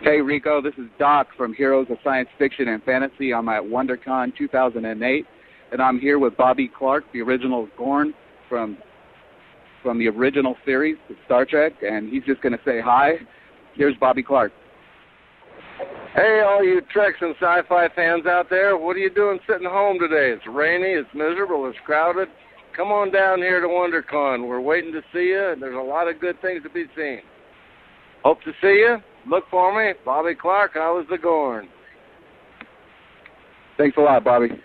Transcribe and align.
Hey 0.00 0.20
Rico, 0.20 0.62
this 0.62 0.74
is 0.78 0.86
Doc 0.96 1.26
from 1.36 1.52
Heroes 1.52 1.88
of 1.90 1.96
Science 2.04 2.28
Fiction 2.38 2.68
and 2.68 2.80
Fantasy. 2.84 3.34
I'm 3.34 3.48
at 3.48 3.60
WonderCon 3.60 4.32
2008, 4.38 5.26
and 5.72 5.82
I'm 5.82 5.98
here 5.98 6.20
with 6.20 6.36
Bobby 6.36 6.68
Clark, 6.68 7.02
the 7.12 7.20
original 7.20 7.68
Gorn 7.76 8.14
from 8.48 8.78
from 9.82 9.98
the 9.98 10.06
original 10.06 10.54
series, 10.64 10.96
Star 11.26 11.44
Trek, 11.44 11.72
and 11.82 12.08
he's 12.08 12.22
just 12.22 12.40
going 12.42 12.52
to 12.52 12.60
say 12.64 12.80
hi. 12.80 13.14
Here's 13.74 13.96
Bobby 13.96 14.22
Clark. 14.22 14.52
Hey, 16.14 16.42
all 16.46 16.62
you 16.62 16.80
Treks 16.92 17.18
and 17.20 17.34
sci-fi 17.34 17.88
fans 17.96 18.24
out 18.26 18.48
there, 18.48 18.78
what 18.78 18.94
are 18.94 19.00
you 19.00 19.10
doing 19.10 19.40
sitting 19.48 19.68
home 19.68 19.98
today? 19.98 20.30
It's 20.30 20.46
rainy, 20.46 20.92
it's 20.92 21.12
miserable, 21.12 21.68
it's 21.68 21.78
crowded. 21.84 22.28
Come 22.76 22.92
on 22.92 23.10
down 23.10 23.38
here 23.38 23.60
to 23.60 23.66
WonderCon. 23.66 24.46
We're 24.46 24.60
waiting 24.60 24.92
to 24.92 25.02
see 25.12 25.30
you, 25.30 25.48
and 25.50 25.60
there's 25.60 25.74
a 25.74 25.78
lot 25.78 26.06
of 26.06 26.20
good 26.20 26.40
things 26.40 26.62
to 26.62 26.70
be 26.70 26.84
seen. 26.96 27.20
Hope 28.22 28.40
to 28.42 28.52
see 28.60 28.84
you. 28.86 28.98
Look 29.26 29.44
for 29.50 29.76
me, 29.76 29.92
Bobby 30.04 30.34
Clark. 30.34 30.76
I 30.76 30.90
was 30.90 31.06
the 31.10 31.18
Gorn. 31.18 31.68
Thanks 33.76 33.96
a 33.96 34.00
lot, 34.00 34.24
Bobby. 34.24 34.60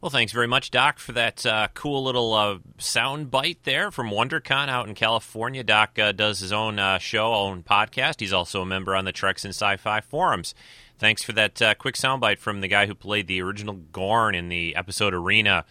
Well, 0.00 0.10
thanks 0.10 0.32
very 0.32 0.46
much, 0.46 0.70
Doc, 0.70 0.98
for 0.98 1.12
that 1.12 1.44
uh, 1.44 1.68
cool 1.74 2.02
little 2.02 2.32
uh, 2.32 2.58
sound 2.78 3.30
bite 3.30 3.58
there 3.64 3.90
from 3.90 4.10
WonderCon 4.10 4.68
out 4.68 4.88
in 4.88 4.94
California. 4.94 5.62
Doc 5.62 5.98
uh, 5.98 6.12
does 6.12 6.40
his 6.40 6.52
own 6.52 6.78
uh, 6.78 6.96
show, 6.96 7.34
own 7.34 7.62
podcast. 7.62 8.20
He's 8.20 8.32
also 8.32 8.62
a 8.62 8.66
member 8.66 8.96
on 8.96 9.04
the 9.04 9.12
Treks 9.12 9.44
and 9.44 9.54
Sci-Fi 9.54 10.00
forums. 10.00 10.54
Thanks 10.96 11.22
for 11.22 11.32
that 11.32 11.60
uh, 11.60 11.74
quick 11.74 11.96
soundbite 11.96 12.38
from 12.38 12.62
the 12.62 12.68
guy 12.68 12.86
who 12.86 12.94
played 12.94 13.26
the 13.26 13.42
original 13.42 13.74
Gorn 13.92 14.34
in 14.34 14.48
the 14.48 14.74
episode 14.74 15.12
Arena 15.12 15.66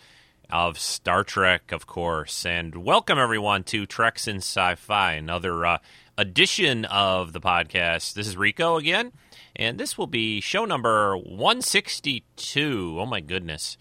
of 0.52 0.80
Star 0.80 1.24
Trek, 1.24 1.72
of 1.72 1.88
course. 1.88 2.46
And 2.46 2.84
welcome 2.84 3.18
everyone 3.18 3.64
to 3.66 3.88
Treks 3.88 4.28
and 4.28 4.40
Sci-Fi, 4.40 5.14
another 5.14 5.66
uh, 5.66 5.78
edition 6.20 6.86
of 6.86 7.34
the 7.34 7.40
podcast. 7.42 8.14
This 8.14 8.28
is 8.28 8.36
Rico 8.36 8.78
again, 8.78 9.12
and 9.56 9.80
this 9.80 9.98
will 9.98 10.08
be 10.08 10.42
show 10.42 10.66
number 10.66 11.16
162. 11.18 12.98
Oh 13.00 13.06
my 13.06 13.22
goodness 13.22 13.78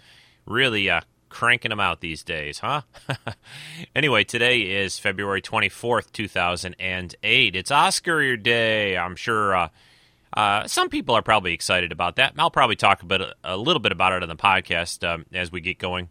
really 0.49 0.89
uh, 0.91 1.01
cranking 1.29 1.69
them 1.71 1.81
out 1.81 2.01
these 2.01 2.25
days, 2.25 2.59
huh? 2.59 2.83
anyway, 3.97 4.25
today 4.25 4.61
is 4.61 4.99
February 4.99 5.43
24th, 5.43 6.11
2008. 6.13 7.57
It's 7.57 7.71
Oscar 7.71 8.23
your 8.23 8.37
Day. 8.37 8.97
I'm 8.97 9.17
sure 9.17 9.55
uh, 9.55 9.69
uh, 10.33 10.67
some 10.67 10.89
people 10.89 11.15
are 11.15 11.23
probably 11.23 11.53
excited 11.53 11.93
about 11.93 12.17
that. 12.17 12.33
I'll 12.39 12.51
probably 12.51 12.77
talk 12.77 13.03
a, 13.03 13.07
bit, 13.07 13.23
a 13.45 13.57
little 13.57 13.81
bit 13.81 13.93
about 13.93 14.15
it 14.15 14.23
on 14.23 14.29
the 14.29 14.37
podcast 14.37 15.07
um, 15.07 15.27
as 15.33 15.53
we 15.53 15.61
get 15.61 15.79
going. 15.79 16.09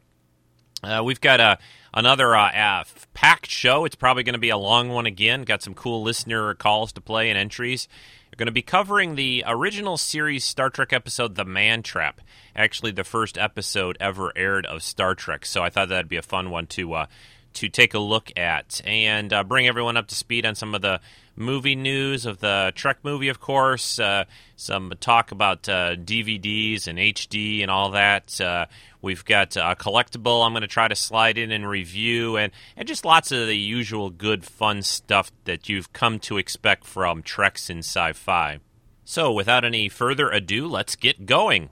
Uh, 0.84 1.02
we've 1.04 1.22
got 1.22 1.40
uh, 1.40 1.56
another 1.94 2.36
uh, 2.36 2.84
packed 3.14 3.50
show. 3.50 3.86
It's 3.86 3.96
probably 3.96 4.24
going 4.24 4.34
to 4.34 4.40
be 4.40 4.50
a 4.50 4.58
long 4.58 4.90
one 4.90 5.06
again. 5.06 5.44
Got 5.44 5.64
some 5.64 5.74
cool 5.74 6.04
listener 6.04 6.54
calls 6.54 6.92
to 6.94 7.02
play 7.02 7.30
and 7.30 7.38
entries. 7.38 7.88
We're 8.32 8.38
going 8.38 8.48
to 8.48 8.52
be 8.52 8.62
covering 8.62 9.16
the 9.16 9.44
original 9.48 9.98
series 9.98 10.44
Star 10.44 10.70
Trek 10.70 10.94
episode 10.94 11.36
The 11.36 11.46
Man 11.46 11.82
Trap 11.82 12.22
actually 12.58 12.92
the 12.92 13.04
first 13.04 13.38
episode 13.38 13.98
ever 14.00 14.34
aired 14.36 14.66
of 14.66 14.82
Star 14.84 15.16
Trek. 15.16 15.46
So 15.46 15.64
I 15.64 15.70
thought 15.70 15.90
that'd 15.90 16.10
be 16.10 16.18
a 16.18 16.24
fun 16.24 16.50
one 16.50 16.66
to 16.68 16.94
uh, 16.94 17.06
to 17.54 17.70
take 17.70 17.94
a 17.94 18.00
look 18.00 18.32
at 18.38 18.82
and 18.86 19.32
uh, 19.32 19.44
bring 19.44 19.68
everyone 19.68 19.96
up 19.96 20.08
to 20.08 20.16
speed 20.16 20.46
on 20.46 20.56
some 20.56 20.76
of 20.76 20.82
the 20.82 21.00
movie 21.38 21.76
news 21.76 22.26
of 22.26 22.40
the 22.40 22.74
Trek 22.76 22.98
movie, 23.04 23.30
of 23.30 23.40
course. 23.40 24.00
Uh, 24.00 24.26
some 24.56 24.92
talk 25.00 25.32
about 25.32 25.70
uh, 25.70 25.96
DVDs 25.96 26.88
and 26.88 26.98
HD 27.00 27.62
and 27.62 27.72
all 27.72 27.92
that. 27.92 28.42
Uh, 28.42 28.66
we've 29.02 29.24
got 29.24 29.56
a 29.56 29.76
collectible 29.80 30.46
I'm 30.46 30.52
going 30.52 30.62
to 30.62 30.68
try 30.68 30.88
to 30.88 30.96
slide 30.96 31.38
in 31.38 31.52
and 31.52 31.70
review, 31.70 32.36
and, 32.36 32.52
and 32.76 32.88
just 32.88 33.06
lots 33.06 33.32
of 33.32 33.48
the 33.48 33.58
usual 33.58 34.10
good, 34.10 34.44
fun 34.44 34.82
stuff 34.82 35.32
that 35.46 35.70
you've 35.70 35.94
come 35.94 36.20
to 36.22 36.38
expect 36.38 36.86
from 36.86 37.22
Treks 37.22 37.70
in 37.70 37.80
Sci 37.80 38.14
Fi. 38.14 38.60
So, 39.06 39.32
without 39.32 39.64
any 39.64 39.88
further 39.88 40.30
ado, 40.30 40.68
let's 40.68 40.96
get 40.98 41.26
going. 41.26 41.70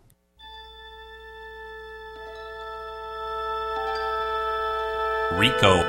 Rico. 5.34 5.84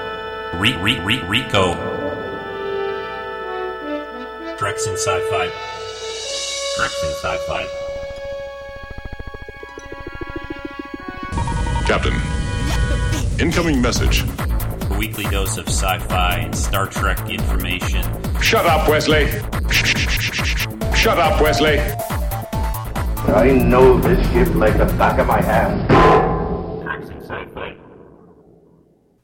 Re, 0.59 0.77
re, 0.77 0.99
re, 1.01 1.23
Rico. 1.29 1.96
Treks 4.59 4.87
in 4.87 4.95
Sci-Fi. 4.95 5.49
Treks 6.77 7.03
in 7.05 7.11
Sci-Fi. 7.21 7.67
Captain. 11.87 12.15
Incoming 13.39 13.83
message. 13.83 14.23
A 14.23 14.97
weekly 14.99 15.25
dose 15.25 15.59
of 15.59 15.69
sci-fi 15.69 16.37
and 16.39 16.57
Star 16.57 16.87
Trek 16.87 17.29
information. 17.29 18.03
Shut 18.41 18.65
up, 18.65 18.89
Wesley. 18.89 19.27
Shut 20.97 21.19
up, 21.19 21.39
Wesley. 21.43 21.79
I 21.79 23.51
know 23.53 23.99
this 24.01 24.27
ship 24.31 24.55
like 24.55 24.79
the 24.79 24.87
back 24.87 25.19
of 25.19 25.27
my 25.27 25.43
hand. 25.43 25.87
Treks 26.83 27.11
in 27.11 27.21
Sci-Fi. 27.21 27.77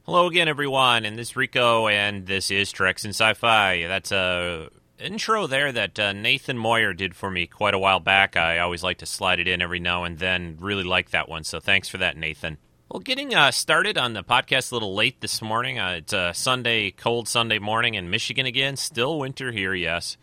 Hello 0.03 0.27
again, 0.27 0.47
everyone, 0.47 1.05
and 1.05 1.17
this 1.17 1.29
is 1.29 1.35
Rico, 1.35 1.87
and 1.87 2.27
this 2.27 2.51
is 2.51 2.71
Treks 2.71 3.03
and 3.03 3.15
Sci-Fi. 3.15 3.87
That's 3.87 4.11
a 4.11 4.69
intro 4.99 5.47
there 5.47 5.71
that 5.71 5.99
uh, 5.99 6.13
Nathan 6.13 6.57
Moyer 6.57 6.93
did 6.93 7.15
for 7.15 7.29
me 7.29 7.47
quite 7.47 7.73
a 7.73 7.79
while 7.79 7.99
back. 7.99 8.35
I 8.35 8.59
always 8.59 8.83
like 8.83 8.99
to 8.99 9.05
slide 9.05 9.39
it 9.39 9.47
in 9.47 9.61
every 9.61 9.79
now 9.79 10.03
and 10.03 10.19
then. 10.19 10.57
Really 10.59 10.83
like 10.83 11.11
that 11.11 11.29
one, 11.29 11.43
so 11.43 11.59
thanks 11.59 11.89
for 11.89 11.97
that, 11.97 12.17
Nathan. 12.17 12.57
Well, 12.89 12.99
getting 12.99 13.33
uh, 13.33 13.51
started 13.51 13.97
on 13.97 14.13
the 14.13 14.23
podcast 14.23 14.71
a 14.71 14.75
little 14.75 14.93
late 14.93 15.19
this 15.21 15.41
morning. 15.41 15.79
Uh, 15.79 15.95
it's 15.97 16.13
a 16.13 16.31
Sunday, 16.33 16.91
cold 16.91 17.27
Sunday 17.27 17.57
morning 17.57 17.95
in 17.95 18.09
Michigan 18.09 18.45
again. 18.45 18.75
Still 18.75 19.17
winter 19.17 19.51
here, 19.51 19.73
yes. 19.73 20.17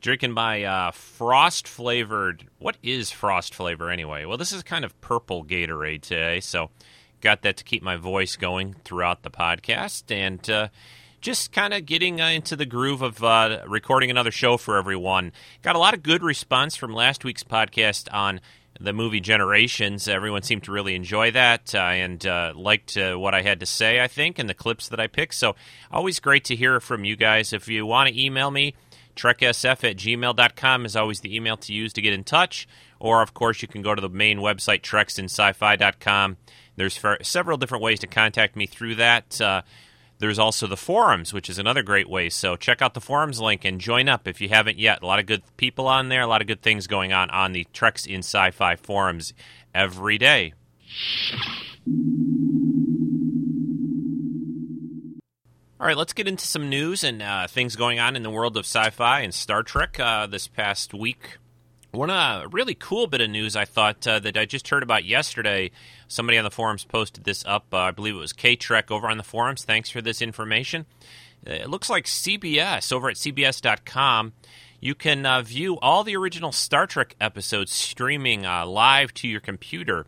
Drinking 0.00 0.32
my 0.32 0.64
uh, 0.64 0.90
frost 0.90 1.68
flavored. 1.68 2.48
What 2.58 2.78
is 2.82 3.10
frost 3.10 3.54
flavor 3.54 3.90
anyway? 3.90 4.24
Well, 4.24 4.38
this 4.38 4.52
is 4.52 4.62
kind 4.62 4.84
of 4.84 5.00
purple 5.00 5.44
Gatorade 5.44 6.02
today, 6.02 6.40
so 6.40 6.70
got 7.20 7.42
that 7.42 7.56
to 7.58 7.64
keep 7.64 7.82
my 7.82 7.96
voice 7.96 8.36
going 8.36 8.74
throughout 8.84 9.22
the 9.22 9.30
podcast 9.30 10.10
and 10.10 10.48
uh, 10.50 10.68
just 11.20 11.52
kind 11.52 11.74
of 11.74 11.86
getting 11.86 12.20
uh, 12.20 12.28
into 12.28 12.56
the 12.56 12.66
groove 12.66 13.02
of 13.02 13.22
uh, 13.22 13.60
recording 13.66 14.10
another 14.10 14.30
show 14.30 14.56
for 14.56 14.76
everyone. 14.76 15.32
Got 15.62 15.76
a 15.76 15.78
lot 15.78 15.94
of 15.94 16.02
good 16.02 16.22
response 16.22 16.76
from 16.76 16.92
last 16.92 17.24
week's 17.24 17.42
podcast 17.42 18.12
on 18.12 18.40
the 18.78 18.92
movie 18.92 19.20
Generations. 19.20 20.06
Everyone 20.06 20.42
seemed 20.42 20.64
to 20.64 20.72
really 20.72 20.94
enjoy 20.94 21.30
that 21.32 21.74
uh, 21.74 21.78
and 21.78 22.24
uh, 22.26 22.52
liked 22.54 22.96
uh, 22.96 23.14
what 23.14 23.34
I 23.34 23.42
had 23.42 23.60
to 23.60 23.66
say, 23.66 24.00
I 24.00 24.08
think, 24.08 24.38
and 24.38 24.48
the 24.48 24.54
clips 24.54 24.88
that 24.88 25.00
I 25.00 25.06
picked. 25.06 25.34
So, 25.34 25.56
always 25.90 26.20
great 26.20 26.44
to 26.44 26.56
hear 26.56 26.78
from 26.80 27.04
you 27.04 27.16
guys. 27.16 27.52
If 27.52 27.68
you 27.68 27.86
want 27.86 28.08
to 28.08 28.20
email 28.20 28.50
me, 28.50 28.74
treksf 29.16 29.88
at 29.88 29.96
gmail.com 29.96 30.84
is 30.84 30.94
always 30.94 31.20
the 31.20 31.34
email 31.34 31.56
to 31.56 31.72
use 31.72 31.92
to 31.94 32.02
get 32.02 32.12
in 32.12 32.24
touch. 32.24 32.68
Or, 32.98 33.22
of 33.22 33.34
course, 33.34 33.62
you 33.62 33.68
can 33.68 33.82
go 33.82 33.94
to 33.94 34.00
the 34.00 34.08
main 34.08 34.38
website, 34.38 34.82
treksinsci-fi.com 34.82 36.36
there's 36.76 37.00
several 37.22 37.56
different 37.56 37.82
ways 37.82 38.00
to 38.00 38.06
contact 38.06 38.54
me 38.54 38.66
through 38.66 38.96
that. 38.96 39.40
Uh, 39.40 39.62
there's 40.18 40.38
also 40.38 40.66
the 40.66 40.76
forums, 40.76 41.32
which 41.32 41.50
is 41.50 41.58
another 41.58 41.82
great 41.82 42.08
way. 42.08 42.30
So 42.30 42.56
check 42.56 42.80
out 42.80 42.94
the 42.94 43.00
forums 43.00 43.40
link 43.40 43.64
and 43.64 43.80
join 43.80 44.08
up 44.08 44.26
if 44.26 44.40
you 44.40 44.48
haven't 44.48 44.78
yet. 44.78 45.02
A 45.02 45.06
lot 45.06 45.18
of 45.18 45.26
good 45.26 45.42
people 45.56 45.86
on 45.86 46.08
there, 46.08 46.22
a 46.22 46.26
lot 46.26 46.40
of 46.40 46.46
good 46.46 46.62
things 46.62 46.86
going 46.86 47.12
on 47.12 47.30
on 47.30 47.52
the 47.52 47.66
Treks 47.72 48.06
in 48.06 48.20
Sci 48.20 48.50
Fi 48.52 48.76
forums 48.76 49.34
every 49.74 50.18
day. 50.18 50.54
All 55.78 55.86
right, 55.86 55.96
let's 55.96 56.14
get 56.14 56.26
into 56.26 56.46
some 56.46 56.70
news 56.70 57.04
and 57.04 57.20
uh, 57.20 57.46
things 57.48 57.76
going 57.76 58.00
on 58.00 58.16
in 58.16 58.22
the 58.22 58.30
world 58.30 58.56
of 58.56 58.64
sci 58.64 58.88
fi 58.90 59.20
and 59.20 59.34
Star 59.34 59.62
Trek 59.62 60.00
uh, 60.00 60.26
this 60.26 60.48
past 60.48 60.94
week. 60.94 61.36
One 61.96 62.10
uh, 62.10 62.46
really 62.50 62.74
cool 62.74 63.06
bit 63.06 63.22
of 63.22 63.30
news 63.30 63.56
I 63.56 63.64
thought 63.64 64.06
uh, 64.06 64.18
that 64.18 64.36
I 64.36 64.44
just 64.44 64.68
heard 64.68 64.82
about 64.82 65.06
yesterday. 65.06 65.70
Somebody 66.08 66.36
on 66.36 66.44
the 66.44 66.50
forums 66.50 66.84
posted 66.84 67.24
this 67.24 67.42
up. 67.46 67.64
Uh, 67.72 67.78
I 67.78 67.90
believe 67.90 68.14
it 68.14 68.18
was 68.18 68.34
K 68.34 68.54
Trek 68.54 68.90
over 68.90 69.08
on 69.08 69.16
the 69.16 69.22
forums. 69.22 69.64
Thanks 69.64 69.88
for 69.88 70.02
this 70.02 70.20
information. 70.20 70.84
Uh, 71.46 71.52
it 71.52 71.70
looks 71.70 71.88
like 71.88 72.04
CBS 72.04 72.92
over 72.92 73.08
at 73.08 73.16
CBS.com. 73.16 74.34
You 74.78 74.94
can 74.94 75.24
uh, 75.24 75.40
view 75.40 75.78
all 75.78 76.04
the 76.04 76.16
original 76.16 76.52
Star 76.52 76.86
Trek 76.86 77.16
episodes 77.18 77.72
streaming 77.72 78.44
uh, 78.44 78.66
live 78.66 79.14
to 79.14 79.26
your 79.26 79.40
computer, 79.40 80.04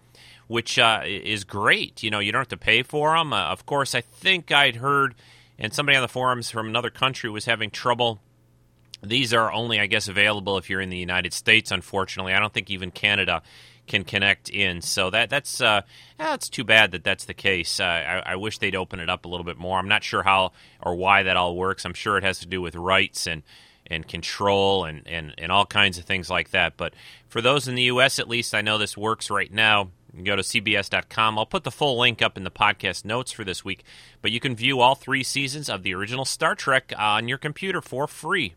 which 0.47 0.79
is 0.79 1.45
great. 1.45 2.03
You 2.03 2.11
know, 2.11 2.19
you 2.19 2.33
don't 2.33 2.41
have 2.41 2.49
to 2.49 2.59
pay 2.59 2.83
for 2.83 3.17
them. 3.17 3.33
of 3.33 3.65
course, 3.65 3.95
I 3.95 4.03
think 4.03 4.53
I'd 4.53 4.77
heard, 4.77 5.15
and 5.59 5.73
somebody 5.73 5.97
on 5.97 6.03
the 6.03 6.09
forums 6.09 6.51
from 6.51 6.69
another 6.69 6.91
country 6.91 7.31
was 7.31 7.47
having 7.47 7.71
trouble 7.71 8.21
these 9.03 9.33
are 9.33 9.53
only, 9.53 9.81
I 9.81 9.87
guess, 9.87 10.09
available 10.09 10.59
if 10.59 10.69
you're 10.69 10.81
in 10.81 10.91
the 10.91 10.99
United 10.99 11.33
States. 11.33 11.71
Unfortunately, 11.71 12.33
I 12.33 12.41
don't 12.41 12.53
think 12.53 12.71
even 12.71 12.91
Canada 12.91 13.43
can 13.87 14.05
connect 14.05 14.49
in. 14.49 14.83
So 14.83 15.11
that 15.11 15.31
that's 15.31 15.61
uh, 15.61 15.83
that's 16.19 16.49
too 16.49 16.65
bad 16.65 16.93
that 16.93 17.05
that's 17.05 17.25
the 17.25 17.35
case. 17.35 17.81
Uh, 17.81 17.85
I, 17.85 18.33
I, 18.33 18.37
wish 18.37 18.59
they'd 18.59 18.77
open 18.77 19.01
it 19.01 19.09
up 19.09 19.25
a 19.25 19.29
little 19.29 19.45
bit 19.45 19.57
more. 19.57 19.79
I'm 19.79 19.89
not 19.89 20.05
sure 20.05 20.23
how 20.23 20.53
or 20.81 20.95
why 20.95 21.25
that 21.25 21.37
all 21.37 21.57
works. 21.57 21.85
I'm 21.85 21.95
sure 21.95 22.19
it 22.19 22.25
has 22.25 22.41
to 22.41 22.47
do 22.47 22.61
with 22.61 22.77
rights 22.77 23.27
and 23.27 23.43
and 23.91 24.07
control 24.07 24.85
and, 24.85 25.03
and, 25.07 25.35
and 25.39 25.51
all 25.51 25.65
kinds 25.65 25.97
of 25.97 26.05
things 26.05 26.29
like 26.29 26.51
that. 26.51 26.77
But 26.77 26.93
for 27.27 27.41
those 27.41 27.69
in 27.69 27.75
the 27.75 27.85
U.S., 27.85 28.19
at 28.19 28.29
least, 28.29 28.55
I 28.55 28.61
know 28.61 28.77
this 28.77 28.99
works 28.99 29.31
right 29.31 29.51
now. 29.51 29.91
You 30.15 30.25
go 30.25 30.37
to 30.37 30.43
CBS.com. 30.43 31.39
I'll 31.39 31.47
put 31.47 31.65
the 31.65 31.71
full 31.71 31.99
link 31.99 32.21
up 32.21 32.37
in 32.37 32.45
the 32.45 32.51
podcast 32.51 33.07
notes 33.07 33.33
for 33.33 33.45
this 33.45 33.65
week. 33.65 33.85
But 34.21 34.31
you 34.31 34.41
can 34.41 34.55
view 34.55 34.81
all 34.81 34.95
three 34.95 35.23
seasons 35.23 35.71
of 35.71 35.85
the 35.85 35.95
original 35.95 36.27
Star 36.27 36.55
Trek 36.55 36.93
on 36.99 37.29
your 37.29 37.39
computer 37.39 37.81
for 37.81 38.07
free 38.07 38.57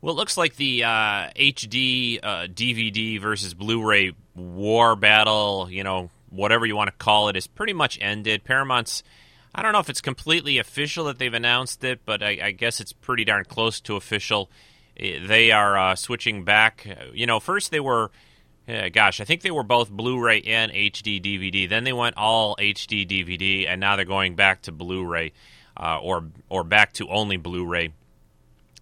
Well, 0.00 0.14
it 0.14 0.16
looks 0.16 0.36
like 0.36 0.54
the 0.54 0.84
uh, 0.84 1.30
HD 1.34 2.20
uh, 2.22 2.46
DVD 2.46 3.20
versus 3.20 3.52
Blu-ray 3.52 4.12
war 4.36 4.94
battle, 4.94 5.68
you 5.68 5.82
know, 5.82 6.10
whatever 6.30 6.66
you 6.66 6.76
want 6.76 6.88
to 6.88 6.96
call 6.96 7.28
it, 7.28 7.36
is 7.36 7.48
pretty 7.48 7.72
much 7.72 7.98
ended. 8.00 8.44
Paramount's, 8.44 9.02
I 9.52 9.62
don't 9.62 9.72
know 9.72 9.80
if 9.80 9.90
it's 9.90 10.00
completely 10.00 10.58
official 10.58 11.06
that 11.06 11.18
they've 11.18 11.34
announced 11.34 11.82
it, 11.82 12.00
but 12.04 12.22
I, 12.22 12.38
I 12.40 12.50
guess 12.52 12.80
it's 12.80 12.92
pretty 12.92 13.24
darn 13.24 13.44
close 13.44 13.80
to 13.82 13.96
official. 13.96 14.50
Eh, 14.96 15.18
they 15.26 15.50
are 15.50 15.76
uh, 15.76 15.96
switching 15.96 16.44
back. 16.44 16.86
You 17.12 17.26
know, 17.26 17.40
first 17.40 17.72
they 17.72 17.80
were, 17.80 18.12
eh, 18.68 18.90
gosh, 18.90 19.20
I 19.20 19.24
think 19.24 19.42
they 19.42 19.50
were 19.50 19.64
both 19.64 19.90
Blu-ray 19.90 20.42
and 20.42 20.70
HD 20.70 21.20
DVD. 21.20 21.68
Then 21.68 21.82
they 21.82 21.92
went 21.92 22.16
all 22.16 22.54
HD 22.54 23.04
DVD, 23.04 23.66
and 23.68 23.80
now 23.80 23.96
they're 23.96 24.04
going 24.04 24.36
back 24.36 24.62
to 24.62 24.72
Blu-ray, 24.72 25.32
uh, 25.76 25.98
or 26.00 26.24
or 26.48 26.62
back 26.62 26.92
to 26.94 27.08
only 27.08 27.36
Blu-ray 27.36 27.94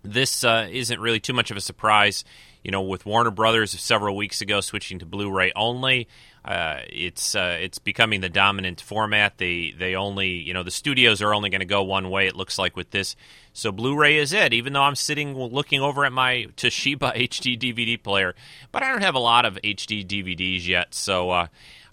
this 0.07 0.45
uh, 0.45 0.69
isn't 0.71 1.01
really 1.01 1.21
too 1.21 1.33
much 1.33 1.51
of 1.51 1.57
a 1.57 1.61
surprise. 1.61 2.25
You 2.63 2.73
know, 2.73 2.83
with 2.83 3.07
Warner 3.07 3.31
Brothers 3.31 3.79
several 3.81 4.17
weeks 4.17 4.41
ago 4.41 4.61
switching 4.61 4.99
to 4.99 5.07
Blu-ray 5.07 5.53
only, 5.55 6.09
uh, 6.45 6.81
it's 6.89 7.35
uh, 7.35 7.59
it's 7.61 7.79
becoming 7.79 8.21
the 8.21 8.29
dominant 8.29 8.81
format. 8.81 9.39
They 9.39 9.73
they 9.77 9.95
only 9.95 10.31
you 10.31 10.55
know 10.55 10.63
the 10.63 10.71
studios 10.71 11.23
are 11.23 11.35
only 11.35 11.51
going 11.51 11.61
to 11.61 11.67
go 11.67 11.83
one 11.83 12.11
way. 12.11 12.27
It 12.27 12.35
looks 12.35 12.59
like 12.59 12.77
with 12.77 12.91
this, 12.91 13.15
so 13.53 13.71
Blu-ray 13.71 14.17
is 14.17 14.33
it. 14.33 14.53
Even 14.53 14.73
though 14.73 14.83
I'm 14.83 14.97
sitting 14.97 15.37
looking 15.37 15.81
over 15.81 16.05
at 16.05 16.13
my 16.13 16.47
Toshiba 16.57 17.17
HD 17.29 17.59
DVD 17.59 18.03
player, 18.03 18.35
but 18.73 18.83
I 18.83 18.91
don't 18.91 19.03
have 19.03 19.15
a 19.15 19.21
lot 19.21 19.45
of 19.45 19.55
HD 19.63 20.07
DVDs 20.07 20.67
yet, 20.67 20.95
so. 20.95 21.31
Uh, 21.31 21.47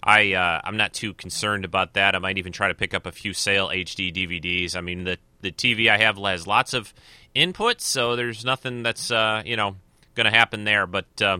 I 0.06 0.34
uh, 0.34 0.60
I'm 0.62 0.76
not 0.76 0.92
too 0.92 1.14
concerned 1.14 1.64
about 1.64 1.94
that. 1.94 2.14
I 2.14 2.18
might 2.18 2.36
even 2.36 2.52
try 2.52 2.68
to 2.68 2.74
pick 2.74 2.92
up 2.92 3.06
a 3.06 3.12
few 3.12 3.32
sale 3.32 3.68
HD 3.68 4.12
DVDs. 4.12 4.76
I 4.76 4.82
mean 4.82 5.04
the 5.04 5.16
the 5.40 5.50
TV 5.50 5.88
I 5.88 5.96
have 5.96 6.18
has 6.18 6.46
lots 6.46 6.74
of 6.74 6.92
input, 7.34 7.80
so 7.80 8.16
there's 8.16 8.44
nothing 8.44 8.82
that's 8.82 9.10
uh, 9.10 9.42
you 9.44 9.56
know 9.56 9.76
going 10.14 10.30
to 10.30 10.36
happen 10.36 10.64
there. 10.64 10.86
But 10.86 11.22
uh, 11.22 11.38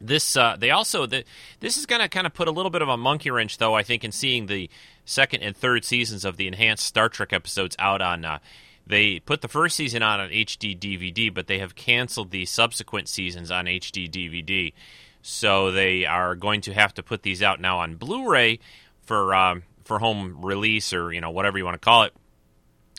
this 0.00 0.36
uh, 0.36 0.56
they 0.58 0.70
also 0.70 1.06
the, 1.06 1.24
this 1.60 1.76
is 1.76 1.86
going 1.86 2.00
to 2.00 2.08
kind 2.08 2.26
of 2.26 2.34
put 2.34 2.48
a 2.48 2.50
little 2.50 2.70
bit 2.70 2.82
of 2.82 2.88
a 2.88 2.96
monkey 2.96 3.30
wrench, 3.30 3.58
though 3.58 3.74
I 3.74 3.82
think, 3.82 4.04
in 4.04 4.12
seeing 4.12 4.46
the 4.46 4.68
second 5.04 5.42
and 5.42 5.56
third 5.56 5.84
seasons 5.84 6.24
of 6.24 6.36
the 6.36 6.46
enhanced 6.46 6.86
Star 6.86 7.08
Trek 7.08 7.32
episodes 7.32 7.76
out 7.78 8.02
on. 8.02 8.24
Uh, 8.24 8.38
they 8.86 9.18
put 9.20 9.40
the 9.40 9.48
first 9.48 9.76
season 9.76 10.02
on 10.02 10.20
an 10.20 10.30
HD 10.30 10.78
DVD, 10.78 11.32
but 11.32 11.46
they 11.46 11.58
have 11.58 11.74
canceled 11.74 12.30
the 12.30 12.44
subsequent 12.44 13.08
seasons 13.08 13.50
on 13.50 13.64
HD 13.64 14.10
DVD. 14.10 14.74
So 15.22 15.70
they 15.70 16.04
are 16.04 16.34
going 16.34 16.60
to 16.62 16.74
have 16.74 16.92
to 16.94 17.02
put 17.02 17.22
these 17.22 17.42
out 17.42 17.60
now 17.60 17.78
on 17.78 17.94
Blu-ray 17.94 18.58
for 19.06 19.34
um, 19.34 19.62
for 19.84 19.98
home 19.98 20.44
release 20.44 20.92
or 20.92 21.12
you 21.12 21.20
know 21.20 21.30
whatever 21.30 21.56
you 21.56 21.64
want 21.64 21.74
to 21.74 21.78
call 21.78 22.02
it. 22.02 22.12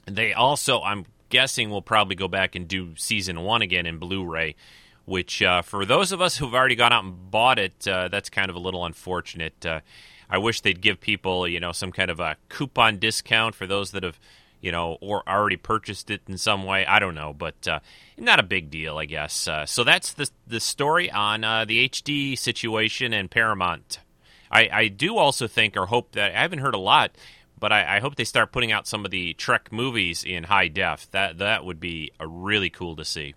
They 0.08 0.34
also, 0.34 0.82
I'm 0.82 1.06
guessing 1.30 1.70
we'll 1.70 1.82
probably 1.82 2.16
go 2.16 2.28
back 2.28 2.56
and 2.56 2.68
do 2.68 2.96
season 2.96 3.42
one 3.42 3.62
again 3.62 3.86
in 3.86 3.98
Blu-ray. 3.98 4.56
Which, 5.06 5.44
uh, 5.44 5.62
for 5.62 5.86
those 5.86 6.12
of 6.12 6.20
us 6.20 6.38
who've 6.38 6.56
already 6.56 6.74
gone 6.74 6.92
out 6.92 7.04
and 7.04 7.30
bought 7.30 7.60
it, 7.60 7.88
uh, 7.88 8.08
that's 8.08 8.32
kind 8.32 8.50
of 8.50 8.56
a 8.56 8.60
little 8.60 8.84
unfortunate. 8.86 9.64
Uh, 9.64 9.82
I 10.28 10.40
wish 10.40 10.62
they'd 10.62 10.82
give 10.82 11.00
people, 11.00 11.48
you 11.48 11.60
know, 11.60 11.72
some 11.72 11.92
kind 11.92 12.10
of 12.10 12.20
a 12.20 12.38
coupon 12.50 12.98
discount 12.98 13.54
for 13.54 13.68
those 13.68 13.92
that 13.92 14.02
have, 14.02 14.20
you 14.62 14.72
know, 14.72 14.98
or 15.02 15.22
already 15.30 15.58
purchased 15.58 16.10
it 16.10 16.22
in 16.28 16.40
some 16.40 16.64
way. 16.64 16.88
I 16.88 16.98
don't 16.98 17.14
know, 17.14 17.34
but 17.34 17.68
uh, 17.68 17.82
not 18.18 18.40
a 18.40 18.44
big 18.44 18.72
deal, 18.72 18.98
I 18.98 19.06
guess. 19.06 19.48
Uh, 19.48 19.68
so 19.68 19.84
that's 19.84 20.12
the 20.14 20.28
the 20.48 20.60
story 20.60 21.12
on 21.12 21.42
the 21.42 21.88
HD 21.88 22.36
situation 22.36 23.14
and 23.14 23.30
Paramount. 23.30 24.00
I, 24.50 24.70
I 24.72 24.88
do 24.88 25.18
also 25.18 25.48
think 25.48 25.78
or 25.78 25.86
hope 25.86 26.14
that 26.14 26.36
I 26.36 26.42
haven't 26.42 26.60
heard 26.60 26.76
a 26.76 26.80
lot 26.80 27.12
but 27.60 27.72
I, 27.72 27.98
I, 27.98 28.00
hope 28.00 28.16
they 28.16 28.24
start 28.24 28.52
putting 28.52 28.72
out 28.72 28.88
some 28.88 29.06
of 29.06 29.12
the 29.12 29.34
Trek 29.34 29.72
movies 29.72 30.24
in 30.24 30.44
high 30.44 30.68
def. 30.68 31.10
That 31.12 31.38
that 31.40 31.66
would 31.66 31.80
be 31.80 32.12
really 32.20 32.70
cool 32.70 32.96
to 32.96 33.06
see. 33.06 33.36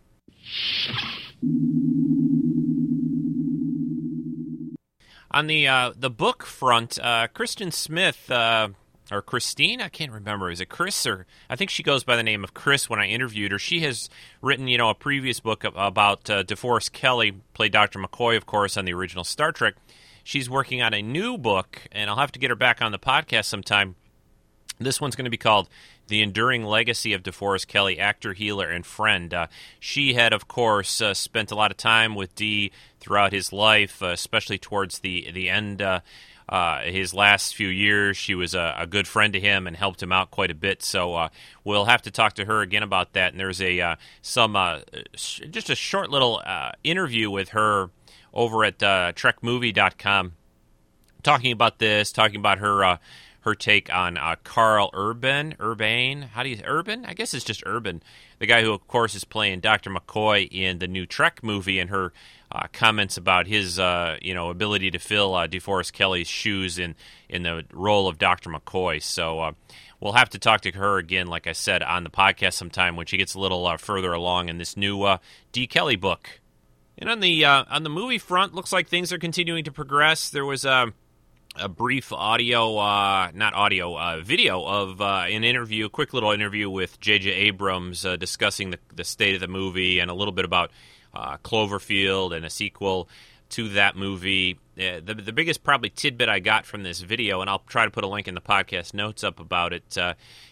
On 5.30 5.46
the 5.46 5.68
uh, 5.68 5.92
the 5.96 6.10
book 6.10 6.44
front, 6.44 6.98
uh, 6.98 7.28
Kristen 7.28 7.70
Smith 7.70 8.30
uh, 8.30 8.68
or 9.10 9.22
Christine, 9.22 9.80
I 9.80 9.88
can't 9.88 10.12
remember. 10.12 10.50
Is 10.50 10.60
it 10.60 10.66
Chris 10.66 11.06
or 11.06 11.26
I 11.48 11.56
think 11.56 11.70
she 11.70 11.82
goes 11.82 12.04
by 12.04 12.16
the 12.16 12.22
name 12.22 12.44
of 12.44 12.54
Chris 12.54 12.88
when 12.88 12.98
I 12.98 13.06
interviewed 13.06 13.52
her. 13.52 13.58
She 13.58 13.80
has 13.80 14.08
written, 14.40 14.68
you 14.68 14.78
know, 14.78 14.90
a 14.90 14.94
previous 14.94 15.40
book 15.40 15.64
about 15.64 16.28
uh, 16.30 16.44
DeForest 16.44 16.92
Kelley, 16.92 17.32
played 17.54 17.72
Dr. 17.72 17.98
McCoy, 17.98 18.36
of 18.36 18.46
course, 18.46 18.76
on 18.76 18.84
the 18.84 18.94
original 18.94 19.24
Star 19.24 19.52
Trek. 19.52 19.74
She's 20.24 20.50
working 20.50 20.82
on 20.82 20.92
a 20.92 21.00
new 21.00 21.38
book, 21.38 21.88
and 21.90 22.10
I'll 22.10 22.16
have 22.16 22.32
to 22.32 22.38
get 22.38 22.50
her 22.50 22.56
back 22.56 22.82
on 22.82 22.92
the 22.92 22.98
podcast 22.98 23.46
sometime 23.46 23.96
this 24.86 25.00
one's 25.00 25.16
going 25.16 25.24
to 25.24 25.30
be 25.30 25.36
called 25.36 25.68
The 26.06 26.22
Enduring 26.22 26.64
Legacy 26.64 27.12
of 27.12 27.22
DeForest 27.22 27.66
Kelley, 27.66 27.98
actor, 27.98 28.32
healer, 28.32 28.70
and 28.70 28.86
friend. 28.86 29.34
Uh, 29.34 29.46
she 29.80 30.14
had, 30.14 30.32
of 30.32 30.48
course, 30.48 31.00
uh, 31.00 31.14
spent 31.14 31.50
a 31.50 31.54
lot 31.54 31.70
of 31.70 31.76
time 31.76 32.14
with 32.14 32.34
Dee 32.34 32.70
throughout 33.00 33.32
his 33.32 33.52
life, 33.52 34.02
uh, 34.02 34.08
especially 34.08 34.58
towards 34.58 35.00
the, 35.00 35.30
the 35.32 35.50
end. 35.50 35.82
Uh, 35.82 36.00
uh, 36.48 36.82
his 36.82 37.12
last 37.12 37.54
few 37.54 37.68
years, 37.68 38.16
she 38.16 38.34
was 38.34 38.54
a, 38.54 38.74
a, 38.78 38.86
good 38.86 39.06
friend 39.06 39.34
to 39.34 39.40
him 39.40 39.66
and 39.66 39.76
helped 39.76 40.02
him 40.02 40.10
out 40.10 40.30
quite 40.30 40.50
a 40.50 40.54
bit. 40.54 40.82
So 40.82 41.14
uh, 41.14 41.28
we'll 41.62 41.84
have 41.84 42.00
to 42.02 42.10
talk 42.10 42.34
to 42.34 42.46
her 42.46 42.62
again 42.62 42.82
about 42.82 43.12
that. 43.12 43.32
And 43.32 43.40
there's 43.40 43.60
a 43.60 43.96
some 44.22 44.56
sh- 45.14 45.42
just 45.50 45.68
a 45.68 45.74
short 45.74 46.08
little 46.08 46.40
interview 46.82 47.30
with 47.30 47.50
her 47.50 47.90
over 48.32 48.64
at 48.64 48.78
TrekMovie.com, 48.78 50.32
talking 51.22 51.52
about 51.52 51.78
this, 51.80 52.12
talking 52.12 52.36
about 52.36 52.60
her 52.60 52.98
her 53.40 53.54
take 53.54 53.92
on 53.92 54.16
uh, 54.16 54.36
Karl 54.42 54.90
Urban. 54.92 55.54
Urbane, 55.60 56.22
how 56.22 56.42
do 56.42 56.48
you 56.48 56.60
Urban? 56.64 57.04
I 57.04 57.14
guess 57.14 57.34
it's 57.34 57.44
just 57.44 57.62
Urban, 57.66 58.02
the 58.38 58.46
guy 58.46 58.62
who, 58.62 58.72
of 58.72 58.86
course, 58.88 59.14
is 59.14 59.24
playing 59.24 59.60
Doctor 59.60 59.90
McCoy 59.90 60.48
in 60.50 60.78
the 60.78 60.88
new 60.88 61.06
Trek 61.06 61.42
movie, 61.42 61.78
and 61.78 61.90
her 61.90 62.12
uh, 62.50 62.66
comments 62.72 63.16
about 63.16 63.46
his, 63.46 63.78
uh, 63.78 64.16
you 64.20 64.34
know, 64.34 64.50
ability 64.50 64.90
to 64.90 64.98
fill 64.98 65.34
uh, 65.34 65.46
DeForest 65.46 65.92
Kelley's 65.92 66.28
shoes 66.28 66.78
in 66.78 66.94
in 67.28 67.42
the 67.42 67.64
role 67.72 68.08
of 68.08 68.18
Doctor 68.18 68.50
McCoy. 68.50 69.02
So. 69.02 69.40
Uh, 69.40 69.52
we'll 70.00 70.12
have 70.12 70.30
to 70.30 70.38
talk 70.38 70.60
to 70.60 70.70
her 70.70 70.98
again, 70.98 71.26
like 71.26 71.48
I 71.48 71.52
said, 71.52 71.82
on 71.82 72.04
the 72.04 72.08
podcast 72.08 72.52
sometime 72.52 72.94
when 72.94 73.06
she 73.06 73.16
gets 73.16 73.34
a 73.34 73.40
little 73.40 73.66
uh, 73.66 73.76
further 73.78 74.12
along 74.12 74.48
in 74.48 74.56
this 74.56 74.76
new 74.76 75.02
uh, 75.02 75.18
D. 75.50 75.66
Kelley 75.66 75.96
book. 75.96 76.38
And 76.96 77.10
on 77.10 77.18
the 77.18 77.44
on 77.44 77.82
the 77.82 77.90
movie 77.90 78.18
front, 78.18 78.54
looks 78.54 78.72
like 78.72 78.86
things 78.86 79.12
are 79.12 79.18
continuing 79.18 79.64
to 79.64 79.72
progress. 79.72 80.30
There 80.30 80.44
was 80.44 80.64
a 80.64 80.92
a 81.56 81.68
brief 81.68 82.12
audio, 82.12 82.76
uh, 82.78 83.30
not 83.34 83.54
audio, 83.54 83.98
uh, 83.98 84.20
video 84.20 84.64
of 84.64 85.00
uh, 85.00 85.24
an 85.28 85.44
interview, 85.44 85.86
a 85.86 85.90
quick 85.90 86.12
little 86.12 86.30
interview 86.30 86.70
with 86.70 87.00
J.J. 87.00 87.30
Abrams 87.30 88.04
uh, 88.04 88.16
discussing 88.16 88.70
the, 88.70 88.78
the, 88.94 89.04
state 89.04 89.34
of 89.34 89.40
the 89.40 89.48
movie 89.48 89.98
and 89.98 90.10
a 90.10 90.14
little 90.14 90.32
bit 90.32 90.44
about 90.44 90.70
uh, 91.14 91.36
Cloverfield 91.38 92.34
and 92.34 92.44
a 92.44 92.50
sequel 92.50 93.08
to 93.50 93.70
that 93.70 93.96
movie. 93.96 94.58
Uh, 94.78 95.00
the, 95.02 95.14
the 95.14 95.32
biggest 95.32 95.64
probably 95.64 95.90
tidbit 95.90 96.28
I 96.28 96.38
got 96.38 96.66
from 96.66 96.82
this 96.82 97.00
video, 97.00 97.40
and 97.40 97.50
I'll 97.50 97.60
try 97.66 97.84
to 97.84 97.90
put 97.90 98.04
a 98.04 98.08
link 98.08 98.28
in 98.28 98.34
the 98.34 98.40
podcast 98.40 98.94
notes 98.94 99.24
up 99.24 99.40
about 99.40 99.72
it, 99.72 99.96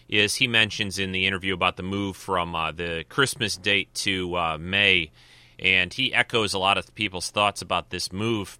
is 0.09 0.35
he 0.35 0.47
mentions 0.47 0.99
in 0.99 1.11
the 1.11 1.25
interview 1.25 1.53
about 1.53 1.77
the 1.77 1.83
move 1.83 2.17
from 2.17 2.51
the 2.75 3.05
Christmas 3.07 3.55
date 3.55 3.93
to 3.95 4.57
May, 4.57 5.11
and 5.59 5.93
he 5.93 6.13
echoes 6.13 6.53
a 6.53 6.59
lot 6.59 6.77
of 6.77 6.93
people's 6.95 7.29
thoughts 7.29 7.61
about 7.61 7.91
this 7.91 8.11
move 8.11 8.57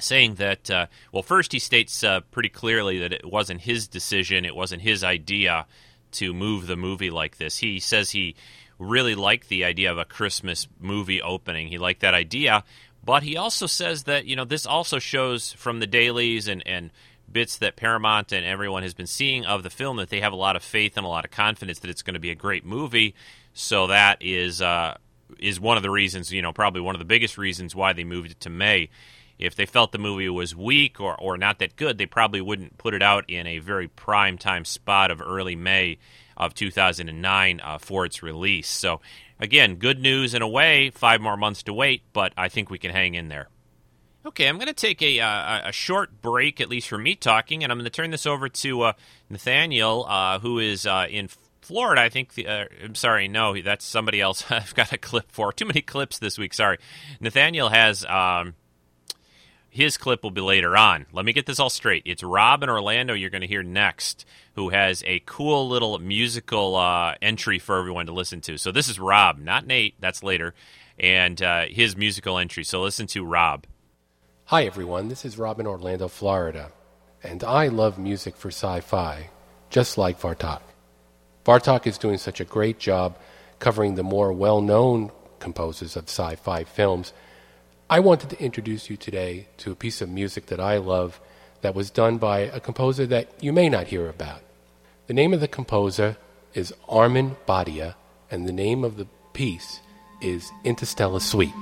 saying 0.00 0.34
that, 0.36 0.70
uh, 0.70 0.86
well, 1.12 1.22
first 1.22 1.52
he 1.52 1.58
states 1.58 2.02
uh, 2.02 2.20
pretty 2.30 2.48
clearly 2.48 2.98
that 3.00 3.12
it 3.12 3.24
wasn't 3.24 3.60
his 3.60 3.88
decision, 3.88 4.44
it 4.44 4.56
wasn't 4.56 4.82
his 4.82 5.04
idea 5.04 5.66
to 6.12 6.32
move 6.32 6.66
the 6.66 6.76
movie 6.76 7.10
like 7.10 7.36
this. 7.38 7.58
He 7.58 7.78
says 7.80 8.10
he 8.10 8.34
really 8.78 9.14
liked 9.14 9.48
the 9.48 9.64
idea 9.64 9.90
of 9.92 9.98
a 9.98 10.04
Christmas 10.04 10.66
movie 10.80 11.22
opening. 11.22 11.68
He 11.68 11.78
liked 11.78 12.00
that 12.00 12.14
idea, 12.14 12.64
but 13.04 13.22
he 13.22 13.36
also 13.36 13.66
says 13.66 14.04
that, 14.04 14.24
you 14.24 14.36
know, 14.36 14.44
this 14.44 14.66
also 14.66 14.98
shows 14.98 15.52
from 15.52 15.80
the 15.80 15.86
dailies 15.86 16.48
and, 16.48 16.62
and 16.66 16.90
bits 17.30 17.58
that 17.58 17.76
Paramount 17.76 18.32
and 18.32 18.44
everyone 18.44 18.82
has 18.82 18.94
been 18.94 19.06
seeing 19.06 19.44
of 19.44 19.62
the 19.62 19.70
film 19.70 19.98
that 19.98 20.08
they 20.08 20.20
have 20.20 20.32
a 20.32 20.36
lot 20.36 20.56
of 20.56 20.62
faith 20.62 20.96
and 20.96 21.06
a 21.06 21.08
lot 21.08 21.24
of 21.24 21.30
confidence 21.30 21.78
that 21.80 21.90
it's 21.90 22.02
going 22.02 22.14
to 22.14 22.20
be 22.20 22.30
a 22.30 22.34
great 22.34 22.64
movie. 22.64 23.14
So 23.52 23.88
that 23.88 24.18
is 24.20 24.60
uh, 24.62 24.96
is 25.38 25.60
one 25.60 25.76
of 25.76 25.82
the 25.82 25.90
reasons, 25.90 26.32
you 26.32 26.42
know, 26.42 26.52
probably 26.52 26.80
one 26.80 26.94
of 26.94 26.98
the 26.98 27.04
biggest 27.04 27.38
reasons 27.38 27.74
why 27.74 27.92
they 27.92 28.04
moved 28.04 28.32
it 28.32 28.40
to 28.40 28.50
May 28.50 28.90
if 29.40 29.54
they 29.56 29.66
felt 29.66 29.92
the 29.92 29.98
movie 29.98 30.28
was 30.28 30.54
weak 30.54 31.00
or, 31.00 31.18
or 31.18 31.36
not 31.36 31.58
that 31.58 31.76
good, 31.76 31.98
they 31.98 32.06
probably 32.06 32.40
wouldn't 32.40 32.78
put 32.78 32.94
it 32.94 33.02
out 33.02 33.24
in 33.28 33.46
a 33.46 33.58
very 33.58 33.88
prime 33.88 34.38
time 34.38 34.64
spot 34.64 35.10
of 35.10 35.20
early 35.20 35.56
May 35.56 35.98
of 36.36 36.54
2009 36.54 37.60
uh, 37.62 37.78
for 37.78 38.04
its 38.04 38.22
release. 38.22 38.68
So, 38.68 39.00
again, 39.38 39.76
good 39.76 39.98
news 39.98 40.34
in 40.34 40.42
a 40.42 40.48
way. 40.48 40.90
Five 40.90 41.20
more 41.20 41.36
months 41.36 41.62
to 41.64 41.72
wait, 41.72 42.02
but 42.12 42.32
I 42.36 42.48
think 42.48 42.70
we 42.70 42.78
can 42.78 42.90
hang 42.90 43.14
in 43.14 43.28
there. 43.28 43.48
Okay, 44.24 44.46
I'm 44.46 44.56
going 44.56 44.66
to 44.66 44.74
take 44.74 45.00
a, 45.00 45.20
uh, 45.20 45.68
a 45.68 45.72
short 45.72 46.20
break, 46.20 46.60
at 46.60 46.68
least 46.68 46.88
for 46.88 46.98
me 46.98 47.14
talking, 47.14 47.64
and 47.64 47.72
I'm 47.72 47.78
going 47.78 47.84
to 47.84 47.90
turn 47.90 48.10
this 48.10 48.26
over 48.26 48.50
to 48.50 48.82
uh, 48.82 48.92
Nathaniel, 49.30 50.04
uh, 50.06 50.38
who 50.38 50.58
is 50.58 50.86
uh, 50.86 51.06
in 51.08 51.30
Florida. 51.62 52.02
I 52.02 52.10
think. 52.10 52.34
The, 52.34 52.46
uh, 52.46 52.64
I'm 52.84 52.94
sorry, 52.94 53.28
no, 53.28 53.58
that's 53.62 53.84
somebody 53.84 54.20
else. 54.20 54.44
I've 54.50 54.74
got 54.74 54.92
a 54.92 54.98
clip 54.98 55.32
for 55.32 55.54
too 55.54 55.64
many 55.64 55.80
clips 55.80 56.18
this 56.18 56.36
week. 56.36 56.52
Sorry, 56.52 56.78
Nathaniel 57.18 57.70
has 57.70 58.04
um, 58.04 58.54
his 59.70 59.96
clip 59.96 60.22
will 60.22 60.30
be 60.32 60.40
later 60.40 60.76
on. 60.76 61.06
Let 61.12 61.24
me 61.24 61.32
get 61.32 61.46
this 61.46 61.60
all 61.60 61.70
straight. 61.70 62.02
It's 62.04 62.22
Rob 62.22 62.62
in 62.62 62.68
Orlando 62.68 63.14
you're 63.14 63.30
going 63.30 63.40
to 63.40 63.46
hear 63.46 63.62
next, 63.62 64.26
who 64.54 64.70
has 64.70 65.02
a 65.06 65.22
cool 65.26 65.68
little 65.68 65.98
musical 65.98 66.74
uh, 66.76 67.14
entry 67.22 67.58
for 67.58 67.78
everyone 67.78 68.06
to 68.06 68.12
listen 68.12 68.40
to. 68.42 68.58
So 68.58 68.72
this 68.72 68.88
is 68.88 68.98
Rob, 68.98 69.38
not 69.38 69.66
Nate. 69.66 69.94
That's 70.00 70.22
later, 70.22 70.54
and 70.98 71.40
uh, 71.40 71.66
his 71.66 71.96
musical 71.96 72.36
entry. 72.36 72.64
So 72.64 72.82
listen 72.82 73.06
to 73.08 73.24
Rob. 73.24 73.66
Hi 74.46 74.64
everyone, 74.64 75.06
this 75.06 75.24
is 75.24 75.38
Rob 75.38 75.60
in 75.60 75.66
Orlando, 75.68 76.08
Florida, 76.08 76.72
and 77.22 77.44
I 77.44 77.68
love 77.68 78.00
music 78.00 78.34
for 78.34 78.48
sci-fi, 78.48 79.30
just 79.70 79.96
like 79.96 80.20
Vartok. 80.20 80.62
Vartok 81.44 81.86
is 81.86 81.98
doing 81.98 82.18
such 82.18 82.40
a 82.40 82.44
great 82.44 82.80
job 82.80 83.16
covering 83.60 83.94
the 83.94 84.02
more 84.02 84.32
well-known 84.32 85.12
composers 85.38 85.96
of 85.96 86.08
sci-fi 86.08 86.64
films 86.64 87.12
I 87.90 87.98
wanted 87.98 88.30
to 88.30 88.40
introduce 88.40 88.88
you 88.88 88.96
today 88.96 89.48
to 89.56 89.72
a 89.72 89.74
piece 89.74 90.00
of 90.00 90.08
music 90.08 90.46
that 90.46 90.60
I 90.60 90.76
love 90.76 91.20
that 91.62 91.74
was 91.74 91.90
done 91.90 92.18
by 92.18 92.38
a 92.38 92.60
composer 92.60 93.04
that 93.06 93.28
you 93.42 93.52
may 93.52 93.68
not 93.68 93.88
hear 93.88 94.08
about. 94.08 94.42
The 95.08 95.12
name 95.12 95.34
of 95.34 95.40
the 95.40 95.48
composer 95.48 96.16
is 96.54 96.72
Amin 96.88 97.34
Bhatia, 97.48 97.96
and 98.30 98.46
the 98.46 98.52
name 98.52 98.84
of 98.84 98.96
the 98.96 99.08
piece 99.32 99.80
is 100.22 100.52
Interstellar 100.62 101.18
Suite. 101.18 101.52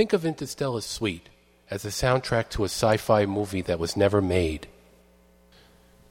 Think 0.00 0.14
of 0.14 0.24
Interstellar 0.24 0.80
Suite 0.80 1.28
as 1.70 1.84
a 1.84 1.88
soundtrack 1.88 2.48
to 2.52 2.62
a 2.62 2.70
sci 2.72 2.96
fi 2.96 3.26
movie 3.26 3.60
that 3.60 3.78
was 3.78 3.98
never 3.98 4.22
made. 4.22 4.66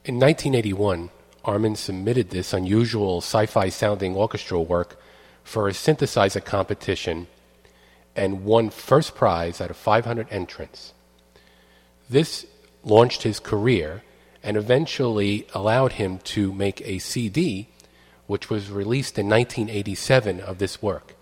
In 0.04 0.14
1981, 0.14 1.10
Amin 1.44 1.74
submitted 1.74 2.30
this 2.30 2.52
unusual 2.52 3.18
sci 3.18 3.46
fi 3.46 3.68
sounding 3.68 4.14
orchestral 4.14 4.64
work 4.64 4.96
for 5.42 5.66
a 5.66 5.72
synthesizer 5.72 6.44
competition 6.44 7.26
and 8.14 8.44
won 8.44 8.70
first 8.70 9.16
prize 9.16 9.60
out 9.60 9.70
of 9.70 9.76
500 9.76 10.28
entrants. 10.30 10.94
This 12.08 12.46
launched 12.84 13.24
his 13.24 13.40
career 13.40 14.04
and 14.40 14.56
eventually 14.56 15.48
allowed 15.52 15.94
him 15.94 16.18
to 16.36 16.52
make 16.52 16.80
a 16.82 17.00
CD, 17.00 17.66
which 18.28 18.48
was 18.48 18.70
released 18.70 19.18
in 19.18 19.28
1987 19.28 20.38
of 20.38 20.58
this 20.58 20.80
work. 20.80 21.16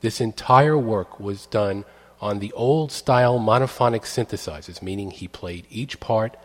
This 0.00 0.20
entire 0.20 0.76
work 0.76 1.20
was 1.20 1.46
done 1.46 1.84
on 2.20 2.38
the 2.38 2.52
old 2.52 2.92
style 2.92 3.38
monophonic 3.38 4.02
synthesizers, 4.02 4.82
meaning 4.82 5.10
he 5.10 5.26
played 5.26 5.66
each 5.70 6.00
part 6.00 6.36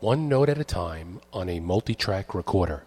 one 0.00 0.28
note 0.28 0.48
at 0.48 0.58
a 0.58 0.64
time 0.64 1.20
on 1.32 1.48
a 1.48 1.60
multi 1.60 1.94
track 1.94 2.34
recorder. 2.34 2.84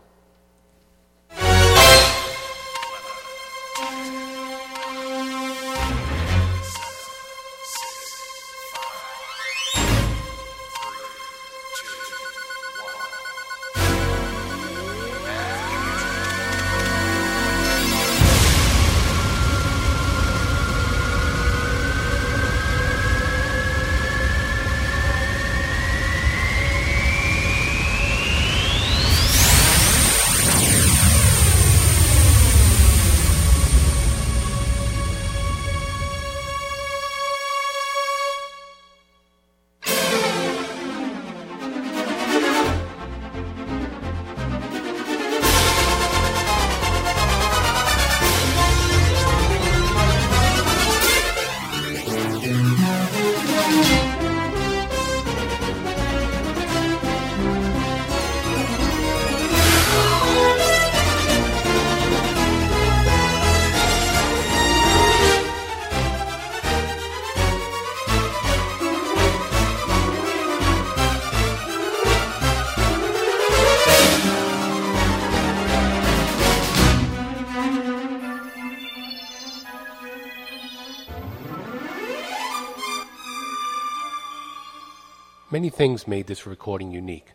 Things 85.88 86.06
made 86.06 86.28
this 86.28 86.46
recording 86.46 86.92
unique. 86.92 87.32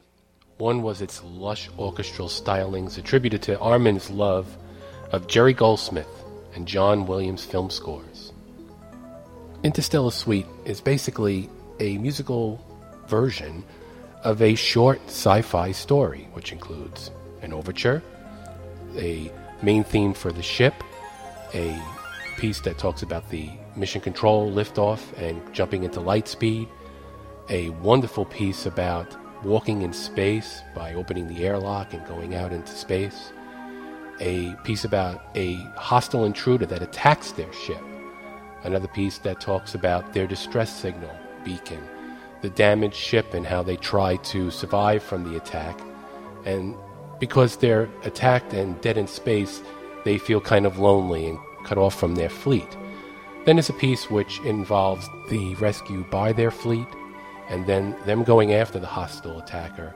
One 0.59 0.83
was 0.83 1.01
its 1.01 1.23
lush 1.25 1.71
orchestral 1.79 2.29
stylings 2.29 2.99
attributed 2.99 3.41
to 3.45 3.59
Amin's 3.59 4.11
love 4.11 4.59
of 5.11 5.27
Jerry 5.27 5.55
Goldsmith 5.55 6.23
and 6.55 6.69
John 6.69 7.07
Williams 7.07 7.47
film 7.47 7.71
scores. 7.71 8.35
Interstellar 9.63 10.11
Suite 10.11 10.45
is 10.67 10.83
basically 10.83 11.49
a 11.81 11.97
musical 11.97 12.63
version 13.09 13.65
of 14.23 14.43
a 14.43 14.55
short 14.55 15.01
sci 15.07 15.41
fi 15.41 15.73
story, 15.73 16.29
which 16.35 16.53
includes 16.53 17.11
an 17.41 17.55
overture, 17.55 18.03
a 18.99 19.33
main 19.63 19.83
theme 19.83 20.13
for 20.13 20.31
the 20.31 20.43
ship, 20.43 20.75
a 21.55 21.83
piece 22.37 22.61
that 22.61 22.77
talks 22.77 23.01
about 23.01 23.31
the 23.31 23.49
mission 23.77 24.03
control, 24.03 24.53
liftoff, 24.53 25.01
and 25.17 25.41
jumping 25.55 25.85
into 25.85 26.01
light 26.01 26.29
speed 26.29 26.69
a 27.53 27.69
wonderful 27.83 28.25
piece 28.25 28.65
about 28.65 29.15
walking 29.45 29.83
in 29.83 29.93
space 29.93 30.63
by 30.75 30.95
opening 30.95 31.29
the 31.29 31.45
airlock 31.45 31.93
and 31.93 32.05
going 32.07 32.35
out 32.35 32.51
into 32.51 32.73
space, 32.73 33.31
a 34.21 34.55
piece 34.65 34.87
about 34.87 35.23
a 35.37 35.57
hostile 35.77 36.25
intruder 36.25 36.65
that 36.65 36.81
attacks 36.81 37.33
their 37.33 37.53
ship, 37.53 37.83
another 38.65 38.89
piece 38.89 39.19
that 39.19 39.39
talks 39.39 39.75
about 39.75 40.15
their 40.15 40.27
distress 40.27 40.75
signal 40.75 41.15
beacon, 41.45 41.87
the 42.41 42.49
damaged 42.49 42.97
ship 42.97 43.35
and 43.35 43.47
how 43.47 43.63
they 43.63 43.77
try 43.77 44.17
to 44.17 44.51
survive 44.51 45.03
from 45.03 45.23
the 45.23 45.37
attack, 45.37 45.79
and 46.47 46.75
because 47.21 47.57
they're 47.57 47.91
attacked 48.05 48.55
and 48.55 48.81
dead 48.81 48.97
in 48.97 49.07
space, 49.07 49.63
they 50.07 50.17
feel 50.17 50.41
kind 50.41 50.65
of 50.65 50.79
lonely 50.79 51.29
and 51.29 51.39
cut 51.67 51.77
off 51.77 51.95
from 52.01 52.15
their 52.15 52.31
fleet. 52.31 52.79
Then 53.45 53.57
there's 53.57 53.69
a 53.69 53.75
piece 53.75 54.09
which 54.09 54.41
involves 54.41 55.07
the 55.29 55.55
rescue 55.57 56.05
by 56.11 56.33
their 56.33 56.51
fleet 56.51 56.87
and 57.49 57.67
then 57.67 57.97
them 58.07 58.25
going 58.25 58.55
after 58.55 58.79
the 58.79 58.87
hostile 58.87 59.39
attacker 59.39 59.95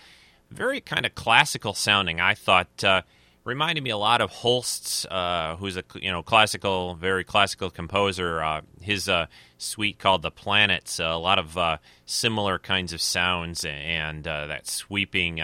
very 0.51 0.79
kind 0.79 1.07
of 1.07 1.15
classical 1.15 1.73
sounding. 1.73 2.21
I 2.21 2.35
thought 2.35 2.83
uh, 2.83 3.01
reminded 3.43 3.83
me 3.83 3.89
a 3.89 3.97
lot 3.97 4.21
of 4.21 4.29
Holst's, 4.29 5.07
uh, 5.07 5.55
who's 5.55 5.75
a 5.75 5.83
you 5.95 6.11
know 6.11 6.21
classical, 6.21 6.93
very 6.93 7.23
classical 7.23 7.71
composer. 7.71 8.61
his 8.79 9.09
suite 9.57 9.97
called 9.97 10.21
the 10.21 10.29
Planets. 10.29 10.99
a 10.99 11.15
lot 11.15 11.39
of 11.39 11.79
similar 12.05 12.59
kinds 12.59 12.93
of 12.93 13.01
sounds 13.01 13.65
and 13.65 14.25
that 14.25 14.67
sweeping. 14.67 15.41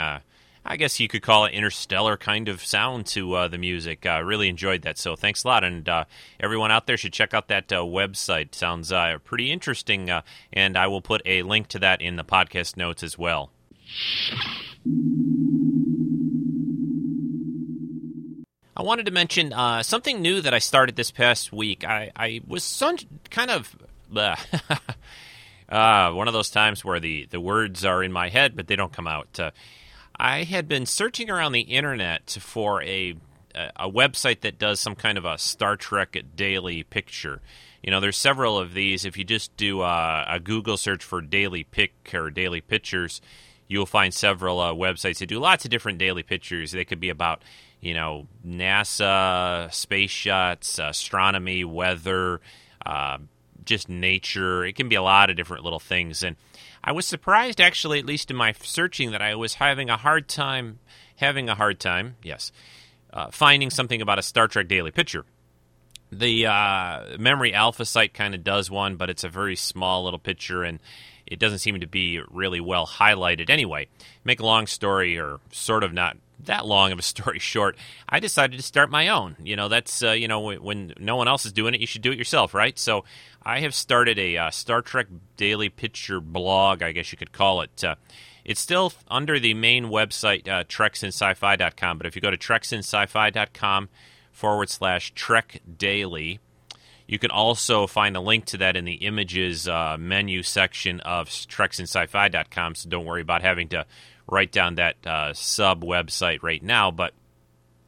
I 0.67 0.77
guess 0.77 0.99
you 0.99 1.07
could 1.07 1.21
call 1.21 1.45
it 1.45 1.53
interstellar 1.53 2.17
kind 2.17 2.49
of 2.49 2.65
sound 2.65 3.05
to 3.07 3.33
uh, 3.33 3.47
the 3.47 3.59
music. 3.59 4.03
Uh, 4.03 4.23
really 4.23 4.49
enjoyed 4.49 4.81
that. 4.81 4.97
So 4.97 5.15
thanks 5.15 5.43
a 5.43 5.47
lot. 5.47 5.63
And 5.63 5.87
uh, 5.87 6.05
everyone 6.39 6.71
out 6.71 6.87
there 6.87 6.97
should 6.97 7.13
check 7.13 7.35
out 7.35 7.49
that 7.49 7.71
uh, 7.71 7.81
website. 7.81 8.55
Sounds 8.55 8.91
uh, 8.91 9.19
pretty 9.23 9.51
interesting. 9.51 10.09
Uh, 10.09 10.23
and 10.51 10.75
I 10.75 10.87
will 10.87 11.01
put 11.01 11.21
a 11.23 11.43
link 11.43 11.67
to 11.69 11.79
that 11.79 12.01
in 12.01 12.15
the 12.15 12.23
podcast 12.23 12.77
notes 12.77 13.03
as 13.03 13.15
well. 13.15 13.51
I 18.77 18.81
wanted 18.81 19.05
to 19.05 19.11
mention 19.11 19.53
something 19.83 20.19
new 20.19 20.41
that 20.41 20.53
I 20.53 20.59
started 20.59 20.95
this 20.95 21.11
past 21.11 21.53
week. 21.53 21.85
I, 21.85 22.11
I 22.15 22.41
was 22.47 22.63
some, 22.63 22.97
kind 23.29 23.51
of. 23.51 23.75
one 25.69 26.27
of 26.27 26.33
those 26.33 26.49
times 26.49 26.83
where 26.83 26.99
the, 26.99 27.27
the 27.29 27.39
words 27.39 27.85
are 27.85 28.03
in 28.03 28.11
my 28.11 28.29
head, 28.29 28.55
but 28.55 28.65
they 28.67 28.75
don't 28.75 28.91
come 28.91 29.07
out. 29.07 29.39
I 30.19 30.43
had 30.43 30.67
been 30.67 30.85
searching 30.85 31.29
around 31.29 31.51
the 31.51 31.61
internet 31.61 32.37
for 32.39 32.81
a 32.83 33.15
a 33.75 33.89
website 33.89 34.41
that 34.41 34.59
does 34.59 34.79
some 34.79 34.95
kind 34.95 35.17
of 35.17 35.25
a 35.25 35.37
Star 35.37 35.77
Trek 35.77 36.17
daily 36.35 36.83
picture. 36.83 37.41
You 37.81 37.91
know, 37.91 37.99
there's 37.99 38.17
several 38.17 38.57
of 38.57 38.73
these. 38.73 39.05
If 39.05 39.17
you 39.17 39.23
just 39.23 39.55
do 39.55 39.81
a, 39.81 40.25
a 40.27 40.39
Google 40.39 40.77
search 40.77 41.03
for 41.03 41.21
daily 41.21 41.63
pick 41.63 41.93
or 42.13 42.29
daily 42.29 42.59
pictures, 42.59 43.21
you'll 43.67 43.85
find 43.85 44.13
several 44.13 44.59
uh, 44.59 44.73
websites 44.73 45.19
that 45.19 45.27
do 45.27 45.39
lots 45.39 45.65
of 45.65 45.71
different 45.71 45.99
daily 45.99 46.23
pictures. 46.23 46.71
They 46.71 46.85
could 46.85 46.99
be 46.99 47.09
about, 47.09 47.43
you 47.79 47.93
know, 47.93 48.27
NASA, 48.45 49.71
space 49.73 50.11
shots, 50.11 50.79
astronomy, 50.79 51.63
weather, 51.63 52.41
uh, 52.85 53.19
just 53.63 53.87
nature. 53.87 54.65
It 54.65 54.75
can 54.75 54.89
be 54.89 54.95
a 54.95 55.01
lot 55.01 55.29
of 55.29 55.35
different 55.35 55.63
little 55.63 55.79
things. 55.79 56.23
And 56.23 56.35
I 56.87 56.91
was 56.91 57.07
surprised, 57.07 57.59
actually, 57.59 57.97
at 57.97 58.05
least 58.05 58.29
in 58.29 58.37
my 58.37 58.53
searching, 58.61 59.09
that 59.09 59.21
I 59.21 59.33
was 59.33 59.55
having 59.55 59.89
a 59.89 59.97
hard 59.97 60.27
time, 60.27 60.77
having 61.15 61.49
a 61.49 61.55
hard 61.55 61.79
time, 61.79 62.15
yes, 62.21 62.51
uh, 63.11 63.31
finding 63.31 63.71
something 63.71 64.03
about 64.03 64.19
a 64.19 64.21
Star 64.21 64.47
Trek 64.47 64.67
Daily 64.67 64.91
Picture. 64.91 65.25
The 66.11 66.45
uh, 66.45 67.17
Memory 67.17 67.55
Alpha 67.55 67.85
site 67.85 68.13
kind 68.13 68.35
of 68.35 68.43
does 68.43 68.69
one, 68.69 68.97
but 68.97 69.09
it's 69.09 69.23
a 69.23 69.29
very 69.29 69.55
small 69.55 70.03
little 70.03 70.19
picture, 70.19 70.61
and 70.63 70.79
it 71.25 71.39
doesn't 71.39 71.59
seem 71.59 71.79
to 71.79 71.87
be 71.87 72.21
really 72.29 72.59
well 72.59 72.85
highlighted. 72.85 73.49
Anyway, 73.49 73.87
make 74.23 74.39
a 74.39 74.45
long 74.45 74.67
story, 74.67 75.17
or 75.17 75.39
sort 75.51 75.83
of 75.83 75.91
not 75.91 76.17
that 76.43 76.65
long 76.65 76.91
of 76.91 76.99
a 76.99 77.01
story 77.13 77.39
short, 77.39 77.77
I 78.07 78.19
decided 78.19 78.57
to 78.57 78.63
start 78.63 78.89
my 78.89 79.07
own. 79.07 79.35
You 79.43 79.55
know, 79.55 79.67
that's 79.67 80.03
uh, 80.03 80.11
you 80.11 80.27
know 80.27 80.39
when, 80.39 80.93
no 80.99 81.15
one 81.15 81.27
else 81.27 81.45
is 81.45 81.51
doing 81.51 81.73
it, 81.73 81.81
you 81.81 81.87
should 81.87 82.01
do 82.01 82.11
it 82.11 82.17
yourself, 82.17 82.53
right? 82.53 82.77
So 82.77 83.05
I 83.43 83.59
have 83.59 83.75
started 83.75 84.19
a 84.19 84.37
uh, 84.37 84.51
Star 84.51 84.81
Trek 84.81 85.07
daily 85.37 85.69
picture 85.69 86.19
blog, 86.19 86.81
I 86.81 86.91
guess 86.91 87.11
you 87.11 87.17
could 87.17 87.31
call 87.31 87.61
it. 87.61 87.83
Uh, 87.83 87.95
it's 88.43 88.61
still 88.61 88.93
under 89.07 89.39
the 89.39 89.55
main 89.55 89.85
website, 89.85 90.47
uh, 90.47 90.63
treksinsci-fi.com, 90.65 91.97
but 91.97 92.05
if 92.05 92.15
you 92.15 92.21
go 92.21 92.29
to 92.29 92.37
treksinsci-fi.com 92.37 93.89
forward 94.31 94.69
slash 94.69 95.11
trek 95.15 95.61
daily, 95.77 96.39
you 97.07 97.17
can 97.17 97.31
also 97.31 97.87
find 97.87 98.15
a 98.15 98.19
link 98.19 98.45
to 98.45 98.57
that 98.57 98.75
in 98.75 98.85
the 98.85 98.95
images 98.95 99.67
uh, 99.67 99.97
menu 99.99 100.43
section 100.43 100.99
of 101.01 101.27
treksinsci-fi.com, 101.27 102.75
so 102.75 102.89
don't 102.89 103.05
worry 103.05 103.21
about 103.21 103.41
having 103.41 103.67
to 103.69 103.85
write 104.27 104.51
down 104.51 104.75
that 104.75 104.95
uh, 105.05 105.33
sub 105.33 105.83
website 105.83 106.41
right 106.41 106.63
now, 106.63 106.91
but 106.91 107.13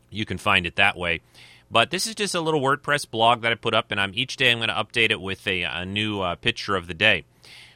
you 0.09 0.25
can 0.25 0.37
find 0.37 0.65
it 0.65 0.75
that 0.75 0.97
way. 0.97 1.21
But 1.69 1.91
this 1.91 2.07
is 2.07 2.15
just 2.15 2.35
a 2.35 2.41
little 2.41 2.61
WordPress 2.61 3.09
blog 3.09 3.41
that 3.41 3.51
I 3.51 3.55
put 3.55 3.73
up, 3.73 3.91
and 3.91 3.99
I'm 3.99 4.11
each 4.15 4.37
day 4.37 4.51
I'm 4.51 4.59
going 4.59 4.69
to 4.69 4.75
update 4.75 5.11
it 5.11 5.19
with 5.19 5.45
a, 5.47 5.63
a 5.63 5.85
new 5.85 6.21
uh, 6.21 6.35
picture 6.35 6.75
of 6.75 6.87
the 6.87 6.93
day. 6.93 7.25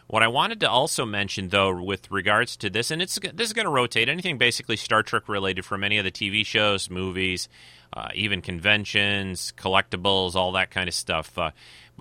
What 0.08 0.24
I 0.24 0.28
wanted 0.28 0.60
to 0.62 0.69
also 0.69 1.06
mention, 1.06 1.50
though, 1.50 1.82
with 1.82 2.12
regards 2.12 2.58
to 2.58 2.69
this, 2.69 2.91
and 2.91 3.02
it's 3.02 3.17
this 3.34 3.47
is 3.47 3.54
going 3.54 3.65
to 3.65 3.71
rotate 3.71 4.10
anything 4.10 4.38
basically 4.38 4.76
Star 4.76 5.04
Trek 5.04 5.30
related 5.30 5.63
from 5.63 5.84
any 5.84 5.97
of 5.97 6.04
the 6.04 6.12
TV 6.12 6.45
shows, 6.45 6.89
movies, 6.89 7.47
uh, 7.93 8.10
even 8.13 8.41
conventions, 8.41 9.54
collectibles, 9.58 10.36
all 10.36 10.52
that 10.54 10.69
kind 10.69 10.89
of 10.89 10.93
stuff. 10.93 11.38
Uh, 11.38 11.52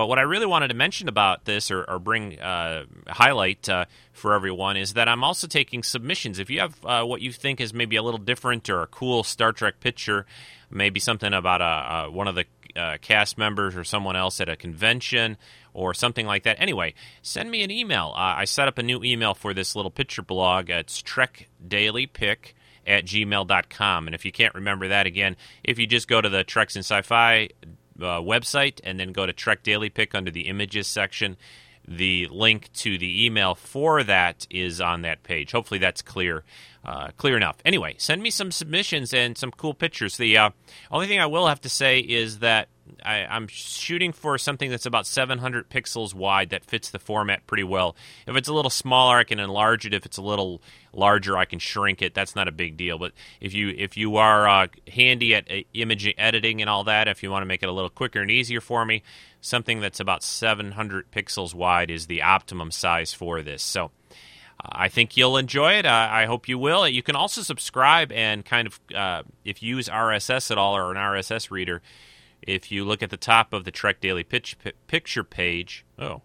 but 0.01 0.07
what 0.07 0.19
I 0.19 0.23
really 0.23 0.47
wanted 0.47 0.69
to 0.69 0.75
mention 0.75 1.11
about 1.11 1.45
this 1.45 1.71
or, 1.71 1.85
or 1.85 1.99
bring 1.99 2.41
uh, 2.41 2.87
highlight 3.07 3.69
uh, 3.69 3.85
for 4.15 4.33
everyone 4.33 4.79
is 4.79 4.95
that 4.95 5.09
I'm 5.09 5.23
also 5.23 5.47
taking 5.47 5.83
submissions. 5.83 6.39
If 6.39 6.49
you 6.49 6.61
have 6.61 6.83
uh, 6.87 7.05
what 7.05 7.21
you 7.21 7.31
think 7.31 7.61
is 7.61 7.75
maybe 7.75 7.97
a 7.97 8.03
little 8.03 8.17
different 8.17 8.71
or 8.71 8.81
a 8.81 8.87
cool 8.87 9.23
Star 9.23 9.53
Trek 9.53 9.79
picture, 9.79 10.25
maybe 10.71 11.01
something 11.01 11.35
about 11.35 11.61
a, 11.61 12.07
a 12.07 12.11
one 12.11 12.29
of 12.29 12.35
the 12.35 12.47
uh, 12.75 12.97
cast 13.03 13.37
members 13.37 13.77
or 13.77 13.85
someone 13.85 14.17
else 14.17 14.41
at 14.41 14.49
a 14.49 14.57
convention 14.57 15.37
or 15.75 15.93
something 15.93 16.25
like 16.25 16.45
that. 16.45 16.59
Anyway, 16.59 16.95
send 17.21 17.51
me 17.51 17.63
an 17.63 17.71
email. 17.71 18.15
Uh, 18.17 18.37
I 18.39 18.47
set 18.47 18.69
up 18.69 18.79
a 18.79 18.83
new 18.83 19.05
email 19.05 19.35
for 19.35 19.53
this 19.53 19.77
little 19.77 19.91
picture 19.91 20.23
blog. 20.23 20.71
It's 20.71 21.03
trekdailypick 21.03 22.55
at 22.87 23.05
gmail.com. 23.05 24.09
And 24.09 24.15
if 24.15 24.25
you 24.25 24.33
can't 24.33 24.55
remember 24.55 24.89
that 24.89 25.07
again, 25.07 25.37
if 25.63 25.79
you 25.79 25.87
just 25.87 26.09
go 26.09 26.23
to 26.23 26.29
the 26.31 26.43
Treks 26.43 26.75
and 26.75 26.87
Sci-Fi 26.87 27.51
uh, 28.03 28.21
website 28.21 28.81
and 28.85 28.99
then 28.99 29.13
go 29.13 29.27
to 29.27 29.33
Trek 29.33 29.63
Daily 29.63 29.91
Pick 29.91 30.15
under 30.15 30.31
the 30.31 30.49
images 30.49 30.87
section, 30.87 31.37
the 31.87 32.29
link 32.29 32.73
to 32.75 32.99
the 32.99 33.25
email 33.27 33.55
for 33.55 34.03
that 34.05 34.47
is 34.51 34.81
on 34.81 35.03
that 35.03 35.23
page. 35.23 35.53
Hopefully 35.53 35.79
that's 35.79 36.03
clear 36.03 36.45
uh, 36.85 37.09
clear 37.17 37.37
enough. 37.37 37.59
Anyway, 37.65 37.95
send 37.99 38.23
me 38.23 38.31
some 38.31 38.51
submissions 38.51 39.13
and 39.13 39.37
some 39.37 39.51
cool 39.51 39.75
pictures. 39.75 40.17
The 40.17 40.37
uh, 40.37 40.51
only 40.91 41.07
thing 41.07 41.21
I 41.21 41.27
will 41.27 41.47
have 41.47 41.61
to 41.63 41.69
say 41.69 41.99
is 41.99 42.39
that 42.39 42.69
I, 43.05 43.37
am 43.37 43.47
shooting 43.49 44.13
for 44.13 44.39
something 44.39 44.71
that's 44.71 44.87
about 44.87 45.07
700 45.07 45.69
pixels 45.69 46.15
wide 46.15 46.51
that 46.51 46.65
fits 46.65 46.91
the 46.91 46.99
format 46.99 47.47
pretty 47.47 47.65
well. 47.65 47.97
If 48.27 48.37
it's 48.37 48.49
a 48.49 48.53
little 48.53 48.71
smaller, 48.71 49.19
I 49.19 49.25
can 49.25 49.39
enlarge 49.39 49.87
it. 49.87 49.95
If 49.95 50.07
it's 50.07 50.17
a 50.17 50.23
little 50.23 50.63
larger, 50.93 51.37
I 51.37 51.45
can 51.45 51.59
shrink 51.59 52.03
it. 52.03 52.15
That's 52.15 52.37
not 52.37 52.49
a 52.49 52.53
big 52.53 52.77
deal. 52.77 52.99
But 52.99 53.13
if 53.41 53.55
you 53.55 53.71
if 53.71 53.97
you 53.97 54.17
are 54.17 54.49
uh, 54.49 54.67
handy 54.93 55.35
at 55.35 55.51
uh, 55.51 55.63
image 55.75 56.13
editing 56.19 56.61
and 56.61 56.71
all 56.71 56.85
that, 56.85 57.09
if 57.09 57.23
you 57.23 57.31
want 57.31 57.43
to 57.43 57.47
make 57.47 57.63
it 57.63 57.69
a 57.69 57.73
little 57.73 57.91
quicker 57.91 58.21
and 58.21 58.31
easier 58.31 58.61
for 58.61 58.85
me, 58.85 59.03
something 59.41 59.81
that's 59.81 60.01
about 60.01 60.23
700 60.23 61.11
pixels 61.11 61.55
wide 61.55 61.91
is 61.91 62.07
the 62.07 62.23
optimum 62.23 62.71
size 62.71 63.13
for 63.13 63.43
this. 63.43 63.63
So 63.63 63.91
I 64.65 64.89
think 64.89 65.17
you'll 65.17 65.37
enjoy 65.37 65.75
it. 65.75 65.87
Uh, 65.87 66.09
I 66.11 66.27
hope 66.27 66.49
you 66.49 66.59
will. 66.59 66.87
You 66.87 67.03
can 67.03 67.17
also 67.17 67.43
subscribe 67.43 68.13
and 68.13 68.45
kind 68.45 68.67
of, 68.67 68.81
uh, 68.95 69.23
if 69.45 69.63
you 69.63 69.77
use 69.77 69.89
RSS 69.89 70.51
at 70.51 70.59
all 70.59 70.77
or 70.77 70.91
an 70.91 70.97
RSS 70.97 71.51
reader, 71.51 71.83
if 72.43 72.73
you 72.73 72.85
look 72.85 73.03
at 73.03 73.11
the 73.11 73.17
top 73.17 73.53
of 73.53 73.65
the 73.65 73.71
Trek 73.71 74.01
Daily 74.01 74.25
Pitch, 74.25 74.57
P- 74.63 74.73
Picture 74.87 75.25
page, 75.25 75.85
oh, 75.99 76.23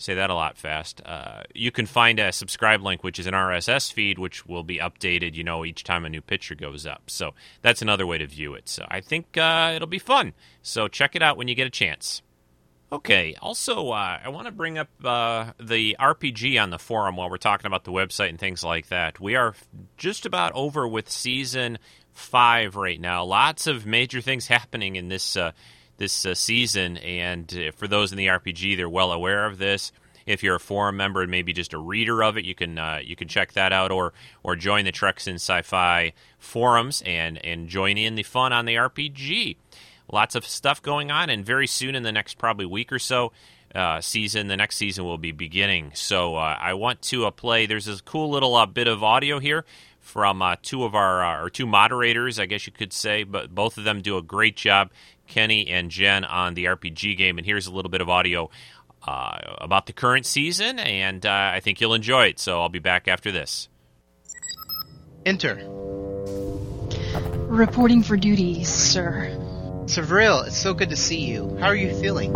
Say 0.00 0.14
that 0.14 0.30
a 0.30 0.34
lot 0.34 0.56
fast. 0.56 1.02
Uh, 1.04 1.42
you 1.54 1.72
can 1.72 1.84
find 1.84 2.20
a 2.20 2.30
subscribe 2.30 2.82
link, 2.82 3.02
which 3.02 3.18
is 3.18 3.26
an 3.26 3.34
RSS 3.34 3.92
feed, 3.92 4.16
which 4.16 4.46
will 4.46 4.62
be 4.62 4.78
updated, 4.78 5.34
you 5.34 5.42
know, 5.42 5.64
each 5.64 5.82
time 5.82 6.04
a 6.04 6.08
new 6.08 6.20
picture 6.20 6.54
goes 6.54 6.86
up. 6.86 7.10
So 7.10 7.34
that's 7.62 7.82
another 7.82 8.06
way 8.06 8.16
to 8.18 8.26
view 8.28 8.54
it. 8.54 8.68
So 8.68 8.86
I 8.88 9.00
think 9.00 9.36
uh, 9.36 9.72
it'll 9.74 9.88
be 9.88 9.98
fun. 9.98 10.34
So 10.62 10.86
check 10.86 11.16
it 11.16 11.22
out 11.22 11.36
when 11.36 11.48
you 11.48 11.56
get 11.56 11.66
a 11.66 11.70
chance. 11.70 12.22
Okay. 12.92 13.34
Also, 13.42 13.90
uh, 13.90 14.20
I 14.24 14.28
want 14.28 14.46
to 14.46 14.52
bring 14.52 14.78
up 14.78 14.88
uh, 15.04 15.50
the 15.60 15.96
RPG 15.98 16.62
on 16.62 16.70
the 16.70 16.78
forum 16.78 17.16
while 17.16 17.28
we're 17.28 17.36
talking 17.36 17.66
about 17.66 17.82
the 17.82 17.92
website 17.92 18.28
and 18.28 18.38
things 18.38 18.62
like 18.62 18.90
that. 18.90 19.18
We 19.18 19.34
are 19.34 19.56
just 19.96 20.24
about 20.24 20.52
over 20.52 20.86
with 20.86 21.10
season 21.10 21.76
five 22.18 22.76
right 22.76 23.00
now. 23.00 23.24
Lots 23.24 23.66
of 23.66 23.86
major 23.86 24.20
things 24.20 24.46
happening 24.46 24.96
in 24.96 25.08
this 25.08 25.36
uh, 25.36 25.52
this 25.96 26.26
uh, 26.26 26.34
season, 26.34 26.96
and 26.98 27.52
uh, 27.56 27.72
for 27.72 27.88
those 27.88 28.12
in 28.12 28.18
the 28.18 28.26
RPG, 28.26 28.76
they're 28.76 28.88
well 28.88 29.12
aware 29.12 29.46
of 29.46 29.58
this. 29.58 29.92
If 30.26 30.42
you're 30.42 30.56
a 30.56 30.60
forum 30.60 30.98
member 30.98 31.22
and 31.22 31.30
maybe 31.30 31.54
just 31.54 31.72
a 31.72 31.78
reader 31.78 32.22
of 32.22 32.36
it, 32.36 32.44
you 32.44 32.54
can 32.54 32.78
uh, 32.78 33.00
you 33.02 33.16
can 33.16 33.28
check 33.28 33.52
that 33.52 33.72
out, 33.72 33.90
or 33.90 34.12
or 34.42 34.56
join 34.56 34.84
the 34.84 34.92
Treks 34.92 35.26
in 35.26 35.36
Sci-Fi 35.36 36.12
forums 36.38 37.02
and 37.06 37.44
and 37.44 37.68
join 37.68 37.96
in 37.96 38.14
the 38.14 38.22
fun 38.22 38.52
on 38.52 38.66
the 38.66 38.74
RPG. 38.74 39.56
Lots 40.10 40.34
of 40.34 40.46
stuff 40.46 40.82
going 40.82 41.10
on, 41.10 41.30
and 41.30 41.44
very 41.44 41.66
soon 41.66 41.94
in 41.94 42.02
the 42.02 42.12
next 42.12 42.38
probably 42.38 42.66
week 42.66 42.92
or 42.92 42.98
so, 42.98 43.32
uh, 43.74 44.00
season. 44.00 44.48
The 44.48 44.56
next 44.56 44.76
season 44.76 45.04
will 45.04 45.18
be 45.18 45.32
beginning. 45.32 45.92
So 45.94 46.36
uh, 46.36 46.56
I 46.58 46.74
want 46.74 47.02
to 47.02 47.26
uh, 47.26 47.30
play. 47.30 47.66
There's 47.66 47.84
this 47.86 48.00
cool 48.00 48.30
little 48.30 48.54
uh, 48.54 48.66
bit 48.66 48.86
of 48.86 49.02
audio 49.02 49.38
here 49.38 49.64
from 50.08 50.40
uh, 50.40 50.56
two 50.62 50.84
of 50.84 50.94
our 50.94 51.22
uh, 51.22 51.42
or 51.42 51.50
two 51.50 51.66
moderators, 51.66 52.38
I 52.38 52.46
guess 52.46 52.66
you 52.66 52.72
could 52.72 52.92
say, 52.92 53.24
but 53.24 53.54
both 53.54 53.76
of 53.76 53.84
them 53.84 54.00
do 54.00 54.16
a 54.16 54.22
great 54.22 54.56
job. 54.56 54.90
Kenny 55.26 55.68
and 55.68 55.90
Jen 55.90 56.24
on 56.24 56.54
the 56.54 56.64
RPG 56.64 57.18
game, 57.18 57.36
and 57.36 57.46
here's 57.46 57.66
a 57.66 57.70
little 57.70 57.90
bit 57.90 58.00
of 58.00 58.08
audio 58.08 58.48
about 59.06 59.86
the 59.86 59.92
current 59.92 60.26
season, 60.26 60.78
and 60.78 61.24
I 61.24 61.60
think 61.60 61.80
you'll 61.80 61.94
enjoy 61.94 62.26
it. 62.26 62.38
So 62.38 62.60
I'll 62.60 62.68
be 62.68 62.78
back 62.78 63.08
after 63.08 63.30
this. 63.30 63.68
Enter. 65.24 65.56
Reporting 67.48 68.02
for 68.02 68.16
duty, 68.16 68.64
sir. 68.64 69.36
Savril, 69.84 70.46
it's 70.46 70.56
so 70.56 70.74
good 70.74 70.90
to 70.90 70.96
see 70.96 71.20
you. 71.20 71.56
How 71.60 71.66
are 71.66 71.76
you 71.76 71.94
feeling? 71.94 72.34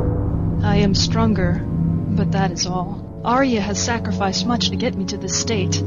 I 0.62 0.76
am 0.76 0.94
stronger, 0.94 1.62
but 1.64 2.32
that 2.32 2.50
is 2.50 2.66
all. 2.66 3.20
Arya 3.24 3.60
has 3.60 3.82
sacrificed 3.82 4.46
much 4.46 4.70
to 4.70 4.76
get 4.76 4.94
me 4.94 5.04
to 5.06 5.16
this 5.16 5.38
state. 5.38 5.82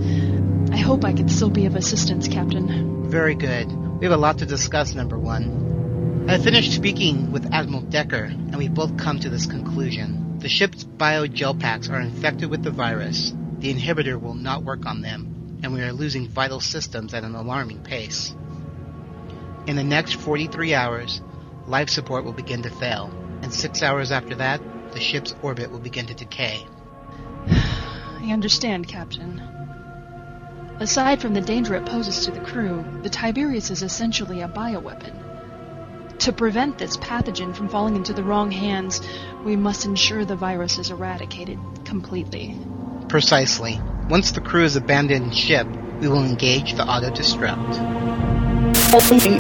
I 0.76 0.80
hope 0.80 1.06
I 1.06 1.14
can 1.14 1.30
still 1.30 1.50
be 1.50 1.68
of 1.68 1.78
assistance, 1.78 2.28
Captain. 2.28 3.10
Very 3.10 3.34
good. 3.34 3.72
We 3.72 4.06
have 4.06 4.14
a 4.14 4.18
lot 4.18 4.40
to 4.40 4.46
discuss, 4.46 4.94
number 4.94 5.18
one. 5.18 6.26
I 6.28 6.38
finished 6.38 6.74
speaking 6.74 7.32
with 7.32 7.54
Admiral 7.54 7.84
Decker, 7.84 8.26
and 8.26 8.58
we 8.58 8.68
both 8.68 8.98
come 8.98 9.18
to 9.22 9.30
this 9.30 9.46
conclusion. 9.46 10.38
The 10.40 10.50
ship's 10.50 10.84
biogel 10.84 11.58
packs 11.58 11.88
are 11.88 12.02
infected 12.02 12.50
with 12.50 12.62
the 12.62 12.72
virus. 12.72 13.32
The 13.60 13.74
inhibitor 13.74 14.22
will 14.22 14.34
not 14.34 14.66
work 14.66 14.86
on 14.86 15.00
them, 15.00 15.60
and 15.64 15.74
we 15.74 15.82
are 15.82 15.94
losing 15.94 16.28
vital 16.28 16.60
systems 16.60 17.14
at 17.14 17.24
an 17.24 17.36
alarming 17.36 17.82
pace. 17.84 18.36
In 19.68 19.78
the 19.78 19.84
next 19.84 20.16
43 20.16 20.74
hours, 20.74 21.22
life 21.68 21.90
support 21.90 22.26
will 22.26 22.34
begin 22.34 22.64
to 22.64 22.70
fail, 22.70 23.10
and 23.42 23.54
six 23.54 23.82
hours 23.82 24.12
after 24.12 24.36
that, 24.36 24.60
the 24.92 25.00
ship's 25.00 25.34
orbit 25.42 25.72
will 25.72 25.80
begin 25.80 26.08
to 26.08 26.14
decay. 26.14 26.68
I 27.48 28.30
understand, 28.34 28.90
Captain. 28.90 29.55
Aside 30.78 31.22
from 31.22 31.34
the 31.34 31.40
danger 31.40 31.74
it 31.76 31.86
poses 31.86 32.26
to 32.26 32.32
the 32.32 32.42
crew, 32.42 32.84
the 33.02 33.10
Tiberius 33.10 33.72
is 33.72 33.82
essentially 33.82 34.42
a 34.42 34.50
bioweapon. 34.50 35.14
To 36.20 36.34
prevent 36.34 36.78
this 36.78 36.98
pathogen 36.98 37.56
from 37.56 37.70
falling 37.70 37.96
into 37.96 38.12
the 38.12 38.24
wrong 38.24 38.52
hands, 38.52 39.00
we 39.46 39.56
must 39.56 39.86
ensure 39.86 40.26
the 40.26 40.36
virus 40.36 40.78
is 40.78 40.92
eradicated 40.92 41.60
completely. 41.86 42.58
Precisely. 43.08 43.80
Once 44.10 44.32
the 44.32 44.42
crew 44.42 44.64
has 44.64 44.76
abandoned 44.76 45.34
ship, 45.34 45.66
we 46.02 46.10
will 46.10 46.26
engage 46.26 46.74
the 46.74 46.84
auto-destruct. 46.84 47.76
Season 49.02 49.40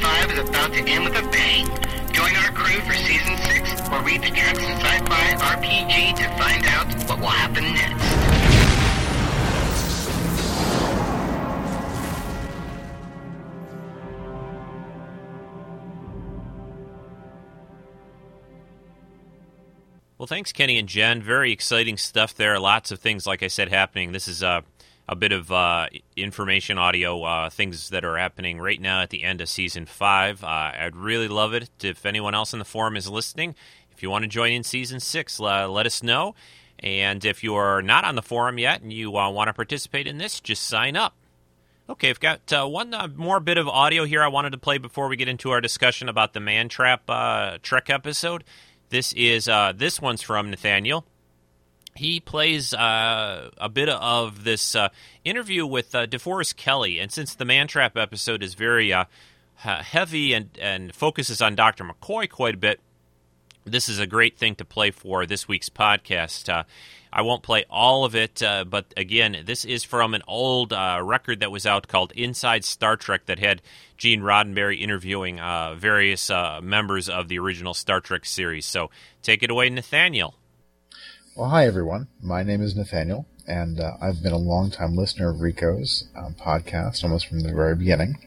5 0.00 0.32
is 0.32 0.48
about 0.48 0.72
to 0.74 0.80
end 0.80 1.04
with 1.04 1.16
a 1.16 1.22
bang. 1.30 1.66
Join 2.12 2.36
our 2.36 2.52
crew 2.52 2.78
for 2.80 2.92
Season 2.92 3.36
6 3.38 3.88
or 3.88 4.02
read 4.02 4.20
the 4.20 4.28
Treks 4.28 4.62
and 4.62 4.82
Sci-Fi 4.82 5.56
RPG 5.56 6.16
to 6.16 6.28
find 6.36 6.66
out 6.66 7.08
what 7.08 7.20
will 7.20 7.28
happen 7.28 7.64
next. 7.72 8.37
Well, 20.18 20.26
thanks, 20.26 20.52
Kenny 20.52 20.78
and 20.78 20.88
Jen. 20.88 21.22
Very 21.22 21.52
exciting 21.52 21.96
stuff 21.96 22.34
there. 22.34 22.58
Lots 22.58 22.90
of 22.90 22.98
things, 22.98 23.24
like 23.24 23.44
I 23.44 23.46
said, 23.46 23.68
happening. 23.68 24.10
This 24.10 24.26
is 24.26 24.42
uh, 24.42 24.62
a 25.08 25.14
bit 25.14 25.30
of 25.30 25.52
uh, 25.52 25.86
information 26.16 26.76
audio, 26.76 27.22
uh, 27.22 27.50
things 27.50 27.90
that 27.90 28.04
are 28.04 28.18
happening 28.18 28.58
right 28.58 28.80
now 28.80 29.00
at 29.00 29.10
the 29.10 29.22
end 29.22 29.40
of 29.40 29.48
season 29.48 29.86
five. 29.86 30.42
Uh, 30.42 30.72
I'd 30.76 30.96
really 30.96 31.28
love 31.28 31.54
it 31.54 31.70
if 31.84 32.04
anyone 32.04 32.34
else 32.34 32.52
in 32.52 32.58
the 32.58 32.64
forum 32.64 32.96
is 32.96 33.08
listening. 33.08 33.54
If 33.92 34.02
you 34.02 34.10
want 34.10 34.24
to 34.24 34.28
join 34.28 34.50
in 34.50 34.64
season 34.64 34.98
six, 34.98 35.38
uh, 35.38 35.68
let 35.68 35.86
us 35.86 36.02
know. 36.02 36.34
And 36.80 37.24
if 37.24 37.44
you 37.44 37.54
are 37.54 37.80
not 37.80 38.04
on 38.04 38.16
the 38.16 38.22
forum 38.22 38.58
yet 38.58 38.82
and 38.82 38.92
you 38.92 39.16
uh, 39.16 39.30
want 39.30 39.46
to 39.46 39.54
participate 39.54 40.08
in 40.08 40.18
this, 40.18 40.40
just 40.40 40.64
sign 40.64 40.96
up. 40.96 41.14
Okay, 41.88 42.10
I've 42.10 42.18
got 42.18 42.52
uh, 42.52 42.66
one 42.66 42.92
more 43.16 43.38
bit 43.38 43.56
of 43.56 43.68
audio 43.68 44.04
here 44.04 44.24
I 44.24 44.28
wanted 44.28 44.50
to 44.50 44.58
play 44.58 44.78
before 44.78 45.06
we 45.06 45.14
get 45.14 45.28
into 45.28 45.52
our 45.52 45.60
discussion 45.60 46.08
about 46.08 46.32
the 46.32 46.40
Man 46.40 46.68
Trap 46.68 47.06
Trek 47.62 47.88
episode. 47.88 48.42
This 48.90 49.12
is 49.12 49.48
uh, 49.48 49.72
this 49.74 50.00
one's 50.00 50.22
from 50.22 50.50
Nathaniel. 50.50 51.04
He 51.94 52.20
plays 52.20 52.72
uh, 52.72 53.50
a 53.58 53.68
bit 53.68 53.88
of 53.88 54.44
this 54.44 54.74
uh, 54.74 54.88
interview 55.24 55.66
with 55.66 55.94
uh, 55.94 56.06
DeForest 56.06 56.56
Kelley, 56.56 56.98
and 56.98 57.10
since 57.10 57.34
the 57.34 57.44
Mantrap 57.44 58.00
episode 58.00 58.42
is 58.42 58.54
very 58.54 58.92
uh, 58.92 59.04
heavy 59.56 60.32
and 60.32 60.50
and 60.60 60.94
focuses 60.94 61.42
on 61.42 61.54
Doctor 61.54 61.84
McCoy 61.84 62.30
quite 62.30 62.54
a 62.54 62.58
bit, 62.58 62.80
this 63.68 63.88
is 63.88 63.98
a 63.98 64.06
great 64.06 64.38
thing 64.38 64.54
to 64.56 64.64
play 64.64 64.90
for 64.90 65.26
this 65.26 65.46
week's 65.46 65.68
podcast. 65.68 66.48
Uh, 66.48 66.64
I 67.12 67.22
won't 67.22 67.42
play 67.42 67.64
all 67.70 68.04
of 68.04 68.14
it, 68.14 68.42
uh, 68.42 68.64
but 68.64 68.92
again, 68.96 69.36
this 69.44 69.64
is 69.64 69.84
from 69.84 70.14
an 70.14 70.22
old 70.28 70.72
uh, 70.72 71.00
record 71.02 71.40
that 71.40 71.50
was 71.50 71.66
out 71.66 71.88
called 71.88 72.12
Inside 72.12 72.64
Star 72.64 72.96
Trek 72.96 73.26
that 73.26 73.38
had 73.38 73.62
Gene 73.96 74.20
Roddenberry 74.20 74.80
interviewing 74.80 75.40
uh, 75.40 75.74
various 75.74 76.30
uh, 76.30 76.60
members 76.62 77.08
of 77.08 77.28
the 77.28 77.38
original 77.38 77.74
Star 77.74 78.00
Trek 78.00 78.26
series. 78.26 78.66
So 78.66 78.90
take 79.22 79.42
it 79.42 79.50
away, 79.50 79.70
Nathaniel. 79.70 80.34
Well, 81.34 81.48
hi, 81.48 81.66
everyone. 81.66 82.08
My 82.20 82.42
name 82.42 82.60
is 82.60 82.76
Nathaniel, 82.76 83.26
and 83.48 83.80
uh, 83.80 83.96
I've 84.00 84.22
been 84.22 84.32
a 84.32 84.38
long-time 84.38 84.94
listener 84.94 85.30
of 85.30 85.40
Rico's 85.40 86.04
um, 86.14 86.34
podcast 86.34 87.02
almost 87.02 87.26
from 87.26 87.40
the 87.40 87.52
very 87.52 87.74
beginning. 87.74 88.18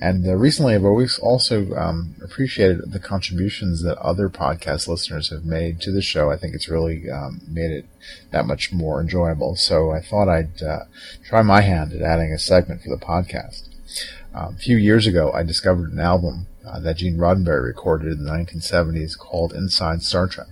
And 0.00 0.26
uh, 0.26 0.36
recently, 0.36 0.74
I've 0.74 0.84
always 0.84 1.18
also 1.18 1.74
um, 1.74 2.14
appreciated 2.22 2.92
the 2.92 3.00
contributions 3.00 3.82
that 3.82 3.98
other 3.98 4.30
podcast 4.30 4.88
listeners 4.88 5.28
have 5.30 5.44
made 5.44 5.80
to 5.82 5.92
the 5.92 6.00
show. 6.00 6.30
I 6.30 6.36
think 6.36 6.54
it's 6.54 6.68
really 6.68 7.10
um, 7.10 7.40
made 7.46 7.72
it 7.72 7.86
that 8.30 8.46
much 8.46 8.72
more 8.72 9.00
enjoyable. 9.00 9.56
So 9.56 9.90
I 9.90 10.00
thought 10.00 10.28
I'd 10.28 10.62
uh, 10.62 10.84
try 11.24 11.42
my 11.42 11.60
hand 11.60 11.92
at 11.92 12.00
adding 12.00 12.32
a 12.32 12.38
segment 12.38 12.82
for 12.82 12.88
the 12.88 13.04
podcast. 13.04 13.68
Um, 14.32 14.54
a 14.54 14.58
few 14.58 14.76
years 14.76 15.06
ago, 15.06 15.32
I 15.32 15.42
discovered 15.42 15.92
an 15.92 15.98
album 15.98 16.46
uh, 16.64 16.78
that 16.80 16.98
Gene 16.98 17.16
Roddenberry 17.16 17.64
recorded 17.64 18.12
in 18.12 18.24
the 18.24 18.30
1970s 18.30 19.18
called 19.18 19.52
Inside 19.52 20.02
Star 20.02 20.28
Trek. 20.28 20.46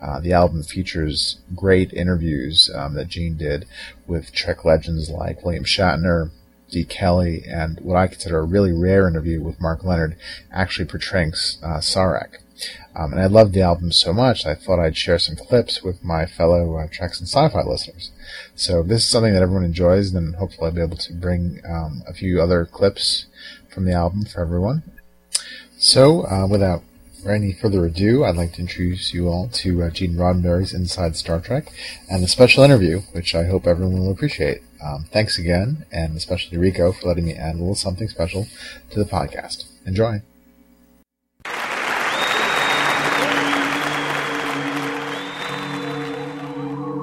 Uh, 0.00 0.20
the 0.20 0.32
album 0.32 0.62
features 0.62 1.40
great 1.54 1.92
interviews 1.92 2.70
um, 2.74 2.94
that 2.94 3.08
Gene 3.08 3.36
did 3.36 3.66
with 4.06 4.32
Trek 4.32 4.64
legends 4.64 5.10
like 5.10 5.44
William 5.44 5.64
Shatner, 5.64 6.30
Dee 6.70 6.84
Kelley, 6.84 7.44
and 7.46 7.78
what 7.80 7.96
I 7.96 8.06
consider 8.06 8.38
a 8.38 8.44
really 8.44 8.72
rare 8.72 9.08
interview 9.08 9.42
with 9.42 9.60
Mark 9.60 9.84
Lenard, 9.84 10.16
actually 10.52 10.86
portraying 10.86 11.32
uh, 11.62 11.80
Sarek. 11.80 12.36
Um, 12.94 13.12
and 13.12 13.20
I 13.20 13.26
loved 13.26 13.54
the 13.54 13.62
album 13.62 13.92
so 13.92 14.12
much, 14.12 14.46
I 14.46 14.54
thought 14.54 14.80
I'd 14.80 14.96
share 14.96 15.18
some 15.18 15.36
clips 15.36 15.82
with 15.82 16.04
my 16.04 16.26
fellow 16.26 16.76
uh, 16.76 16.86
Treks 16.90 17.18
and 17.18 17.28
Sci-Fi 17.28 17.62
listeners. 17.62 18.10
So 18.54 18.82
this 18.82 19.02
is 19.02 19.08
something 19.08 19.32
that 19.32 19.42
everyone 19.42 19.64
enjoys, 19.64 20.12
and 20.12 20.34
hopefully 20.36 20.68
I'll 20.68 20.74
be 20.74 20.82
able 20.82 20.96
to 20.98 21.12
bring 21.14 21.60
um, 21.68 22.02
a 22.06 22.14
few 22.14 22.40
other 22.40 22.66
clips 22.66 23.26
from 23.72 23.84
the 23.84 23.92
album 23.92 24.24
for 24.24 24.40
everyone. 24.40 24.82
So, 25.78 26.26
uh, 26.26 26.46
without 26.46 26.82
any 27.26 27.52
further 27.52 27.84
ado, 27.84 28.24
I'd 28.24 28.36
like 28.36 28.52
to 28.54 28.60
introduce 28.60 29.12
you 29.12 29.28
all 29.28 29.48
to 29.48 29.82
uh, 29.82 29.90
Gene 29.90 30.14
Roddenberry's 30.14 30.72
Inside 30.72 31.16
Star 31.16 31.40
Trek 31.40 31.72
and 32.08 32.22
the 32.22 32.28
special 32.28 32.64
interview, 32.64 33.00
which 33.12 33.34
I 33.34 33.44
hope 33.44 33.66
everyone 33.66 34.00
will 34.00 34.10
appreciate. 34.10 34.62
Um, 34.82 35.04
thanks 35.12 35.38
again, 35.38 35.84
and 35.92 36.16
especially 36.16 36.56
to 36.56 36.60
Rico 36.60 36.92
for 36.92 37.08
letting 37.08 37.26
me 37.26 37.34
add 37.34 37.56
a 37.56 37.58
little 37.58 37.74
something 37.74 38.08
special 38.08 38.46
to 38.90 38.98
the 38.98 39.04
podcast. 39.04 39.66
Enjoy. 39.86 40.22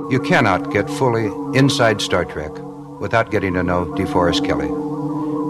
You 0.10 0.22
cannot 0.22 0.72
get 0.72 0.90
fully 0.90 1.26
inside 1.58 2.02
Star 2.02 2.24
Trek 2.24 2.52
without 3.00 3.30
getting 3.30 3.54
to 3.56 3.64
know 3.64 3.86
DeForest 3.86 4.46
Kelley. 4.46 4.68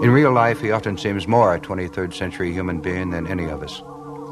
In 0.04 0.10
real 0.10 0.32
life, 0.32 0.60
he 0.60 0.72
often 0.72 0.98
seems 0.98 1.26
more 1.26 1.54
a 1.54 1.60
23rd 1.60 2.12
century 2.12 2.52
human 2.52 2.80
being 2.80 3.10
than 3.10 3.26
any 3.26 3.46
of 3.46 3.62
us. 3.62 3.82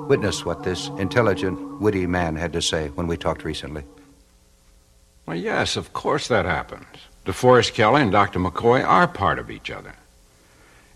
Witnessed 0.09 0.47
what 0.47 0.62
this 0.62 0.88
intelligent, 0.99 1.81
witty 1.81 2.07
man 2.07 2.37
had 2.37 2.53
to 2.53 2.62
say 2.62 2.88
when 2.88 3.09
we 3.09 3.16
talked 3.16 3.45
recently? 3.45 3.83
Well, 5.27 5.37
yes, 5.37 5.77
of 5.77 5.92
course 5.92 6.29
that 6.29 6.45
happens. 6.45 6.87
DeForest 7.25 7.75
Kelley 7.75 8.03
and 8.03 8.12
Dr. 8.12 8.38
McCoy 8.38 8.87
are 8.87 9.09
part 9.09 9.40
of 9.40 9.51
each 9.51 9.69
other. 9.69 9.95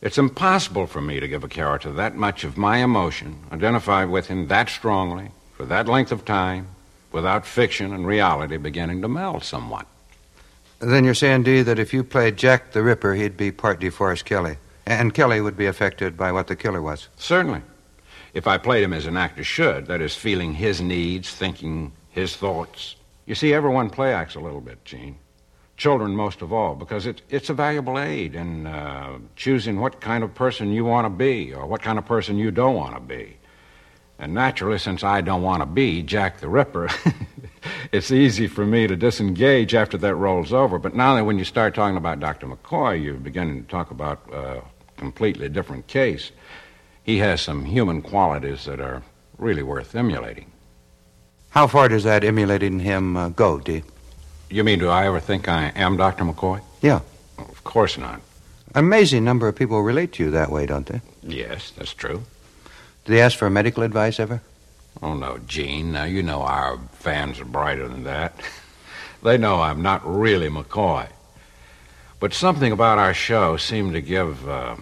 It's 0.01 0.17
impossible 0.17 0.87
for 0.87 1.01
me 1.01 1.19
to 1.19 1.27
give 1.27 1.43
a 1.43 1.49
character 1.49 1.91
that 1.93 2.15
much 2.15 2.45
of 2.45 2.57
my 2.57 2.79
emotion, 2.79 3.37
identify 3.51 4.05
with 4.05 4.29
him 4.29 4.47
that 4.47 4.69
strongly, 4.69 5.33
for 5.57 5.67
that 5.67 5.89
length 5.89 6.13
of 6.13 6.25
time, 6.25 6.69
without 7.11 7.45
fiction 7.45 7.93
and 7.93 8.07
reality 8.07 8.57
beginning 8.57 9.03
to 9.03 9.09
meld 9.09 9.43
somewhat. 9.43 9.87
Then 10.79 11.05
you're 11.05 11.15
saying, 11.15 11.43
Dee, 11.43 11.63
that 11.63 11.81
if 11.81 11.93
you 11.93 12.05
played 12.05 12.37
Jack 12.37 12.71
the 12.73 12.83
Ripper, 12.83 13.15
he'd 13.15 13.37
be 13.37 13.51
part 13.51 13.81
DeForest 13.81 14.25
Kelley, 14.25 14.59
and 14.87 15.13
Kelley 15.13 15.41
would 15.41 15.57
be 15.57 15.67
affected 15.67 16.17
by 16.17 16.31
what 16.31 16.47
the 16.47 16.57
killer 16.57 16.81
was? 16.81 17.09
Certainly. 17.17 17.63
If 18.35 18.47
I 18.47 18.59
played 18.59 18.83
him 18.85 18.93
as 18.93 19.07
an 19.07 19.17
actor 19.17 19.45
should, 19.45 19.87
that 19.87 20.01
is, 20.01 20.15
feeling 20.15 20.55
his 20.55 20.81
needs, 20.81 21.31
thinking 21.35 21.93
his 22.11 22.37
thoughts. 22.37 22.97
You 23.27 23.35
see, 23.35 23.53
everyone 23.53 23.91
play 23.91 24.13
acts 24.13 24.35
a 24.35 24.41
little 24.41 24.61
bit, 24.61 24.85
Gene. 24.85 25.17
Children 25.77 26.15
most 26.15 26.43
of 26.43 26.53
all, 26.53 26.75
because 26.75 27.07
it, 27.07 27.23
it's 27.31 27.49
a 27.49 27.55
valuable 27.55 27.99
aid 27.99 28.35
in 28.35 28.67
uh, 28.67 29.19
choosing 29.35 29.81
what 29.81 30.01
kind 30.01 30.23
of 30.23 30.35
person 30.35 30.73
you 30.73 30.85
want 30.85 31.07
to 31.07 31.11
be 31.11 31.55
or 31.55 31.67
what 31.67 31.81
kind 31.81 31.99
of 31.99 32.05
person 32.05 32.37
you 32.37 32.51
don't 32.51 32.75
want 32.75 32.95
to 32.95 33.01
be. 33.01 33.37
And 34.19 34.35
naturally, 34.35 34.77
since 34.77 35.03
I 35.03 35.23
don't 35.23 35.43
want 35.43 35.63
to 35.63 35.67
be 35.67 36.03
Jack 36.03 36.41
the 36.41 36.49
Ripper, 36.49 36.91
it's 37.93 38.11
easy 38.11 38.47
for 38.47 38.67
me 38.67 38.87
to 38.87 38.95
disengage 38.95 39.75
after 39.75 39.97
that 39.97 40.15
rolls 40.15 40.53
over. 40.53 40.79
But 40.79 40.95
now 40.95 41.15
that 41.15 41.25
when 41.25 41.39
you 41.39 41.45
start 41.45 41.75
talking 41.75 41.97
about 41.97 42.21
Dr. 42.21 42.47
McCoy, 42.47 43.03
you're 43.03 43.15
beginning 43.15 43.63
to 43.63 43.69
talk 43.69 43.91
about 43.91 44.23
a 44.31 44.61
completely 44.99 45.49
different 45.49 45.87
case. 45.87 46.33
He 47.11 47.19
has 47.19 47.41
some 47.41 47.65
human 47.65 48.03
qualities 48.03 48.67
that 48.67 48.79
are 48.79 49.03
really 49.37 49.65
worth 49.65 49.97
emulating. 49.97 50.47
How 51.49 51.67
far 51.67 51.89
does 51.89 52.05
that 52.05 52.23
emulating 52.23 52.79
him 52.79 53.17
uh, 53.17 53.31
go, 53.31 53.59
Dee? 53.59 53.83
You 54.49 54.63
mean, 54.63 54.79
do 54.79 54.89
I 54.89 55.07
ever 55.07 55.19
think 55.19 55.49
I 55.49 55.73
am 55.75 55.97
Dr. 55.97 56.23
McCoy? 56.23 56.61
Yeah. 56.81 57.01
Of 57.37 57.65
course 57.65 57.99
not. 57.99 58.21
An 58.77 58.85
amazing 58.85 59.25
number 59.25 59.49
of 59.49 59.57
people 59.57 59.83
relate 59.83 60.13
to 60.13 60.23
you 60.23 60.31
that 60.31 60.53
way, 60.53 60.67
don't 60.67 60.87
they? 60.87 61.01
Yes, 61.25 61.73
that's 61.77 61.93
true. 61.93 62.23
Do 63.05 63.13
they 63.13 63.21
ask 63.21 63.37
for 63.37 63.51
medical 63.51 63.83
advice 63.83 64.21
ever? 64.21 64.41
Oh, 65.03 65.15
no, 65.15 65.39
Gene. 65.39 65.91
Now, 65.91 66.05
you 66.05 66.23
know 66.23 66.43
our 66.43 66.79
fans 66.93 67.41
are 67.41 67.45
brighter 67.45 67.89
than 67.89 68.05
that. 68.05 68.41
they 69.25 69.37
know 69.37 69.61
I'm 69.61 69.83
not 69.83 70.01
really 70.07 70.49
McCoy. 70.49 71.09
But 72.21 72.35
something 72.35 72.71
about 72.71 72.99
our 72.99 73.15
show 73.15 73.57
seemed 73.57 73.95
to 73.95 74.01
give, 74.01 74.49
uh, 74.49 74.77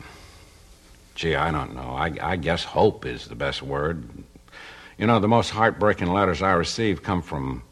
gee, 1.19 1.35
I 1.35 1.51
don't 1.51 1.75
know. 1.75 1.97
I, 1.97 2.17
I 2.23 2.37
guess 2.37 2.63
hope 2.63 3.05
is 3.05 3.27
the 3.27 3.35
best 3.35 3.61
word. 3.61 4.09
You 4.97 5.07
know, 5.07 5.19
the 5.19 5.27
most 5.27 5.51
heartbreaking 5.51 6.07
letters 6.13 6.43
I 6.43 6.53
receive 6.53 7.03
come 7.03 7.23
from 7.23 7.65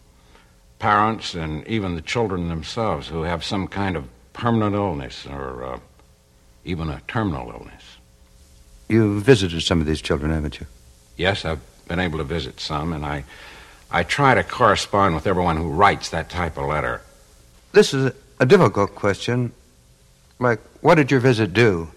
parents 0.80 1.34
and 1.34 1.66
even 1.68 1.94
the 1.94 2.02
children 2.02 2.48
themselves 2.48 3.06
who 3.06 3.22
have 3.22 3.44
some 3.44 3.68
kind 3.68 3.96
of 3.96 4.08
permanent 4.32 4.74
illness 4.74 5.26
or 5.26 5.64
uh, 5.64 5.78
even 6.64 6.90
a 6.90 7.00
terminal 7.06 7.52
illness. 7.52 7.84
You've 8.88 9.22
visited 9.22 9.62
some 9.62 9.80
of 9.80 9.86
these 9.86 10.02
children, 10.02 10.32
haven't 10.32 10.58
you? 10.58 10.66
Yes, 11.16 11.44
I've 11.44 11.60
been 11.86 12.00
able 12.00 12.18
to 12.18 12.24
visit 12.24 12.58
some, 12.58 12.92
and 12.92 13.06
I, 13.06 13.24
I 13.92 14.02
try 14.02 14.34
to 14.34 14.42
correspond 14.42 15.14
with 15.14 15.28
everyone 15.28 15.56
who 15.56 15.70
writes 15.70 16.10
that 16.10 16.30
type 16.30 16.58
of 16.58 16.66
letter. 16.66 17.00
This 17.70 17.94
is 17.94 18.12
a 18.40 18.46
difficult 18.46 18.96
question. 18.96 19.52
Like, 20.40 20.58
what 20.80 20.96
did 20.96 21.12
your 21.12 21.20
visit 21.20 21.52
do? 21.52 21.88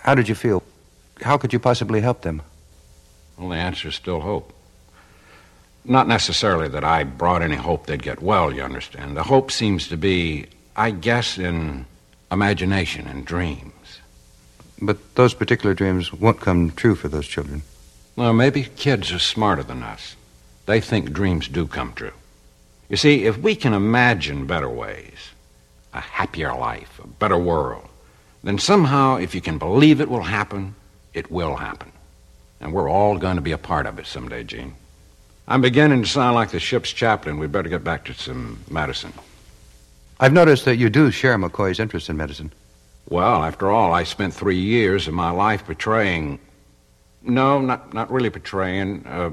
How 0.00 0.16
did 0.16 0.28
you 0.28 0.34
feel? 0.34 0.64
How 1.22 1.38
could 1.38 1.52
you 1.52 1.58
possibly 1.58 2.00
help 2.00 2.22
them? 2.22 2.42
Well, 3.38 3.50
the 3.50 3.56
answer 3.56 3.88
is 3.88 3.94
still 3.94 4.20
hope. 4.20 4.52
Not 5.84 6.08
necessarily 6.08 6.68
that 6.68 6.84
I 6.84 7.04
brought 7.04 7.42
any 7.42 7.56
hope 7.56 7.86
they'd 7.86 8.02
get 8.02 8.20
well, 8.20 8.52
you 8.52 8.62
understand. 8.62 9.16
The 9.16 9.22
hope 9.22 9.50
seems 9.50 9.88
to 9.88 9.96
be, 9.96 10.46
I 10.74 10.90
guess, 10.90 11.38
in 11.38 11.86
imagination 12.30 13.06
and 13.06 13.24
dreams. 13.24 14.00
But 14.82 15.14
those 15.14 15.32
particular 15.32 15.74
dreams 15.74 16.12
won't 16.12 16.40
come 16.40 16.72
true 16.72 16.96
for 16.96 17.08
those 17.08 17.26
children. 17.26 17.62
Well, 18.16 18.32
maybe 18.32 18.64
kids 18.76 19.12
are 19.12 19.18
smarter 19.18 19.62
than 19.62 19.82
us. 19.82 20.16
They 20.66 20.80
think 20.80 21.12
dreams 21.12 21.48
do 21.48 21.66
come 21.66 21.92
true. 21.92 22.12
You 22.88 22.96
see, 22.96 23.24
if 23.24 23.38
we 23.38 23.54
can 23.54 23.72
imagine 23.72 24.46
better 24.46 24.68
ways, 24.68 25.30
a 25.92 26.00
happier 26.00 26.54
life, 26.54 27.00
a 27.02 27.06
better 27.06 27.38
world, 27.38 27.88
then 28.42 28.58
somehow, 28.58 29.16
if 29.16 29.34
you 29.34 29.40
can 29.40 29.58
believe 29.58 30.00
it 30.00 30.08
will 30.08 30.22
happen, 30.22 30.74
it 31.16 31.30
will 31.30 31.56
happen. 31.56 31.90
And 32.60 32.72
we're 32.72 32.90
all 32.90 33.16
going 33.18 33.36
to 33.36 33.42
be 33.42 33.52
a 33.52 33.58
part 33.58 33.86
of 33.86 33.98
it 33.98 34.06
someday, 34.06 34.44
Gene. 34.44 34.74
I'm 35.48 35.60
beginning 35.60 36.02
to 36.02 36.08
sound 36.08 36.34
like 36.34 36.50
the 36.50 36.60
ship's 36.60 36.92
chaplain. 36.92 37.38
We'd 37.38 37.52
better 37.52 37.68
get 37.68 37.82
back 37.82 38.04
to 38.06 38.14
some 38.14 38.62
medicine. 38.70 39.12
I've 40.20 40.32
noticed 40.32 40.64
that 40.64 40.76
you 40.76 40.90
do 40.90 41.10
share 41.10 41.36
McCoy's 41.38 41.80
interest 41.80 42.08
in 42.08 42.16
medicine. 42.16 42.52
Well, 43.08 43.44
after 43.44 43.70
all, 43.70 43.92
I 43.92 44.04
spent 44.04 44.34
three 44.34 44.58
years 44.58 45.08
of 45.08 45.14
my 45.14 45.30
life 45.30 45.64
portraying. 45.64 46.38
No, 47.22 47.60
not, 47.60 47.94
not 47.94 48.10
really 48.10 48.30
portraying, 48.30 49.06
uh, 49.06 49.30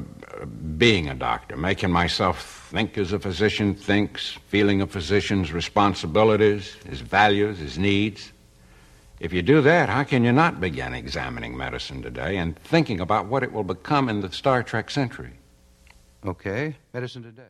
being 0.77 1.09
a 1.09 1.15
doctor, 1.15 1.57
making 1.57 1.91
myself 1.91 2.69
think 2.71 2.97
as 2.97 3.13
a 3.13 3.19
physician 3.19 3.75
thinks, 3.75 4.37
feeling 4.47 4.81
a 4.81 4.87
physician's 4.87 5.51
responsibilities, 5.51 6.75
his 6.87 7.01
values, 7.01 7.59
his 7.59 7.77
needs. 7.77 8.32
If 9.23 9.31
you 9.31 9.41
do 9.41 9.61
that, 9.61 9.87
how 9.87 10.03
can 10.03 10.25
you 10.25 10.33
not 10.33 10.59
begin 10.59 10.93
examining 10.93 11.55
medicine 11.55 12.01
today 12.01 12.35
and 12.35 12.59
thinking 12.59 12.99
about 12.99 13.27
what 13.27 13.41
it 13.41 13.53
will 13.53 13.63
become 13.63 14.09
in 14.09 14.19
the 14.19 14.29
Star 14.29 14.63
Trek 14.63 14.91
century? 14.91 15.39
Okay, 16.25 16.75
medicine 16.93 17.23
today. 17.23 17.47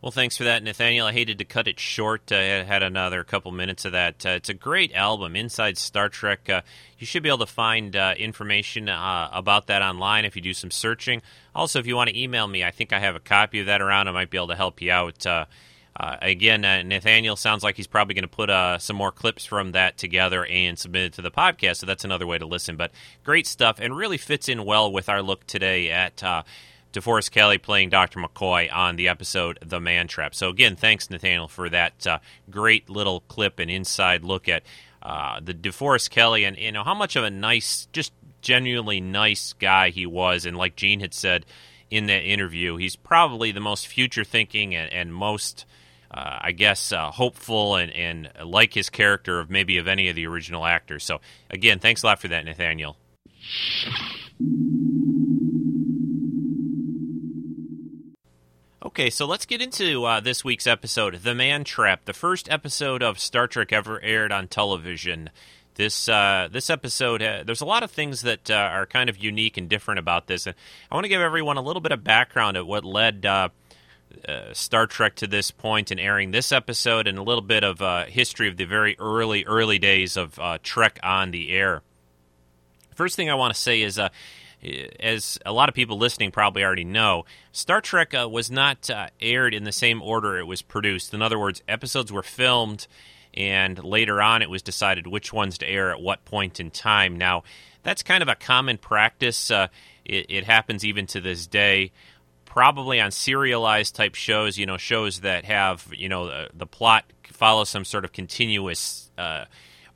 Well, 0.00 0.10
thanks 0.10 0.38
for 0.38 0.44
that, 0.44 0.62
Nathaniel. 0.62 1.06
I 1.06 1.12
hated 1.12 1.36
to 1.36 1.44
cut 1.44 1.68
it 1.68 1.78
short. 1.78 2.32
Uh, 2.32 2.36
I 2.36 2.62
had 2.62 2.82
another 2.82 3.22
couple 3.24 3.52
minutes 3.52 3.84
of 3.84 3.92
that. 3.92 4.24
Uh, 4.24 4.30
it's 4.30 4.48
a 4.48 4.54
great 4.54 4.94
album, 4.94 5.36
Inside 5.36 5.76
Star 5.76 6.08
Trek. 6.08 6.48
Uh, 6.48 6.62
you 6.98 7.06
should 7.06 7.22
be 7.22 7.28
able 7.28 7.44
to 7.44 7.46
find 7.46 7.94
uh, 7.94 8.14
information 8.16 8.88
uh, 8.88 9.28
about 9.34 9.66
that 9.66 9.82
online 9.82 10.24
if 10.24 10.34
you 10.34 10.40
do 10.40 10.54
some 10.54 10.70
searching. 10.70 11.20
Also, 11.54 11.78
if 11.78 11.86
you 11.86 11.94
want 11.94 12.08
to 12.08 12.18
email 12.18 12.46
me, 12.46 12.64
I 12.64 12.70
think 12.70 12.94
I 12.94 13.00
have 13.00 13.16
a 13.16 13.20
copy 13.20 13.60
of 13.60 13.66
that 13.66 13.82
around. 13.82 14.08
I 14.08 14.12
might 14.12 14.30
be 14.30 14.38
able 14.38 14.48
to 14.48 14.56
help 14.56 14.80
you 14.80 14.90
out. 14.90 15.26
Uh, 16.00 16.16
again, 16.22 16.62
Nathaniel 16.88 17.36
sounds 17.36 17.62
like 17.62 17.76
he's 17.76 17.86
probably 17.86 18.14
going 18.14 18.22
to 18.22 18.28
put 18.28 18.80
some 18.80 18.96
more 18.96 19.12
clips 19.12 19.44
from 19.44 19.72
that 19.72 19.98
together 19.98 20.46
and 20.46 20.78
submit 20.78 21.02
it 21.02 21.12
to 21.14 21.22
the 21.22 21.30
podcast, 21.30 21.76
so 21.76 21.86
that's 21.86 22.04
another 22.04 22.26
way 22.26 22.38
to 22.38 22.46
listen. 22.46 22.76
But 22.76 22.90
great 23.22 23.46
stuff 23.46 23.78
and 23.78 23.94
really 23.94 24.16
fits 24.16 24.48
in 24.48 24.64
well 24.64 24.90
with 24.90 25.10
our 25.10 25.20
look 25.22 25.46
today 25.46 25.90
at 25.90 26.22
DeForest 26.92 27.30
Kelley 27.30 27.58
playing 27.58 27.90
Dr. 27.90 28.18
McCoy 28.18 28.72
on 28.72 28.96
the 28.96 29.08
episode 29.08 29.58
The 29.64 29.80
Man 29.80 30.08
Trap. 30.08 30.34
So, 30.34 30.48
again, 30.48 30.74
thanks, 30.74 31.08
Nathaniel, 31.10 31.48
for 31.48 31.68
that 31.68 32.06
uh, 32.06 32.18
great 32.50 32.90
little 32.90 33.20
clip 33.20 33.58
and 33.58 33.70
inside 33.70 34.24
look 34.24 34.48
at 34.48 34.64
uh, 35.02 35.40
the 35.40 35.54
DeForest 35.54 36.10
Kelley 36.10 36.44
and, 36.44 36.56
you 36.56 36.72
know, 36.72 36.82
how 36.82 36.94
much 36.94 37.14
of 37.14 37.24
a 37.24 37.30
nice, 37.30 37.86
just 37.92 38.12
genuinely 38.42 39.00
nice 39.00 39.52
guy 39.52 39.90
he 39.90 40.06
was. 40.06 40.44
And 40.44 40.56
like 40.56 40.76
Gene 40.76 41.00
had 41.00 41.14
said 41.14 41.46
in 41.90 42.06
that 42.06 42.22
interview, 42.22 42.76
he's 42.76 42.96
probably 42.96 43.52
the 43.52 43.60
most 43.60 43.86
future 43.86 44.24
thinking 44.24 44.74
and, 44.74 44.92
and 44.92 45.14
most. 45.14 45.66
Uh, 46.12 46.38
I 46.40 46.52
guess 46.52 46.90
uh, 46.90 47.10
hopeful 47.12 47.76
and, 47.76 47.92
and 47.92 48.30
like 48.44 48.74
his 48.74 48.90
character 48.90 49.38
of 49.38 49.48
maybe 49.48 49.78
of 49.78 49.86
any 49.86 50.08
of 50.08 50.16
the 50.16 50.26
original 50.26 50.66
actors. 50.66 51.04
So 51.04 51.20
again, 51.50 51.78
thanks 51.78 52.02
a 52.02 52.06
lot 52.06 52.20
for 52.20 52.28
that, 52.28 52.44
Nathaniel. 52.44 52.96
Okay, 58.82 59.10
so 59.10 59.26
let's 59.26 59.46
get 59.46 59.62
into 59.62 60.04
uh, 60.04 60.20
this 60.20 60.42
week's 60.42 60.66
episode, 60.66 61.16
The 61.22 61.34
Man 61.34 61.64
Trap, 61.64 62.06
the 62.06 62.12
first 62.12 62.50
episode 62.50 63.02
of 63.02 63.20
Star 63.20 63.46
Trek 63.46 63.72
ever 63.72 64.00
aired 64.00 64.32
on 64.32 64.48
television. 64.48 65.30
This 65.74 66.08
uh, 66.08 66.48
this 66.50 66.68
episode, 66.70 67.22
uh, 67.22 67.44
there's 67.44 67.60
a 67.60 67.66
lot 67.66 67.82
of 67.82 67.90
things 67.90 68.22
that 68.22 68.50
uh, 68.50 68.54
are 68.54 68.86
kind 68.86 69.08
of 69.08 69.16
unique 69.16 69.56
and 69.56 69.68
different 69.68 70.00
about 70.00 70.26
this, 70.26 70.46
and 70.46 70.56
I 70.90 70.94
want 70.94 71.04
to 71.04 71.08
give 71.08 71.20
everyone 71.20 71.56
a 71.56 71.62
little 71.62 71.80
bit 71.80 71.92
of 71.92 72.02
background 72.02 72.56
at 72.56 72.66
what 72.66 72.84
led 72.84 73.24
uh, 74.28 74.30
uh, 74.30 74.54
Star 74.54 74.86
Trek 74.86 75.16
to 75.16 75.26
this 75.26 75.52
and 75.62 76.00
airing 76.00 76.30
this 76.30 76.52
episode, 76.52 77.06
and 77.06 77.18
a 77.18 77.22
little 77.22 77.42
bit 77.42 77.64
of 77.64 78.06
history 78.08 78.48
of 78.48 78.56
the 78.56 78.64
very 78.64 78.96
early 78.98 79.44
early 79.44 79.78
days 79.78 80.16
of 80.16 80.38
Trek 80.62 80.98
on 81.02 81.30
the 81.30 81.52
air. 81.52 81.82
First 82.94 83.16
thing 83.16 83.30
I 83.30 83.34
want 83.34 83.54
to 83.54 83.60
say 83.60 83.82
is 83.82 83.98
as 85.00 85.38
a 85.46 85.52
lot 85.52 85.68
of 85.68 85.74
people 85.74 85.98
listening 85.98 86.30
probably 86.30 86.62
already 86.62 86.84
know, 86.84 87.24
Star 87.52 87.80
Trek 87.80 88.14
uh, 88.14 88.28
was 88.28 88.50
not 88.50 88.90
uh, 88.90 89.08
aired 89.20 89.54
in 89.54 89.64
the 89.64 89.72
same 89.72 90.02
order 90.02 90.38
it 90.38 90.44
was 90.44 90.62
produced. 90.62 91.14
In 91.14 91.22
other 91.22 91.38
words, 91.38 91.62
episodes 91.66 92.12
were 92.12 92.22
filmed, 92.22 92.86
and 93.34 93.82
later 93.82 94.20
on 94.20 94.42
it 94.42 94.50
was 94.50 94.62
decided 94.62 95.06
which 95.06 95.32
ones 95.32 95.58
to 95.58 95.68
air 95.68 95.90
at 95.90 96.00
what 96.00 96.24
point 96.24 96.60
in 96.60 96.70
time. 96.70 97.16
Now, 97.16 97.42
that's 97.82 98.02
kind 98.02 98.22
of 98.22 98.28
a 98.28 98.34
common 98.34 98.76
practice. 98.76 99.50
Uh, 99.50 99.68
it, 100.04 100.26
it, 100.28 100.44
happens 100.44 100.84
even 100.84 101.06
to 101.08 101.20
this 101.20 101.46
day. 101.46 101.92
Probably 102.50 103.00
on 103.00 103.12
serialized 103.12 103.94
type 103.94 104.16
shows, 104.16 104.58
you 104.58 104.66
know, 104.66 104.76
shows 104.76 105.20
that 105.20 105.44
have, 105.44 105.88
you 105.96 106.08
know, 106.08 106.26
the, 106.26 106.48
the 106.52 106.66
plot 106.66 107.04
follows 107.22 107.68
some 107.68 107.84
sort 107.84 108.04
of 108.04 108.12
continuous 108.12 109.08
uh, 109.16 109.44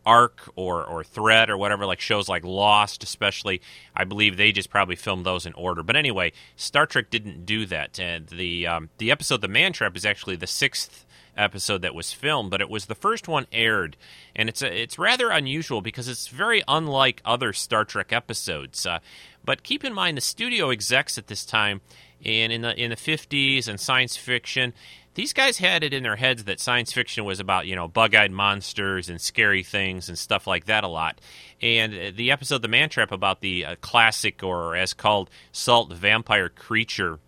arc 0.06 0.50
or 0.56 0.84
or 0.84 1.02
thread 1.04 1.50
or 1.50 1.56
whatever, 1.56 1.86
like 1.86 2.00
shows 2.00 2.28
like 2.28 2.44
Lost, 2.44 3.02
especially. 3.02 3.60
I 3.96 4.04
believe 4.04 4.36
they 4.36 4.52
just 4.52 4.70
probably 4.70 4.96
filmed 4.96 5.24
those 5.24 5.46
in 5.46 5.52
order. 5.54 5.82
But 5.82 5.96
anyway, 5.96 6.32
Star 6.56 6.86
Trek 6.86 7.10
didn't 7.10 7.46
do 7.46 7.66
that. 7.66 7.98
And 7.98 8.28
the 8.28 8.66
um, 8.66 8.90
the 8.98 9.10
episode 9.10 9.40
The 9.40 9.48
Man 9.48 9.72
Trap 9.72 9.96
is 9.96 10.04
actually 10.04 10.36
the 10.36 10.46
sixth 10.46 11.04
episode 11.36 11.82
that 11.82 11.94
was 11.94 12.12
filmed, 12.12 12.50
but 12.50 12.60
it 12.60 12.70
was 12.70 12.86
the 12.86 12.94
first 12.94 13.28
one 13.28 13.46
aired, 13.52 13.96
and 14.36 14.48
it's 14.48 14.62
a, 14.62 14.82
it's 14.82 14.98
rather 14.98 15.30
unusual 15.30 15.80
because 15.80 16.08
it's 16.08 16.28
very 16.28 16.62
unlike 16.68 17.20
other 17.24 17.52
Star 17.52 17.84
Trek 17.84 18.12
episodes. 18.12 18.86
Uh, 18.86 19.00
but 19.44 19.62
keep 19.62 19.84
in 19.84 19.92
mind 19.92 20.16
the 20.16 20.22
studio 20.22 20.70
execs 20.70 21.18
at 21.18 21.26
this 21.26 21.44
time, 21.44 21.80
and 22.24 22.52
in 22.52 22.62
the 22.62 22.80
in 22.80 22.90
the 22.90 22.96
fifties 22.96 23.68
and 23.68 23.80
science 23.80 24.16
fiction, 24.16 24.72
these 25.14 25.32
guys 25.32 25.58
had 25.58 25.82
it 25.82 25.92
in 25.92 26.02
their 26.02 26.16
heads 26.16 26.44
that 26.44 26.60
science 26.60 26.92
fiction 26.92 27.24
was 27.24 27.40
about 27.40 27.66
you 27.66 27.74
know 27.74 27.88
bug-eyed 27.88 28.32
monsters 28.32 29.08
and 29.08 29.20
scary 29.20 29.62
things 29.62 30.08
and 30.08 30.18
stuff 30.18 30.46
like 30.46 30.66
that 30.66 30.84
a 30.84 30.88
lot. 30.88 31.20
And 31.62 31.94
uh, 31.94 32.10
the 32.14 32.30
episode 32.30 32.62
The 32.62 32.68
Man 32.68 32.88
Trap 32.88 33.12
about 33.12 33.40
the 33.40 33.64
uh, 33.64 33.76
classic 33.80 34.42
or 34.42 34.76
as 34.76 34.94
called 34.94 35.30
salt 35.52 35.92
vampire 35.92 36.48
creature 36.48 37.18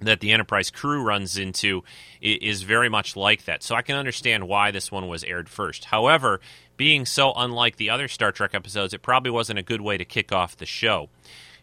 that 0.00 0.20
the 0.20 0.30
Enterprise 0.30 0.70
crew 0.70 1.02
runs 1.02 1.36
into 1.36 1.82
is 2.20 2.62
very 2.62 2.88
much 2.88 3.16
like 3.16 3.44
that. 3.46 3.62
So 3.62 3.74
I 3.74 3.82
can 3.82 3.96
understand 3.96 4.48
why 4.48 4.70
this 4.70 4.92
one 4.92 5.08
was 5.08 5.24
aired 5.24 5.48
first. 5.48 5.86
However, 5.86 6.40
being 6.76 7.04
so 7.04 7.32
unlike 7.34 7.76
the 7.76 7.90
other 7.90 8.06
Star 8.08 8.30
Trek 8.30 8.54
episodes, 8.54 8.94
it 8.94 9.02
probably 9.02 9.30
wasn't 9.30 9.58
a 9.58 9.62
good 9.62 9.80
way 9.80 9.98
to 9.98 10.04
kick 10.04 10.32
off 10.32 10.56
the 10.56 10.66
show. 10.66 11.08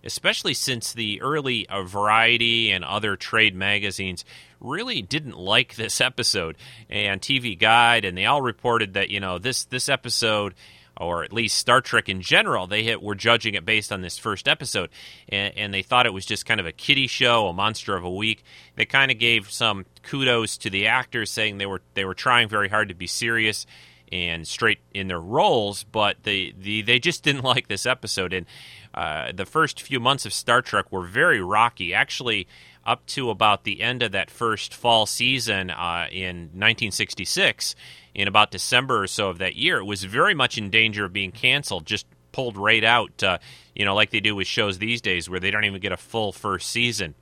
Especially 0.06 0.54
since 0.54 0.94
the 0.94 1.22
early 1.22 1.68
uh, 1.68 1.84
Variety 1.84 2.72
and 2.72 2.84
other 2.84 3.16
trade 3.16 3.56
magazines 3.56 4.24
really 4.60 5.02
didn't 5.02 5.38
like 5.38 5.76
this 5.76 6.00
episode, 6.00 6.58
and 6.90 7.22
TV 7.22 7.58
Guide, 7.58 8.06
and 8.06 8.18
they 8.18 8.26
all 8.26 8.42
reported 8.42 8.94
that 8.94 9.10
you 9.10 9.20
know 9.20 9.38
this 9.38 9.66
this 9.66 9.90
episode 9.90 10.54
or 10.98 11.24
at 11.24 11.34
least 11.34 11.58
Star 11.58 11.82
Trek 11.82 12.08
in 12.08 12.22
general, 12.22 12.68
they 12.68 12.84
hit, 12.84 13.02
were 13.02 13.16
judging 13.16 13.54
it 13.54 13.66
based 13.66 13.92
on 13.92 14.02
this 14.02 14.18
first 14.18 14.48
episode, 14.48 14.90
and, 15.28 15.54
and, 15.58 15.74
they 15.74 15.82
thought 15.82 16.06
it 16.06 16.14
was 16.14 16.26
just 16.26 16.46
kind 16.46 16.60
of 16.60 16.66
a 16.66 16.72
kiddie 16.72 17.08
show, 17.08 17.48
a 17.48 17.54
monster 17.54 17.98
of 17.98 18.06
a 18.06 18.10
week. 18.10 18.46
They 18.76 18.86
kind 18.86 19.12
of 19.12 19.20
gave 19.20 19.52
some 19.52 19.86
kudos 20.04 20.58
to 20.60 20.70
the 20.70 20.88
actors, 20.88 21.32
saying 21.32 21.58
they 21.58 21.66
were 21.66 21.82
they 21.96 22.06
were 22.06 22.14
trying 22.14 22.48
very 22.48 22.70
hard 22.70 22.90
to 22.90 22.96
be 22.96 23.08
serious 23.08 23.66
and 24.12 24.48
straight 24.48 24.80
in 24.94 25.08
their 25.08 25.20
roles, 25.20 25.84
but 25.84 26.18
they 26.24 26.54
the, 26.58 26.82
they 26.82 27.00
just 27.00 27.24
didn't 27.24 27.44
like 27.56 27.68
this 27.68 27.86
episode. 27.86 28.34
And 28.34 28.46
uh, 28.94 29.32
the 29.34 29.46
first 29.46 29.82
few 29.82 30.00
months 30.00 30.26
of 30.26 30.34
Star 30.34 30.62
Trek 30.62 30.92
were 30.92 31.06
very 31.06 31.42
rocky. 31.42 31.94
Actually, 31.94 32.48
up 32.86 33.06
to 33.08 33.30
about 33.30 33.64
the 33.64 33.82
end 33.82 34.04
of 34.04 34.12
that 34.12 34.30
first 34.30 34.74
fall 34.74 35.06
season 35.06 35.70
uh, 35.72 36.08
in 36.12 36.36
1966 36.54 37.76
in 38.14 38.28
about 38.28 38.52
December 38.52 39.04
or 39.04 39.08
so 39.08 39.30
of 39.30 39.40
that 39.40 39.56
year, 39.56 39.78
it 39.78 39.86
was 39.86 40.04
very 40.04 40.34
much 40.34 40.58
in 40.58 40.70
danger 40.70 41.06
of 41.06 41.14
being 41.14 41.32
canceled, 41.32 41.86
just 41.86 42.06
pulled 42.32 42.58
right 42.58 42.84
out, 42.84 43.24
uh, 43.24 43.38
you 43.74 43.86
know, 43.86 43.96
like 43.96 44.12
they 44.12 44.20
do 44.20 44.36
with 44.36 44.48
shows 44.48 44.78
these 44.78 45.02
days 45.02 45.30
where 45.30 45.40
they 45.40 45.52
don't 45.52 45.66
even 45.66 45.82
get 45.82 45.92
a 45.92 45.98
full 45.98 46.32
first 46.32 46.70
season, 46.70 47.16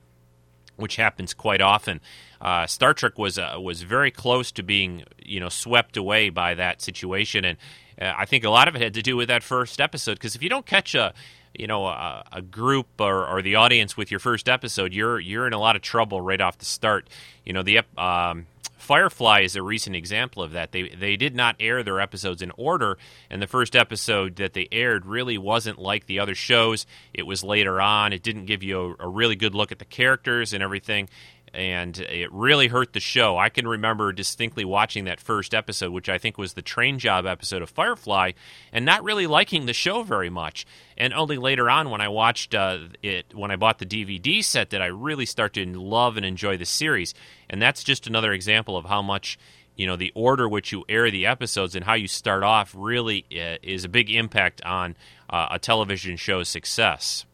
which 0.76 0.96
happens 0.96 1.32
quite 1.32 1.60
often. 1.60 2.00
Uh, 2.44 2.66
Star 2.66 2.92
Trek 2.92 3.18
was 3.18 3.38
uh, 3.38 3.56
was 3.58 3.82
very 3.82 4.10
close 4.10 4.52
to 4.52 4.62
being, 4.62 5.04
you 5.24 5.40
know, 5.40 5.48
swept 5.48 5.96
away 5.96 6.28
by 6.28 6.52
that 6.54 6.82
situation, 6.82 7.44
and 7.44 7.58
uh, 8.00 8.12
I 8.16 8.26
think 8.26 8.44
a 8.44 8.50
lot 8.50 8.68
of 8.68 8.76
it 8.76 8.82
had 8.82 8.94
to 8.94 9.02
do 9.02 9.16
with 9.16 9.28
that 9.28 9.42
first 9.42 9.80
episode. 9.80 10.14
Because 10.14 10.34
if 10.34 10.42
you 10.42 10.50
don't 10.50 10.66
catch 10.66 10.94
a 10.94 11.14
you 11.54 11.66
know 11.66 11.86
a, 11.86 12.22
a 12.32 12.42
group 12.42 12.86
or, 13.00 13.26
or, 13.26 13.40
the 13.40 13.54
audience 13.54 13.96
with 13.96 14.10
your 14.10 14.20
first 14.20 14.46
episode, 14.46 14.92
you're 14.92 15.18
you're 15.18 15.46
in 15.46 15.54
a 15.54 15.58
lot 15.58 15.74
of 15.74 15.80
trouble 15.80 16.20
right 16.20 16.40
off 16.40 16.58
the 16.58 16.66
start. 16.66 17.08
You 17.46 17.54
know 17.54 17.62
the 17.62 17.80
um, 17.96 18.46
Firefly 18.76 19.40
is 19.40 19.56
a 19.56 19.62
recent 19.62 19.96
example 19.96 20.42
of 20.42 20.52
that. 20.52 20.72
They 20.72 20.90
they 20.90 21.16
did 21.16 21.34
not 21.34 21.56
air 21.58 21.82
their 21.82 21.98
episodes 21.98 22.42
in 22.42 22.52
order, 22.58 22.98
and 23.30 23.40
the 23.40 23.46
first 23.46 23.74
episode 23.74 24.36
that 24.36 24.52
they 24.52 24.68
aired 24.70 25.06
really 25.06 25.38
wasn't 25.38 25.78
like 25.78 26.04
the 26.04 26.18
other 26.18 26.34
shows. 26.34 26.84
It 27.14 27.22
was 27.22 27.42
later 27.42 27.80
on. 27.80 28.12
It 28.12 28.22
didn't 28.22 28.44
give 28.44 28.62
you 28.62 28.96
a, 29.00 29.06
a 29.06 29.08
really 29.08 29.36
good 29.36 29.54
look 29.54 29.72
at 29.72 29.78
the 29.78 29.86
characters 29.86 30.52
and 30.52 30.62
everything 30.62 31.08
and 31.54 31.98
it 31.98 32.32
really 32.32 32.68
hurt 32.68 32.92
the 32.92 33.00
show. 33.00 33.38
I 33.38 33.48
can 33.48 33.66
remember 33.66 34.12
distinctly 34.12 34.64
watching 34.64 35.04
that 35.04 35.20
first 35.20 35.54
episode, 35.54 35.92
which 35.92 36.08
I 36.08 36.18
think 36.18 36.36
was 36.36 36.54
the 36.54 36.62
train 36.62 36.98
job 36.98 37.26
episode 37.26 37.62
of 37.62 37.70
Firefly, 37.70 38.32
and 38.72 38.84
not 38.84 39.04
really 39.04 39.26
liking 39.26 39.66
the 39.66 39.72
show 39.72 40.02
very 40.02 40.30
much. 40.30 40.66
And 40.96 41.14
only 41.14 41.38
later 41.38 41.70
on, 41.70 41.90
when 41.90 42.00
I 42.00 42.08
watched 42.08 42.54
uh, 42.54 42.78
it, 43.02 43.26
when 43.34 43.50
I 43.50 43.56
bought 43.56 43.78
the 43.78 43.86
DVD 43.86 44.42
set, 44.42 44.70
did 44.70 44.80
I 44.80 44.86
really 44.86 45.26
start 45.26 45.54
to 45.54 45.64
love 45.66 46.16
and 46.16 46.26
enjoy 46.26 46.56
the 46.56 46.66
series. 46.66 47.14
And 47.48 47.62
that's 47.62 47.84
just 47.84 48.06
another 48.06 48.32
example 48.32 48.76
of 48.76 48.86
how 48.86 49.02
much 49.02 49.38
you 49.76 49.86
know 49.86 49.96
the 49.96 50.12
order 50.14 50.48
which 50.48 50.72
you 50.72 50.84
air 50.88 51.10
the 51.10 51.26
episodes 51.26 51.74
and 51.74 51.84
how 51.84 51.94
you 51.94 52.06
start 52.06 52.42
off 52.42 52.72
really 52.76 53.26
uh, 53.32 53.56
is 53.62 53.84
a 53.84 53.88
big 53.88 54.10
impact 54.10 54.62
on 54.62 54.96
uh, 55.30 55.48
a 55.50 55.58
television 55.58 56.16
show's 56.16 56.48
success. 56.48 57.26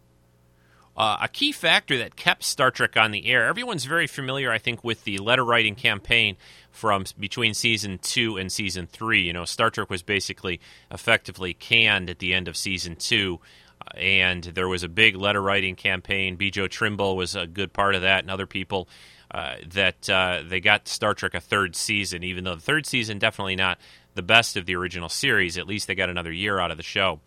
Uh, 0.96 1.18
a 1.22 1.29
key 1.29 1.53
factor 1.53 1.96
that 1.98 2.16
kept 2.16 2.42
Star 2.42 2.70
Trek 2.70 2.96
on 2.96 3.11
the 3.11 3.26
air. 3.26 3.46
Everyone's 3.46 3.85
very 3.85 4.07
familiar, 4.07 4.50
I 4.50 4.59
think, 4.59 4.83
with 4.85 5.05
the 5.05 5.18
letter 5.18 5.44
writing 5.44 5.74
campaign 5.74 6.37
from 6.72 7.05
between 7.18 7.55
season 7.55 7.98
two 7.98 8.37
and 8.37 8.50
season 8.50 8.87
three. 8.87 9.22
You 9.22 9.33
know, 9.33 9.44
Star 9.44 9.70
Trek 9.70 9.88
was 9.88 10.03
basically 10.03 10.61
effectively 10.90 11.55
canned 11.55 12.11
at 12.11 12.18
the 12.18 12.35
end 12.35 12.48
of 12.48 12.57
season 12.57 12.96
two, 12.96 13.40
uh, 13.81 13.98
and 13.98 14.44
there 14.44 14.68
was 14.68 14.83
a 14.83 14.88
big 14.88 15.16
letter 15.16 15.40
writing 15.40 15.76
campaign. 15.76 16.37
Bjo 16.37 16.68
Trimble 16.68 17.16
was 17.16 17.35
a 17.37 17.46
good 17.46 17.72
part 17.72 17.94
of 17.94 18.03
that, 18.03 18.24
and 18.24 18.31
other 18.31 18.46
people. 18.46 18.88
Uh, 19.33 19.55
that 19.64 20.11
uh, 20.11 20.42
they 20.44 20.59
got 20.59 20.88
Star 20.88 21.14
Trek 21.14 21.35
a 21.35 21.40
third 21.40 21.76
season, 21.76 22.24
even 22.24 22.42
though 22.42 22.57
the 22.57 22.61
third 22.61 22.85
season 22.85 23.20
definitely 23.20 23.55
not 23.55 23.79
the 24.16 24.22
best 24.22 24.57
of 24.57 24.66
the 24.66 24.74
original 24.74 25.09
series. 25.09 25.57
At 25.57 25.68
least 25.68 25.87
they 25.87 25.94
got 25.94 26.11
another 26.11 26.33
year 26.33 26.59
out 26.59 26.72
of 26.72 26.76
the 26.76 26.83
show 26.83 27.20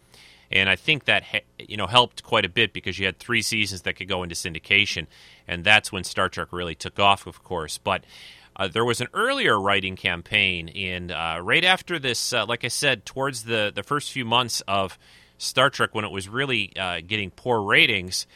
and 0.53 0.69
I 0.69 0.75
think 0.75 1.05
that 1.05 1.23
you 1.57 1.75
know 1.75 1.87
helped 1.87 2.23
quite 2.23 2.45
a 2.45 2.49
bit 2.49 2.71
because 2.71 2.97
you 2.99 3.07
had 3.07 3.17
three 3.17 3.41
seasons 3.41 3.81
that 3.81 3.95
could 3.95 4.07
go 4.07 4.23
into 4.23 4.35
syndication, 4.35 5.07
and 5.47 5.65
that's 5.65 5.91
when 5.91 6.03
Star 6.03 6.29
Trek 6.29 6.49
really 6.51 6.75
took 6.75 6.99
off, 6.99 7.27
of 7.27 7.43
course. 7.43 7.79
But 7.79 8.05
uh, 8.55 8.67
there 8.67 8.85
was 8.85 9.01
an 9.01 9.07
earlier 9.13 9.59
writing 9.59 9.95
campaign, 9.95 10.69
and 10.69 11.11
uh, 11.11 11.39
right 11.41 11.65
after 11.65 11.97
this, 11.97 12.31
uh, 12.31 12.45
like 12.45 12.63
I 12.63 12.67
said, 12.67 13.05
towards 13.05 13.43
the 13.43 13.71
the 13.73 13.83
first 13.83 14.11
few 14.11 14.25
months 14.25 14.61
of 14.67 14.99
Star 15.39 15.71
Trek, 15.71 15.95
when 15.95 16.05
it 16.05 16.11
was 16.11 16.29
really 16.29 16.71
uh, 16.77 17.01
getting 17.05 17.31
poor 17.31 17.61
ratings, 17.63 18.27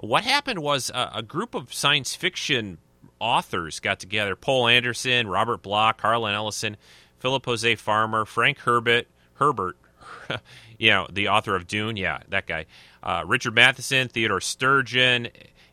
what 0.00 0.24
happened 0.24 0.60
was 0.60 0.90
a 0.94 1.22
group 1.22 1.54
of 1.54 1.72
science 1.72 2.14
fiction 2.14 2.78
authors 3.20 3.80
got 3.80 4.00
together: 4.00 4.34
Poul 4.34 4.66
Anderson, 4.66 5.28
Robert 5.28 5.62
Bloch, 5.62 6.00
Harlan 6.00 6.34
Ellison, 6.34 6.78
Philip 7.18 7.44
Jose 7.44 7.74
Farmer, 7.74 8.24
Frank 8.24 8.60
Herbert, 8.60 9.08
Herbert. 9.34 9.76
you 10.78 10.90
know, 10.90 11.06
the 11.10 11.28
author 11.28 11.54
of 11.54 11.66
Dune, 11.66 11.96
yeah, 11.96 12.18
that 12.28 12.46
guy. 12.46 12.66
Uh, 13.02 13.24
Richard 13.26 13.54
Matheson, 13.54 14.08
Theodore 14.08 14.40
Sturgeon, 14.40 15.28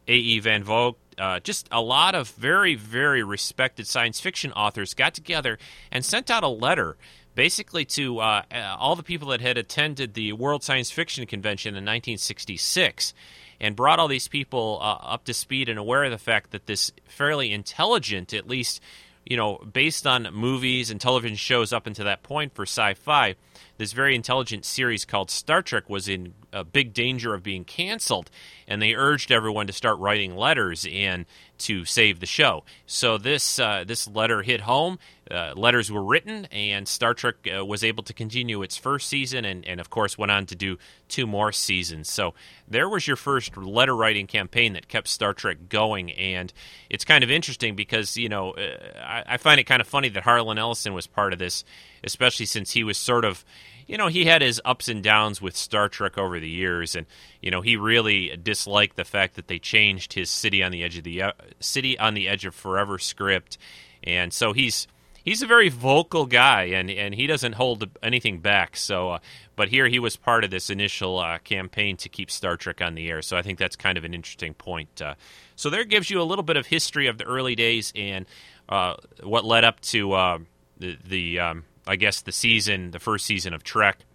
A.E. 0.08 0.40
Van 0.40 0.64
Vogt, 0.64 1.00
uh, 1.18 1.40
just 1.40 1.68
a 1.72 1.82
lot 1.82 2.16
of 2.16 2.30
very, 2.32 2.76
very 2.76 3.24
respected 3.24 3.88
science 3.88 4.20
fiction 4.20 4.52
authors 4.54 4.94
got 4.94 5.14
together 5.14 5.58
and 5.92 6.04
sent 6.04 6.32
out 6.32 6.44
a 6.44 6.48
letter 6.48 6.98
basically 7.36 7.86
to 7.86 8.20
uh, 8.20 8.44
all 8.78 8.96
the 8.96 9.04
people 9.04 9.30
that 9.30 9.42
had 9.42 9.58
attended 9.58 10.14
the 10.14 10.34
World 10.34 10.64
Science 10.64 10.92
Fiction 10.92 11.26
Convention 11.26 11.70
in 11.70 11.84
1966 11.84 13.14
and 13.60 13.76
brought 13.76 14.00
all 14.00 14.08
these 14.08 14.28
people 14.28 14.80
uh, 14.82 14.98
up 15.02 15.26
to 15.26 15.34
speed 15.34 15.70
and 15.70 15.80
aware 15.80 16.04
of 16.04 16.12
the 16.12 16.18
fact 16.18 16.52
that 16.52 16.66
this 16.66 16.92
fairly 17.08 17.52
intelligent, 17.52 18.34
at 18.34 18.48
least, 18.48 18.82
you 19.26 19.38
know, 19.38 19.58
based 19.58 20.06
on 20.06 20.28
movies 20.34 20.92
and 20.92 21.00
television 21.00 21.38
shows 21.38 21.72
up 21.74 21.88
until 21.88 22.06
that 22.06 22.24
point 22.24 22.54
for 22.54 22.64
sci 22.64 22.94
fi, 22.96 23.36
this 23.78 23.94
very 23.94 24.16
intelligent 24.16 24.66
series 24.66 25.06
called 25.06 25.32
Star 25.32 25.62
Trek 25.62 25.90
was 25.90 26.08
in 26.08 26.34
a 26.52 26.64
big 26.64 26.94
danger 26.94 27.34
of 27.34 27.44
being 27.44 27.66
canceled, 27.66 28.30
and 28.68 28.82
they 28.82 28.94
urged 28.94 29.32
everyone 29.32 29.68
to 29.68 29.74
start 29.74 30.00
writing 30.00 30.36
letters. 30.36 30.88
And 30.92 31.26
to 31.64 31.86
save 31.86 32.20
the 32.20 32.26
show. 32.26 32.64
So 32.86 33.18
this 33.18 33.60
uh, 33.60 33.84
this 33.86 34.08
letter 34.08 34.42
hit 34.42 34.62
home. 34.62 35.00
Uh, 35.32 35.54
letters 35.56 35.90
were 35.90 36.04
written, 36.04 36.46
and 36.52 36.86
Star 36.88 37.14
Trek 37.14 37.36
uh, 37.48 37.66
was 37.66 37.84
able 37.84 38.04
to 38.04 38.14
continue 38.14 38.62
its 38.62 38.76
first 38.76 39.08
season, 39.08 39.46
and, 39.46 39.66
and 39.66 39.80
of 39.80 39.90
course 39.90 40.18
went 40.18 40.32
on 40.32 40.46
to 40.48 40.56
do 40.56 40.78
two 41.08 41.26
more 41.26 41.54
seasons. 41.54 42.12
So 42.12 42.34
there 42.68 42.90
was 42.90 43.08
your 43.08 43.16
first 43.16 43.56
letter 43.56 43.96
writing 43.96 44.28
campaign 44.28 44.74
that 44.74 44.90
kept 44.90 45.08
Star 45.08 45.34
Trek 45.34 45.70
going, 45.70 46.12
and 46.12 46.52
it's 46.90 47.06
kind 47.06 47.24
of 47.24 47.32
interesting 47.32 47.76
because 47.76 48.18
you 48.18 48.28
know 48.28 48.52
uh, 48.52 48.78
I, 49.02 49.24
I 49.26 49.38
find 49.38 49.60
it 49.60 49.64
kind 49.64 49.82
of 49.82 49.88
funny 49.88 50.10
that 50.10 50.24
Harlan 50.24 50.58
Ellison 50.58 50.94
was 50.94 51.08
part 51.08 51.32
of 51.32 51.40
this, 51.40 51.64
especially 52.04 52.46
since 52.46 52.72
he 52.72 52.84
was 52.84 52.98
sort 52.98 53.24
of 53.24 53.46
you 53.88 53.98
know, 53.98 54.08
he 54.08 54.26
had 54.26 54.42
his 54.42 54.62
ups 54.64 54.88
and 54.88 55.04
downs 55.04 55.42
with 55.42 55.56
Star 55.56 55.90
Trek 55.90 56.18
over 56.18 56.40
the 56.40 56.50
years, 56.50 56.96
and 56.96 57.06
you 57.42 57.52
know, 57.52 57.62
he 57.62 57.76
really 57.76 58.38
disliked 58.42 58.96
the 58.96 59.06
fact 59.06 59.36
that 59.36 59.48
they 59.48 59.60
changed 59.60 60.14
his 60.14 60.30
"City 60.30 60.64
on 60.64 60.72
the 60.72 60.84
Edge 60.84 60.98
of 60.98 61.04
the 61.04 61.22
uh, 61.22 61.32
City 61.60 61.98
on 61.98 62.14
the 62.14 62.28
Edge 62.28 62.46
of 62.46 62.56
Forever" 62.56 62.98
script, 62.98 63.58
and 64.04 64.34
so 64.34 64.54
he's 64.54 64.88
he's 65.24 65.42
a 65.42 65.48
very 65.48 65.70
vocal 65.70 66.26
guy, 66.26 66.64
and 66.66 66.90
and 66.90 67.16
he 67.16 67.28
doesn't 67.28 67.54
hold 67.54 67.90
anything 68.02 68.40
back. 68.40 68.76
So, 68.76 69.12
uh, 69.12 69.20
but 69.56 69.70
here 69.70 69.88
he 69.88 70.00
was 70.00 70.16
part 70.16 70.44
of 70.44 70.52
this 70.52 70.70
initial 70.70 71.20
uh, 71.20 71.40
campaign 71.40 71.98
to 71.98 72.10
keep 72.10 72.30
Star 72.30 72.58
Trek 72.58 72.82
on 72.82 72.96
the 72.96 73.10
air. 73.10 73.22
So 73.22 73.38
I 73.38 73.42
think 73.42 73.60
that's 73.60 73.76
kind 73.76 73.98
of 73.98 74.04
an 74.04 74.14
interesting 74.14 74.54
point. 74.54 75.02
Uh, 75.02 75.16
so 75.56 75.70
there 75.70 75.84
gives 75.84 76.10
you 76.10 76.22
a 76.22 76.24
little 76.24 76.44
bit 76.44 76.58
of 76.58 76.68
history 76.68 77.08
of 77.08 77.18
the 77.18 77.26
early 77.26 77.56
days 77.56 77.94
and 77.96 78.26
uh, 78.70 78.96
what 79.22 79.46
led 79.46 79.64
up 79.64 79.80
to 79.82 80.14
uh, 80.14 80.40
the 80.78 80.98
the 81.06 81.40
um, 81.40 81.64
I 81.88 81.96
guess, 81.96 82.22
the 82.22 82.32
season, 82.32 82.92
the 82.92 83.00
first 83.00 83.26
season 83.26 83.54
of 83.54 83.64
Trek, 83.64 84.06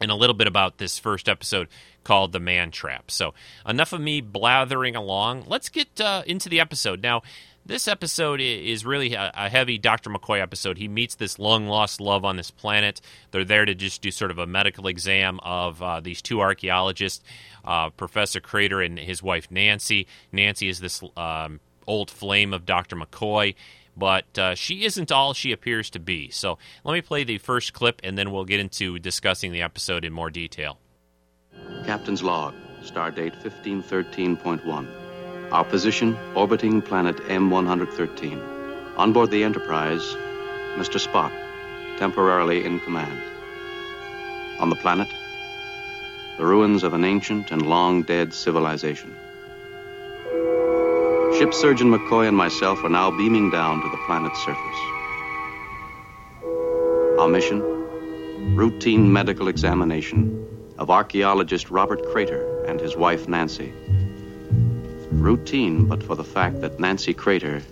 and 0.00 0.10
a 0.10 0.14
little 0.14 0.34
bit 0.34 0.46
about 0.46 0.78
this 0.78 0.98
first 0.98 1.28
episode 1.28 1.68
called 2.04 2.32
The 2.32 2.40
Man 2.40 2.70
Trap. 2.70 3.10
So, 3.10 3.34
enough 3.66 3.92
of 3.92 4.00
me 4.00 4.20
blathering 4.20 4.96
along. 4.96 5.44
Let's 5.46 5.68
get 5.68 6.00
uh, 6.00 6.22
into 6.26 6.48
the 6.48 6.60
episode. 6.60 7.02
Now, 7.02 7.22
this 7.64 7.86
episode 7.86 8.40
is 8.40 8.86
really 8.86 9.14
a, 9.14 9.48
heavy 9.50 9.78
Dr. 9.78 10.10
McCoy 10.10 10.40
episode. 10.40 10.78
He 10.78 10.88
meets 10.88 11.14
this 11.14 11.38
long 11.38 11.66
lost 11.68 12.00
love 12.00 12.24
on 12.24 12.36
this 12.36 12.50
planet. 12.50 13.00
They're 13.30 13.44
there 13.44 13.64
to 13.64 13.74
just 13.74 14.02
do 14.02 14.10
sort 14.10 14.30
of 14.30 14.38
a 14.38 14.46
medical 14.46 14.86
exam 14.86 15.38
of 15.42 15.82
uh, 15.82 16.00
these 16.00 16.22
two 16.22 16.40
archaeologists, 16.40 17.22
uh, 17.64 17.90
Professor 17.90 18.40
Crater 18.40 18.80
and 18.80 18.98
his 18.98 19.22
wife 19.22 19.50
Nancy. 19.50 20.06
Nancy 20.32 20.68
is 20.68 20.80
this 20.80 21.02
um, 21.16 21.60
old 21.86 22.10
flame 22.10 22.52
of 22.54 22.64
Dr. 22.64 22.96
McCoy, 22.96 23.54
but 23.96 24.38
uh, 24.38 24.54
she 24.54 24.84
isn't 24.84 25.12
all 25.12 25.34
she 25.34 25.52
appears 25.52 25.90
to 25.90 25.98
be. 25.98 26.30
So 26.30 26.58
let 26.84 26.92
me 26.92 27.00
play 27.00 27.24
the 27.24 27.38
first 27.38 27.72
clip 27.72 28.00
and 28.04 28.16
then 28.16 28.30
we'll 28.30 28.44
get 28.44 28.60
into 28.60 28.98
discussing 28.98 29.52
the 29.52 29.62
episode 29.62 30.04
in 30.04 30.12
more 30.12 30.30
detail. 30.30 30.78
Captain's 31.84 32.22
log, 32.22 32.54
stardate 32.82 33.34
1513.1. 33.42 35.52
Our 35.52 35.64
position, 35.64 36.16
orbiting 36.34 36.80
planet 36.80 37.16
M113. 37.16 38.96
On 38.96 39.12
board 39.12 39.30
the 39.30 39.42
Enterprise, 39.42 40.02
Mr. 40.76 41.04
Spock, 41.04 41.32
temporarily 41.98 42.64
in 42.64 42.78
command. 42.80 43.20
On 44.60 44.70
the 44.70 44.76
planet, 44.76 45.08
the 46.38 46.46
ruins 46.46 46.84
of 46.84 46.94
an 46.94 47.04
ancient 47.04 47.50
and 47.50 47.62
long 47.62 48.02
dead 48.02 48.32
civilization. 48.32 49.14
Ship 51.38 51.52
Surgeon 51.54 51.90
McCoy 51.90 52.28
and 52.28 52.36
myself 52.36 52.84
are 52.84 52.88
now 52.88 53.10
beaming 53.10 53.50
down 53.50 53.80
to 53.80 53.88
the 53.88 53.96
planet's 54.06 54.38
surface. 54.44 54.80
Our 57.18 57.28
mission, 57.28 57.60
routine 58.54 59.12
medical 59.12 59.48
examination 59.48 60.46
of 60.78 60.90
archaeologist 60.90 61.70
Robert 61.70 62.04
Crater 62.12 62.64
and 62.64 62.80
his 62.80 62.96
wife 62.96 63.26
Nancy. 63.26 63.72
Routine, 65.10 65.86
but 65.86 66.02
for 66.02 66.14
the 66.14 66.24
fact 66.24 66.60
that 66.60 66.78
Nancy 66.78 67.14
Crater 67.14 67.62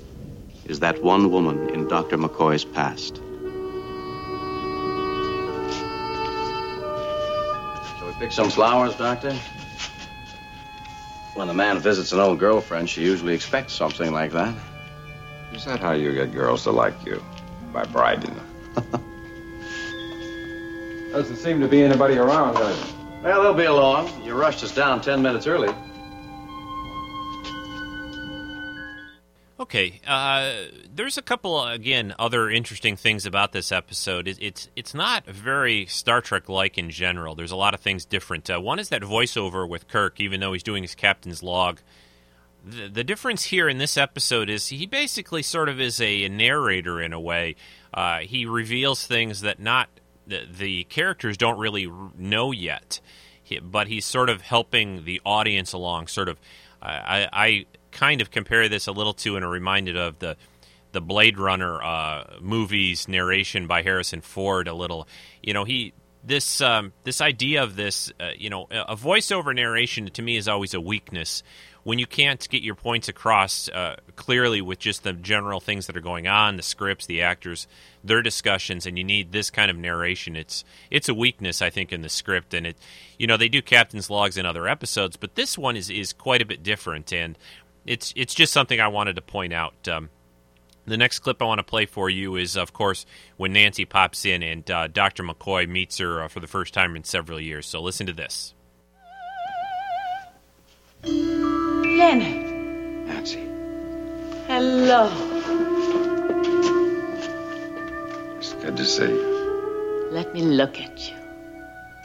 is 0.64 0.80
that 0.80 1.02
one 1.02 1.30
woman 1.30 1.70
in 1.70 1.88
Dr. 1.88 2.18
McCoy's 2.18 2.64
past. 2.64 3.16
Shall 7.98 8.09
we 8.09 8.14
pick 8.18 8.32
some 8.32 8.50
flowers, 8.50 8.94
Doctor? 8.96 9.38
When 11.39 11.49
a 11.51 11.55
man 11.55 11.78
visits 11.78 12.11
an 12.11 12.18
old 12.18 12.41
girlfriend, 12.41 12.91
she 12.91 13.03
usually 13.03 13.32
expects 13.32 13.72
something 13.72 14.12
like 14.12 14.32
that. 14.32 14.53
Is 15.53 15.64
that 15.66 15.78
how 15.78 15.93
you 15.93 16.12
get 16.12 16.32
girls 16.32 16.64
to 16.64 16.72
like 16.72 17.07
you? 17.07 17.22
By 17.72 17.84
bribing 17.84 18.34
them? 18.34 19.05
Doesn't 21.12 21.36
seem 21.36 21.61
to 21.61 21.68
be 21.68 21.80
anybody 21.80 22.18
around, 22.18 22.55
does 22.55 22.76
it? 22.82 22.95
Well, 23.22 23.41
they'll 23.41 23.55
be 23.55 23.66
along. 23.66 24.11
You 24.24 24.34
rushed 24.34 24.64
us 24.64 24.74
down 24.74 25.01
ten 25.01 25.22
minutes 25.22 25.47
early. 25.47 25.72
Okay, 29.61 30.00
uh, 30.06 30.52
there's 30.94 31.18
a 31.18 31.22
couple 31.22 31.64
again 31.64 32.14
other 32.16 32.48
interesting 32.48 32.96
things 32.96 33.26
about 33.26 33.50
this 33.50 33.72
episode. 33.72 34.28
It, 34.28 34.38
it's 34.40 34.68
it's 34.76 34.94
not 34.94 35.26
very 35.26 35.84
Star 35.86 36.20
Trek 36.20 36.48
like 36.48 36.78
in 36.78 36.90
general. 36.90 37.34
There's 37.34 37.50
a 37.50 37.56
lot 37.56 37.74
of 37.74 37.80
things 37.80 38.04
different. 38.04 38.48
Uh, 38.48 38.61
one 38.61 38.78
is 38.78 38.90
that 38.90 39.02
voiceover 39.02 39.68
with 39.68 39.88
Kirk, 39.88 40.20
even 40.20 40.38
though 40.38 40.52
he's 40.52 40.62
doing 40.62 40.84
his 40.84 40.94
captain's 40.94 41.42
log. 41.42 41.80
The, 42.64 42.86
the 42.86 43.04
difference 43.04 43.44
here 43.44 43.68
in 43.68 43.78
this 43.78 43.96
episode 43.96 44.48
is 44.48 44.68
he 44.68 44.86
basically 44.86 45.42
sort 45.42 45.68
of 45.68 45.80
is 45.80 46.00
a, 46.00 46.28
narrator 46.28 47.00
in 47.00 47.12
a 47.12 47.20
way. 47.20 47.56
Uh, 47.92 48.18
he 48.18 48.46
reveals 48.46 49.06
things 49.06 49.40
that 49.40 49.59
not 49.59 49.88
the, 50.24 50.46
the 50.48 50.84
characters 50.84 51.36
don't 51.36 51.59
really 51.59 51.90
know 52.16 52.52
yet, 52.52 53.00
he, 53.42 53.59
but 53.59 53.88
he's 53.88 54.04
sort 54.04 54.30
of 54.30 54.42
helping 54.42 55.04
the 55.04 55.20
audience 55.24 55.72
along. 55.72 56.06
Sort 56.06 56.28
of, 56.28 56.38
I, 56.80 57.28
I 57.32 57.66
kind 57.91 58.20
of 58.20 58.30
compare 58.30 58.68
this 58.68 58.86
a 58.86 58.93
little 58.93 59.14
to 59.14 59.36
and 59.36 59.45
are 59.45 59.51
reminded 59.51 59.97
of 59.97 60.18
the 60.18 60.36
the 60.93 61.01
Blade 61.03 61.39
Runner 61.39 61.82
uh, 61.82 62.39
movies 62.41 63.09
narration 63.09 63.66
by 63.66 63.82
Harrison 63.82 64.22
Ford 64.22 64.68
a 64.68 64.74
little. 64.74 65.07
You 65.43 65.53
know, 65.53 65.64
he 65.64 65.93
this 66.24 66.61
um, 66.61 66.93
this 67.05 67.20
idea 67.20 67.62
of 67.62 67.76
this, 67.76 68.12
uh, 68.20 68.30
you 68.36 68.51
know, 68.51 68.66
a 68.70 68.97
voiceover 68.97 69.55
narration 69.55 70.07
to 70.07 70.22
me 70.22 70.36
is 70.36 70.49
always 70.49 70.74
a 70.74 70.80
weakness 70.80 71.43
when 71.84 71.99
you 71.99 72.07
can't 72.07 72.47
get 72.51 72.62
your 72.62 72.74
points 72.74 73.09
across 73.09 73.68
uh, 73.70 73.97
clearly 74.14 74.61
with 74.61 74.78
just 74.78 75.05
the 75.05 75.12
general 75.12 75.59
things 75.61 75.86
that 75.86 75.97
are 75.97 76.03
going 76.03 76.26
on, 76.26 76.57
the 76.57 76.62
scripts, 76.62 77.07
the 77.07 77.22
actors, 77.22 77.66
their 78.05 78.20
discussions, 78.20 78.84
and 78.84 78.99
you 78.99 79.05
need 79.05 79.32
this 79.32 79.49
kind 79.49 79.70
of 79.70 79.76
narration. 79.76 80.36
It's 80.36 80.64
it's 80.91 81.09
a 81.09 81.14
weakness, 81.14 81.62
I 81.62 81.70
think, 81.70 81.93
in 81.93 82.03
the 82.03 82.09
script, 82.09 82.53
and 82.53 82.66
it, 82.66 82.76
you 83.18 83.26
know, 83.26 83.36
they 83.36 83.49
do 83.49 83.62
captain's 83.62 84.11
logs 84.11 84.36
in 84.36 84.45
other 84.45 84.68
episodes, 84.68 85.16
but 85.16 85.34
this 85.34 85.57
one 85.57 85.76
is 85.76 85.89
is 85.89 86.12
quite 86.12 86.43
a 86.43 86.47
bit 86.47 86.62
different, 86.62 87.12
and 87.12 87.39
it's 87.89 88.12
it's 88.14 88.34
just 88.34 88.53
something 88.53 88.80
I 88.80 88.89
wanted 88.89 89.16
to 89.16 89.22
point 89.22 89.53
out. 89.53 89.89
Um, 89.89 90.11
the 90.84 90.97
next 90.97 91.18
clip 91.20 91.43
I 91.43 91.45
want 91.45 91.59
to 91.59 91.64
play 91.64 91.86
for 91.86 92.09
you 92.09 92.36
is, 92.36 92.57
of 92.57 92.72
course, 92.72 93.05
when 93.36 93.53
Nancy 93.53 93.84
pops 93.84 94.24
in 94.24 94.43
and 94.43 94.70
uh, 94.70 94.86
Dr. 94.86 95.22
McCoy 95.22 95.68
meets 95.68 95.99
her 95.99 96.22
uh, 96.22 96.28
for 96.28 96.41
the 96.41 96.47
first 96.47 96.72
time 96.72 96.97
in 96.97 97.05
several 97.05 97.41
years. 97.41 97.66
So 97.66 97.82
listen 97.82 98.07
to 98.07 98.12
this. 98.12 98.55
Leonard. 101.05 102.47
Nancy. 103.07 103.47
Hello. 104.47 105.11
It's 108.39 108.55
good 108.55 108.76
to 108.76 108.84
see 108.84 109.05
you. 109.05 110.09
Let 110.11 110.32
me 110.32 110.41
look 110.43 110.80
at 110.80 111.11
you. 111.11 111.16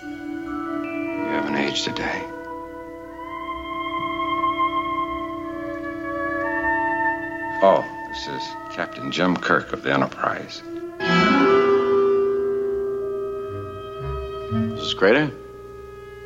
You 0.01 1.29
haven't 1.29 1.55
aged 1.55 1.88
a 1.88 1.93
day. 1.93 2.32
Oh, 7.66 7.82
this 8.09 8.28
is 8.28 8.43
Captain 8.76 9.09
Jim 9.09 9.38
Kirk 9.38 9.72
of 9.72 9.84
the 9.84 9.93
Enterprise. 9.93 10.61
Mrs. 14.51 14.97
Crater, 14.97 15.32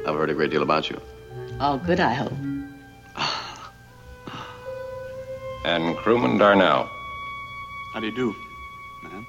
I've 0.08 0.16
heard 0.16 0.32
a 0.32 0.34
great 0.34 0.50
deal 0.50 0.64
about 0.64 0.90
you. 0.90 1.00
All 1.60 1.78
good, 1.78 2.00
I 2.00 2.16
hope. 2.16 2.34
And 5.64 5.96
crewman 5.98 6.40
Darnell. 6.40 6.90
How 7.94 8.00
do 8.00 8.08
you 8.08 8.16
do, 8.16 8.36
ma'am? 9.04 9.28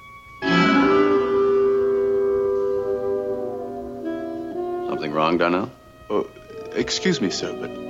Something 4.89 5.11
wrong, 5.11 5.37
Darnell? 5.37 5.71
Oh, 6.09 6.27
excuse 6.73 7.21
me, 7.21 7.29
sir, 7.29 7.55
but 7.61 7.88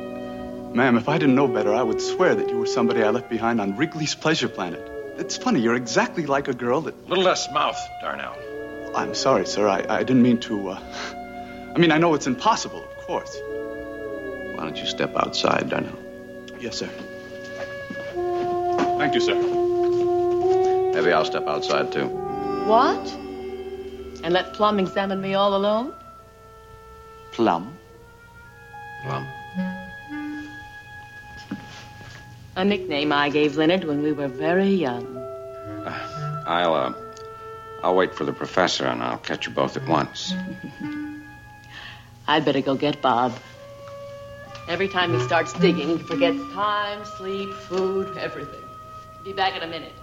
Ma'am, 0.73 0.97
if 0.97 1.09
I 1.09 1.17
didn't 1.17 1.35
know 1.35 1.47
better, 1.47 1.73
I 1.73 1.81
would 1.81 1.99
swear 1.99 2.35
that 2.35 2.49
you 2.49 2.57
were 2.57 2.67
somebody 2.67 3.03
I 3.03 3.09
left 3.09 3.29
behind 3.29 3.59
on 3.59 3.75
Wrigley's 3.75 4.15
Pleasure 4.15 4.47
Planet. 4.47 4.79
It's 5.17 5.35
funny, 5.35 5.59
you're 5.59 5.75
exactly 5.75 6.25
like 6.25 6.47
a 6.47 6.53
girl 6.53 6.81
that. 6.81 6.93
A 6.93 7.09
little 7.09 7.23
less 7.23 7.51
mouth, 7.51 7.77
Darnell. 8.01 8.35
I'm 8.95 9.13
sorry, 9.13 9.45
sir. 9.45 9.67
I, 9.67 9.85
I 9.89 10.03
didn't 10.03 10.21
mean 10.21 10.39
to. 10.41 10.69
Uh... 10.69 10.79
I 11.75 11.77
mean, 11.79 11.91
I 11.91 11.97
know 11.97 12.13
it's 12.13 12.27
impossible, 12.27 12.83
of 12.83 12.97
course. 13.05 13.35
Why 14.55 14.63
don't 14.63 14.77
you 14.77 14.85
step 14.85 15.15
outside, 15.15 15.69
Darnell? 15.69 15.97
Yes, 16.59 16.77
sir. 16.77 16.89
Thank 18.97 19.15
you, 19.15 19.21
sir. 19.21 19.35
Maybe 20.93 21.11
I'll 21.11 21.25
step 21.25 21.47
outside, 21.47 21.91
too. 21.91 22.07
What? 22.65 23.11
And 24.23 24.33
let 24.33 24.53
Plum 24.53 24.79
examine 24.79 25.21
me 25.21 25.33
all 25.33 25.55
alone? 25.55 25.93
Plum? 27.31 27.77
Plum. 29.03 29.27
A 32.59 32.65
nickname 32.65 33.13
I 33.13 33.29
gave 33.29 33.55
Leonard 33.55 33.85
when 33.85 34.03
we 34.03 34.11
were 34.11 34.27
very 34.27 34.67
young. 34.67 35.15
Uh, 35.15 36.43
I'll, 36.45 36.73
uh, 36.73 36.93
I'll 37.81 37.95
wait 37.95 38.13
for 38.13 38.25
the 38.25 38.33
professor 38.33 38.85
and 38.85 39.01
I'll 39.01 39.17
catch 39.17 39.47
you 39.47 39.53
both 39.53 39.77
at 39.77 39.87
once. 39.87 40.33
I'd 42.27 42.43
better 42.43 42.59
go 42.59 42.75
get 42.75 43.01
Bob. 43.01 43.33
Every 44.67 44.89
time 44.89 45.13
he 45.13 45.21
starts 45.21 45.53
digging, 45.53 45.87
he 45.87 45.97
forgets 45.99 46.37
time, 46.51 47.05
sleep, 47.05 47.49
food, 47.53 48.17
everything. 48.17 48.65
Be 49.23 49.31
back 49.31 49.55
in 49.55 49.63
a 49.63 49.67
minute. 49.67 49.93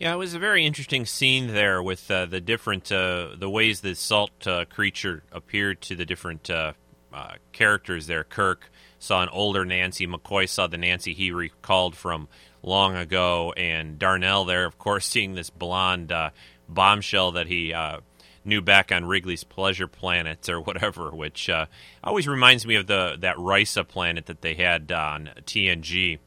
Yeah, 0.00 0.12
it 0.14 0.16
was 0.16 0.34
a 0.34 0.40
very 0.40 0.66
interesting 0.66 1.06
scene 1.06 1.46
there 1.46 1.80
with 1.80 2.10
uh, 2.10 2.26
the 2.26 2.40
different 2.40 2.90
uh, 2.90 3.36
the 3.38 3.48
ways 3.48 3.82
the 3.82 3.94
salt 3.94 4.48
uh, 4.48 4.64
creature 4.64 5.22
appeared 5.30 5.80
to 5.82 5.94
the 5.94 6.04
different 6.04 6.50
uh, 6.50 6.72
uh, 7.12 7.34
characters 7.52 8.08
there. 8.08 8.24
Kirk, 8.24 8.68
saw 8.98 9.22
an 9.22 9.28
older 9.30 9.64
Nancy. 9.64 10.06
McCoy 10.06 10.48
saw 10.48 10.66
the 10.66 10.78
Nancy 10.78 11.14
he 11.14 11.30
recalled 11.30 11.96
from 11.96 12.28
long 12.62 12.96
ago, 12.96 13.52
and 13.56 13.98
Darnell 13.98 14.44
there, 14.44 14.64
of 14.64 14.78
course, 14.78 15.06
seeing 15.10 15.34
this 15.34 15.50
blonde 15.50 16.12
uh, 16.12 16.30
bombshell 16.68 17.32
that 17.32 17.46
he 17.46 17.72
uh, 17.72 18.00
knew 18.44 18.60
back 18.60 18.90
on 18.90 19.04
Wrigley's 19.04 19.44
Pleasure 19.44 19.86
Planet 19.88 20.48
or 20.48 20.60
whatever, 20.60 21.10
which 21.10 21.48
uh, 21.48 21.66
always 22.02 22.26
reminds 22.26 22.66
me 22.66 22.74
of 22.74 22.86
the 22.86 23.16
that 23.20 23.36
Risa 23.36 23.86
planet 23.86 24.26
that 24.26 24.40
they 24.40 24.54
had 24.54 24.90
on 24.90 25.30
TNG. 25.44 26.18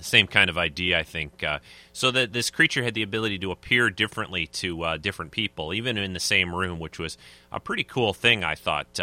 same 0.00 0.26
kind 0.26 0.48
of 0.48 0.56
idea, 0.56 0.98
I 0.98 1.02
think. 1.02 1.44
Uh, 1.44 1.58
so 1.92 2.10
that 2.10 2.32
this 2.32 2.50
creature 2.50 2.82
had 2.82 2.94
the 2.94 3.02
ability 3.02 3.38
to 3.40 3.50
appear 3.50 3.90
differently 3.90 4.46
to 4.46 4.82
uh, 4.82 4.96
different 4.96 5.30
people, 5.32 5.74
even 5.74 5.98
in 5.98 6.12
the 6.12 6.20
same 6.20 6.54
room, 6.54 6.78
which 6.78 6.98
was 6.98 7.18
a 7.52 7.60
pretty 7.60 7.84
cool 7.84 8.12
thing, 8.12 8.42
I 8.42 8.54
thought. 8.54 8.98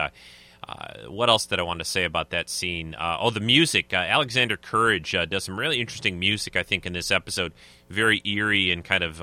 Uh, 0.68 0.72
uh 0.72 1.12
what 1.12 1.30
else 1.30 1.46
did 1.46 1.60
I 1.60 1.64
want 1.64 1.80
to 1.80 1.86
say 1.86 2.04
about 2.04 2.32
that 2.32 2.50
scene? 2.50 2.96
Uh, 2.96 3.18
oh, 3.20 3.30
the 3.30 3.40
music. 3.40 3.94
Uh, 3.94 3.98
Alexander 3.98 4.58
Courage 4.58 5.16
does 5.30 5.44
some 5.44 5.58
really 5.60 5.80
interesting 5.80 6.20
music, 6.20 6.56
I 6.56 6.64
think, 6.64 6.86
in 6.86 6.94
this 6.94 7.12
episode. 7.12 7.54
Very 7.90 8.22
eerie 8.26 8.72
and 8.72 8.84
kind 8.84 9.04
of 9.04 9.22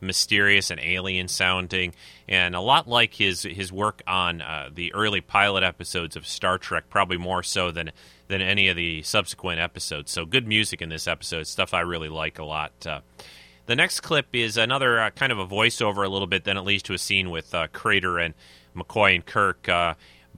mysterious 0.00 0.70
and 0.70 0.80
alien 0.80 1.28
sounding, 1.28 1.94
and 2.28 2.54
a 2.54 2.60
lot 2.60 2.88
like 2.88 3.14
his 3.14 3.42
his 3.42 3.72
work 3.72 4.02
on 4.06 4.40
uh, 4.40 4.70
the 4.72 4.92
early 4.94 5.20
pilot 5.20 5.64
episodes 5.64 6.16
of 6.16 6.26
Star 6.26 6.58
Trek, 6.58 6.84
probably 6.88 7.16
more 7.16 7.42
so 7.42 7.70
than 7.70 7.90
than 8.28 8.40
any 8.40 8.68
of 8.68 8.76
the 8.76 9.02
subsequent 9.02 9.60
episodes. 9.60 10.10
So 10.10 10.24
good 10.24 10.46
music 10.46 10.82
in 10.82 10.88
this 10.88 11.06
episode, 11.06 11.46
stuff 11.46 11.74
I 11.74 11.80
really 11.80 12.08
like 12.08 12.38
a 12.38 12.44
lot. 12.44 12.86
Uh, 12.86 13.00
the 13.66 13.76
next 13.76 14.00
clip 14.00 14.28
is 14.32 14.56
another 14.56 15.00
uh, 15.00 15.10
kind 15.10 15.32
of 15.32 15.38
a 15.38 15.46
voiceover, 15.46 16.04
a 16.04 16.08
little 16.08 16.26
bit, 16.26 16.44
then 16.44 16.56
it 16.56 16.62
leads 16.62 16.82
to 16.84 16.94
a 16.94 16.98
scene 16.98 17.30
with 17.30 17.54
uh, 17.54 17.68
Crater 17.68 18.18
and 18.18 18.34
McCoy 18.74 19.14
and 19.14 19.26
Kirk. 19.26 19.68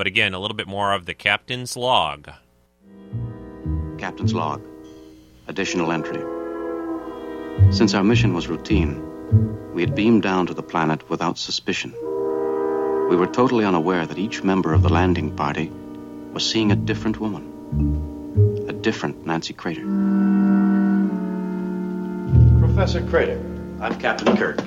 But 0.00 0.06
again, 0.06 0.32
a 0.32 0.38
little 0.38 0.56
bit 0.56 0.66
more 0.66 0.94
of 0.94 1.04
the 1.04 1.12
captain's 1.12 1.76
log. 1.76 2.30
Captain's 3.98 4.32
log. 4.32 4.66
Additional 5.46 5.92
entry. 5.92 6.22
Since 7.70 7.92
our 7.92 8.02
mission 8.02 8.32
was 8.32 8.48
routine, 8.48 9.04
we 9.74 9.82
had 9.82 9.94
beamed 9.94 10.22
down 10.22 10.46
to 10.46 10.54
the 10.54 10.62
planet 10.62 11.10
without 11.10 11.36
suspicion. 11.36 11.92
We 13.10 13.16
were 13.16 13.26
totally 13.26 13.66
unaware 13.66 14.06
that 14.06 14.16
each 14.16 14.42
member 14.42 14.72
of 14.72 14.80
the 14.80 14.88
landing 14.88 15.36
party 15.36 15.70
was 16.32 16.50
seeing 16.50 16.72
a 16.72 16.76
different 16.76 17.20
woman. 17.20 18.64
A 18.70 18.72
different 18.72 19.26
Nancy 19.26 19.52
Crater. 19.52 19.84
Professor 22.58 23.06
Crater, 23.06 23.38
I'm 23.82 24.00
Captain 24.00 24.34
Kirk. 24.34 24.64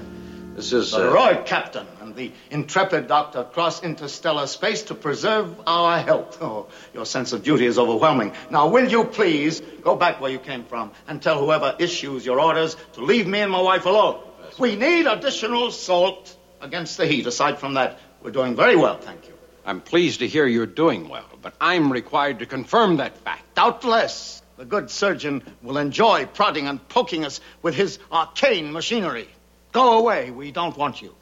This 0.55 0.73
is. 0.73 0.91
The 0.91 0.97
uh, 0.97 1.09
heroic 1.09 1.47
captain 1.47 1.87
the 2.15 2.31
intrepid 2.51 3.07
doctor 3.07 3.43
cross 3.43 3.83
interstellar 3.83 4.47
space 4.47 4.83
to 4.83 4.95
preserve 4.95 5.61
our 5.67 5.99
health. 5.99 6.37
Oh, 6.41 6.67
your 6.93 7.05
sense 7.05 7.33
of 7.33 7.43
duty 7.43 7.65
is 7.65 7.77
overwhelming. 7.77 8.33
Now, 8.49 8.67
will 8.67 8.89
you 8.89 9.03
please 9.03 9.61
go 9.81 9.95
back 9.95 10.21
where 10.21 10.31
you 10.31 10.39
came 10.39 10.63
from 10.65 10.91
and 11.07 11.21
tell 11.21 11.39
whoever 11.39 11.75
issues 11.79 12.25
your 12.25 12.39
orders 12.39 12.75
to 12.93 13.01
leave 13.01 13.27
me 13.27 13.39
and 13.39 13.51
my 13.51 13.61
wife 13.61 13.85
alone? 13.85 14.21
We 14.59 14.75
need 14.75 15.07
additional 15.07 15.71
salt 15.71 16.35
against 16.61 16.97
the 16.97 17.07
heat. 17.07 17.25
Aside 17.27 17.59
from 17.59 17.75
that, 17.75 17.99
we're 18.21 18.31
doing 18.31 18.55
very 18.55 18.75
well, 18.75 18.97
thank 18.97 19.27
you. 19.27 19.33
I'm 19.65 19.81
pleased 19.81 20.19
to 20.19 20.27
hear 20.27 20.45
you're 20.45 20.65
doing 20.65 21.07
well, 21.07 21.25
but 21.41 21.53
I'm 21.59 21.91
required 21.91 22.39
to 22.39 22.45
confirm 22.45 22.97
that 22.97 23.17
fact. 23.19 23.55
Doubtless. 23.55 24.41
The 24.57 24.65
good 24.65 24.91
surgeon 24.91 25.41
will 25.63 25.77
enjoy 25.77 26.27
prodding 26.27 26.67
and 26.67 26.85
poking 26.87 27.25
us 27.25 27.41
with 27.63 27.73
his 27.73 27.97
arcane 28.11 28.71
machinery. 28.71 29.27
Go 29.71 29.97
away. 29.97 30.29
We 30.29 30.51
don't 30.51 30.77
want 30.77 31.01
you. 31.01 31.15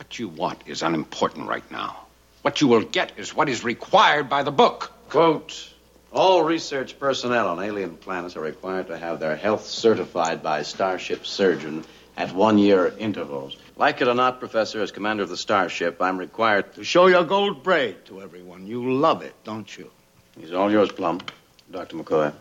What 0.00 0.18
you 0.18 0.28
want 0.28 0.62
is 0.64 0.80
unimportant 0.80 1.46
right 1.46 1.70
now. 1.70 1.94
What 2.40 2.62
you 2.62 2.68
will 2.68 2.80
get 2.80 3.12
is 3.18 3.34
what 3.34 3.50
is 3.50 3.62
required 3.62 4.30
by 4.30 4.42
the 4.42 4.50
book. 4.50 4.90
Quote 5.10 5.74
All 6.10 6.42
research 6.42 6.98
personnel 6.98 7.48
on 7.48 7.62
alien 7.62 7.98
planets 7.98 8.34
are 8.34 8.40
required 8.40 8.86
to 8.86 8.96
have 8.96 9.20
their 9.20 9.36
health 9.36 9.66
certified 9.66 10.42
by 10.42 10.62
Starship 10.62 11.26
Surgeon 11.26 11.84
at 12.16 12.34
one 12.34 12.56
year 12.56 12.94
intervals. 12.98 13.58
Like 13.76 14.00
it 14.00 14.08
or 14.08 14.14
not, 14.14 14.40
Professor, 14.40 14.80
as 14.80 14.90
commander 14.90 15.22
of 15.22 15.28
the 15.28 15.36
Starship, 15.36 16.00
I'm 16.00 16.16
required 16.16 16.74
to 16.76 16.82
show 16.82 17.06
your 17.08 17.24
gold 17.24 17.62
braid 17.62 18.06
to 18.06 18.22
everyone. 18.22 18.66
You 18.66 18.94
love 18.94 19.20
it, 19.20 19.34
don't 19.44 19.68
you? 19.76 19.90
He's 20.40 20.54
all 20.54 20.72
yours, 20.72 20.90
Plum. 20.90 21.20
Dr. 21.70 21.98
McCoy. 21.98 22.32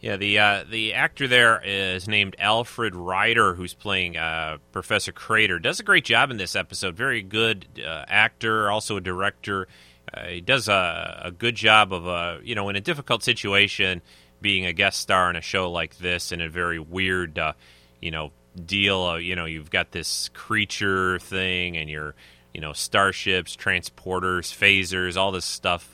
Yeah, 0.00 0.16
the 0.16 0.38
uh, 0.38 0.64
the 0.70 0.94
actor 0.94 1.26
there 1.26 1.60
is 1.64 2.06
named 2.06 2.36
Alfred 2.38 2.94
Ryder, 2.94 3.54
who's 3.54 3.72
playing 3.72 4.16
uh, 4.16 4.58
Professor 4.70 5.10
Crater. 5.10 5.58
Does 5.58 5.80
a 5.80 5.82
great 5.82 6.04
job 6.04 6.30
in 6.30 6.36
this 6.36 6.54
episode. 6.54 6.96
Very 6.96 7.22
good 7.22 7.66
uh, 7.78 8.04
actor, 8.06 8.70
also 8.70 8.98
a 8.98 9.00
director. 9.00 9.68
Uh, 10.12 10.26
he 10.26 10.40
does 10.40 10.68
a, 10.68 11.22
a, 11.24 11.30
good 11.32 11.56
job 11.56 11.92
of, 11.92 12.06
uh, 12.06 12.38
you 12.44 12.54
know, 12.54 12.68
in 12.68 12.76
a 12.76 12.80
difficult 12.80 13.24
situation, 13.24 14.02
being 14.40 14.64
a 14.64 14.72
guest 14.72 15.00
star 15.00 15.28
in 15.30 15.34
a 15.34 15.40
show 15.40 15.70
like 15.70 15.98
this 15.98 16.30
in 16.30 16.40
a 16.40 16.48
very 16.48 16.78
weird, 16.78 17.38
uh, 17.38 17.54
you 18.00 18.12
know, 18.12 18.30
deal. 18.64 19.18
you 19.18 19.34
know, 19.34 19.46
you've 19.46 19.70
got 19.70 19.90
this 19.90 20.28
creature 20.34 21.18
thing, 21.18 21.76
and 21.76 21.90
you're, 21.90 22.14
you 22.54 22.60
know, 22.60 22.72
starships, 22.72 23.56
transporters, 23.56 24.54
phasers, 24.54 25.16
all 25.16 25.32
this 25.32 25.46
stuff. 25.46 25.92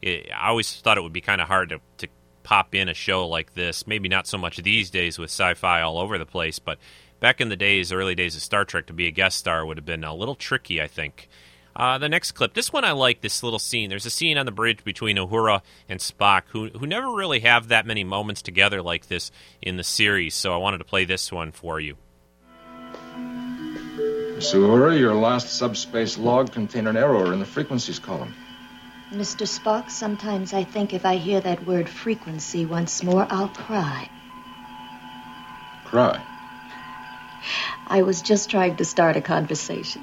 It, 0.00 0.30
I 0.32 0.48
always 0.48 0.74
thought 0.80 0.96
it 0.96 1.02
would 1.02 1.12
be 1.12 1.20
kind 1.20 1.40
of 1.40 1.48
hard 1.48 1.68
to, 1.70 1.80
to 1.98 2.08
pop 2.42 2.74
in 2.74 2.88
a 2.88 2.94
show 2.94 3.26
like 3.26 3.54
this. 3.54 3.86
Maybe 3.86 4.08
not 4.08 4.26
so 4.26 4.38
much 4.38 4.56
these 4.56 4.90
days 4.90 5.18
with 5.18 5.30
sci-fi 5.30 5.80
all 5.80 5.98
over 5.98 6.18
the 6.18 6.26
place, 6.26 6.58
but 6.58 6.78
back 7.20 7.40
in 7.40 7.48
the 7.48 7.56
days, 7.56 7.92
early 7.92 8.14
days 8.14 8.36
of 8.36 8.42
Star 8.42 8.64
Trek, 8.64 8.86
to 8.86 8.92
be 8.92 9.06
a 9.06 9.10
guest 9.10 9.38
star 9.38 9.64
would 9.64 9.76
have 9.76 9.86
been 9.86 10.04
a 10.04 10.14
little 10.14 10.34
tricky, 10.34 10.82
I 10.82 10.88
think. 10.88 11.28
Uh, 11.74 11.96
the 11.96 12.08
next 12.08 12.32
clip, 12.32 12.52
this 12.52 12.72
one 12.72 12.84
I 12.84 12.92
like. 12.92 13.22
This 13.22 13.42
little 13.42 13.58
scene. 13.58 13.88
There's 13.88 14.04
a 14.04 14.10
scene 14.10 14.36
on 14.36 14.44
the 14.44 14.52
bridge 14.52 14.84
between 14.84 15.16
Uhura 15.16 15.62
and 15.88 16.00
Spock, 16.00 16.42
who 16.48 16.68
who 16.68 16.86
never 16.86 17.10
really 17.10 17.40
have 17.40 17.68
that 17.68 17.86
many 17.86 18.04
moments 18.04 18.42
together 18.42 18.82
like 18.82 19.08
this 19.08 19.30
in 19.62 19.78
the 19.78 19.84
series. 19.84 20.34
So 20.34 20.52
I 20.52 20.58
wanted 20.58 20.78
to 20.78 20.84
play 20.84 21.06
this 21.06 21.32
one 21.32 21.50
for 21.50 21.80
you. 21.80 21.96
Uhura, 24.52 24.98
your 24.98 25.14
last 25.14 25.56
subspace 25.56 26.18
log 26.18 26.52
contained 26.52 26.88
an 26.88 26.96
error 26.96 27.32
in 27.32 27.38
the 27.38 27.46
frequencies 27.46 27.98
column. 27.98 28.34
Mr. 29.12 29.46
Spock, 29.46 29.90
sometimes 29.90 30.54
I 30.54 30.64
think 30.64 30.94
if 30.94 31.04
I 31.04 31.16
hear 31.16 31.38
that 31.40 31.66
word 31.66 31.86
frequency 31.86 32.64
once 32.64 33.02
more, 33.02 33.26
I'll 33.28 33.48
cry. 33.48 34.08
Cry? 35.84 36.22
I 37.86 38.02
was 38.02 38.22
just 38.22 38.48
trying 38.48 38.76
to 38.76 38.86
start 38.86 39.18
a 39.18 39.20
conversation. 39.20 40.02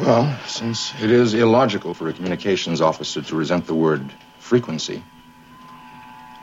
Well, 0.00 0.36
since 0.46 0.92
it 1.00 1.12
is 1.12 1.34
illogical 1.34 1.94
for 1.94 2.08
a 2.08 2.12
communications 2.12 2.80
officer 2.80 3.22
to 3.22 3.36
resent 3.36 3.68
the 3.68 3.74
word 3.74 4.12
frequency, 4.40 5.04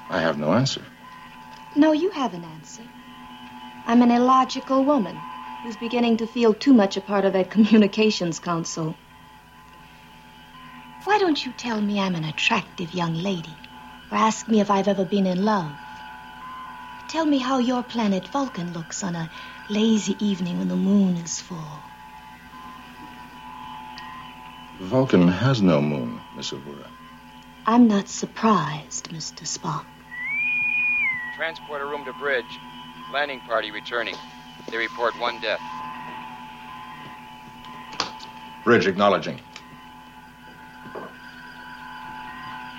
I 0.10 0.22
have 0.22 0.38
no 0.40 0.54
answer. 0.54 0.84
No, 1.76 1.92
you 1.92 2.12
have 2.12 2.34
an 2.34 2.46
answer. 2.46 2.84
I'm 3.86 4.02
an 4.02 4.12
illogical 4.12 4.86
woman 4.86 5.20
who's 5.64 5.76
beginning 5.76 6.18
to 6.18 6.28
feel 6.28 6.54
too 6.54 6.74
much 6.74 6.96
a 6.96 7.02
part 7.02 7.26
of 7.26 7.34
that 7.34 7.52
communications 7.52 8.40
council. 8.40 8.96
Why 11.06 11.20
don't 11.20 11.46
you 11.46 11.52
tell 11.52 11.80
me 11.80 12.00
I'm 12.00 12.16
an 12.16 12.24
attractive 12.26 12.94
young 12.94 13.14
lady? 13.14 13.56
Or 14.12 14.18
ask 14.18 14.48
me 14.48 14.60
if 14.60 14.72
I've 14.72 14.88
ever 14.88 15.06
been 15.06 15.28
in 15.28 15.46
love? 15.46 15.72
Tell 17.08 17.26
me 17.26 17.38
how 17.38 17.60
your 17.60 17.84
planet 17.84 18.28
Vulcan 18.30 18.74
looks 18.74 19.04
on 19.04 19.16
a 19.16 19.30
lazy 19.70 20.18
evening 20.26 20.58
when 20.58 20.68
the 20.68 20.76
moon 20.76 21.16
is 21.18 21.40
full. 21.40 21.80
Vulcan 24.80 25.28
has 25.28 25.62
no 25.62 25.80
moon, 25.80 26.20
Miss 26.36 26.52
Uhura. 26.52 26.88
I'm 27.68 27.88
not 27.88 28.10
surprised, 28.10 29.10
Mr. 29.10 29.44
Spock. 29.46 29.86
Transporter 31.36 31.88
room 31.88 32.04
to 32.06 32.14
bridge. 32.14 32.60
Landing 33.14 33.42
party 33.42 33.70
returning. 33.70 34.16
They 34.72 34.78
report 34.78 35.20
one 35.20 35.40
death. 35.40 35.62
Bridge 38.64 38.88
acknowledging. 38.88 39.40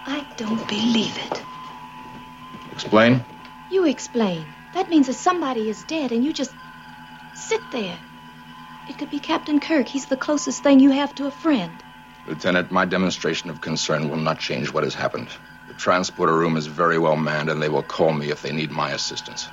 I 0.08 0.25
don't 0.36 0.68
believe 0.68 1.16
it. 1.16 1.42
Explain? 2.72 3.24
You 3.70 3.86
explain. 3.86 4.44
That 4.74 4.90
means 4.90 5.06
that 5.06 5.14
somebody 5.14 5.70
is 5.70 5.82
dead 5.84 6.12
and 6.12 6.24
you 6.24 6.32
just 6.32 6.52
sit 7.34 7.60
there. 7.72 7.98
It 8.88 8.98
could 8.98 9.10
be 9.10 9.18
Captain 9.18 9.58
Kirk. 9.60 9.88
He's 9.88 10.06
the 10.06 10.16
closest 10.16 10.62
thing 10.62 10.80
you 10.80 10.90
have 10.90 11.14
to 11.16 11.26
a 11.26 11.30
friend. 11.30 11.72
Lieutenant, 12.26 12.70
my 12.70 12.84
demonstration 12.84 13.50
of 13.50 13.60
concern 13.60 14.08
will 14.08 14.16
not 14.16 14.38
change 14.38 14.72
what 14.72 14.84
has 14.84 14.94
happened. 14.94 15.28
The 15.68 15.74
transporter 15.74 16.36
room 16.36 16.56
is 16.56 16.66
very 16.66 16.98
well 16.98 17.16
manned, 17.16 17.48
and 17.48 17.62
they 17.62 17.68
will 17.68 17.82
call 17.82 18.12
me 18.12 18.30
if 18.30 18.42
they 18.42 18.52
need 18.52 18.70
my 18.70 18.90
assistance. 18.90 19.48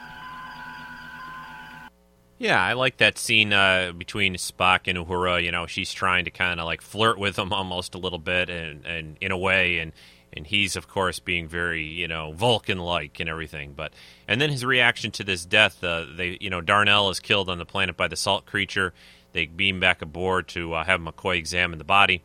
Yeah, 2.39 2.61
I 2.61 2.73
like 2.73 2.97
that 2.97 3.17
scene 3.17 3.53
uh, 3.53 3.93
between 3.97 4.35
Spock 4.35 4.81
and 4.87 4.97
Uhura. 4.97 5.41
You 5.41 5.51
know, 5.51 5.65
she's 5.65 5.93
trying 5.93 6.25
to 6.25 6.31
kind 6.31 6.59
of 6.59 6.65
like 6.65 6.81
flirt 6.81 7.17
with 7.17 7.37
him 7.37 7.53
almost 7.53 7.95
a 7.95 7.97
little 7.97 8.19
bit, 8.19 8.49
and, 8.49 8.85
and 8.85 9.17
in 9.21 9.31
a 9.31 9.37
way, 9.37 9.79
and 9.79 9.93
and 10.35 10.45
he's 10.47 10.75
of 10.75 10.87
course 10.87 11.19
being 11.19 11.47
very 11.47 11.83
you 11.83 12.07
know 12.07 12.31
Vulcan 12.33 12.79
like 12.79 13.19
and 13.19 13.29
everything. 13.29 13.73
But 13.73 13.93
and 14.27 14.39
then 14.39 14.49
his 14.49 14.65
reaction 14.65 15.11
to 15.11 15.23
this 15.23 15.45
death, 15.45 15.83
uh, 15.83 16.05
they 16.15 16.37
you 16.39 16.49
know 16.49 16.61
Darnell 16.61 17.09
is 17.09 17.19
killed 17.19 17.49
on 17.49 17.57
the 17.57 17.65
planet 17.65 17.97
by 17.97 18.07
the 18.07 18.15
salt 18.15 18.45
creature. 18.45 18.93
They 19.33 19.47
beam 19.47 19.79
back 19.79 20.01
aboard 20.01 20.47
to 20.49 20.73
uh, 20.73 20.83
have 20.83 21.01
McCoy 21.01 21.37
examine 21.37 21.79
the 21.79 21.85
body. 21.85 22.21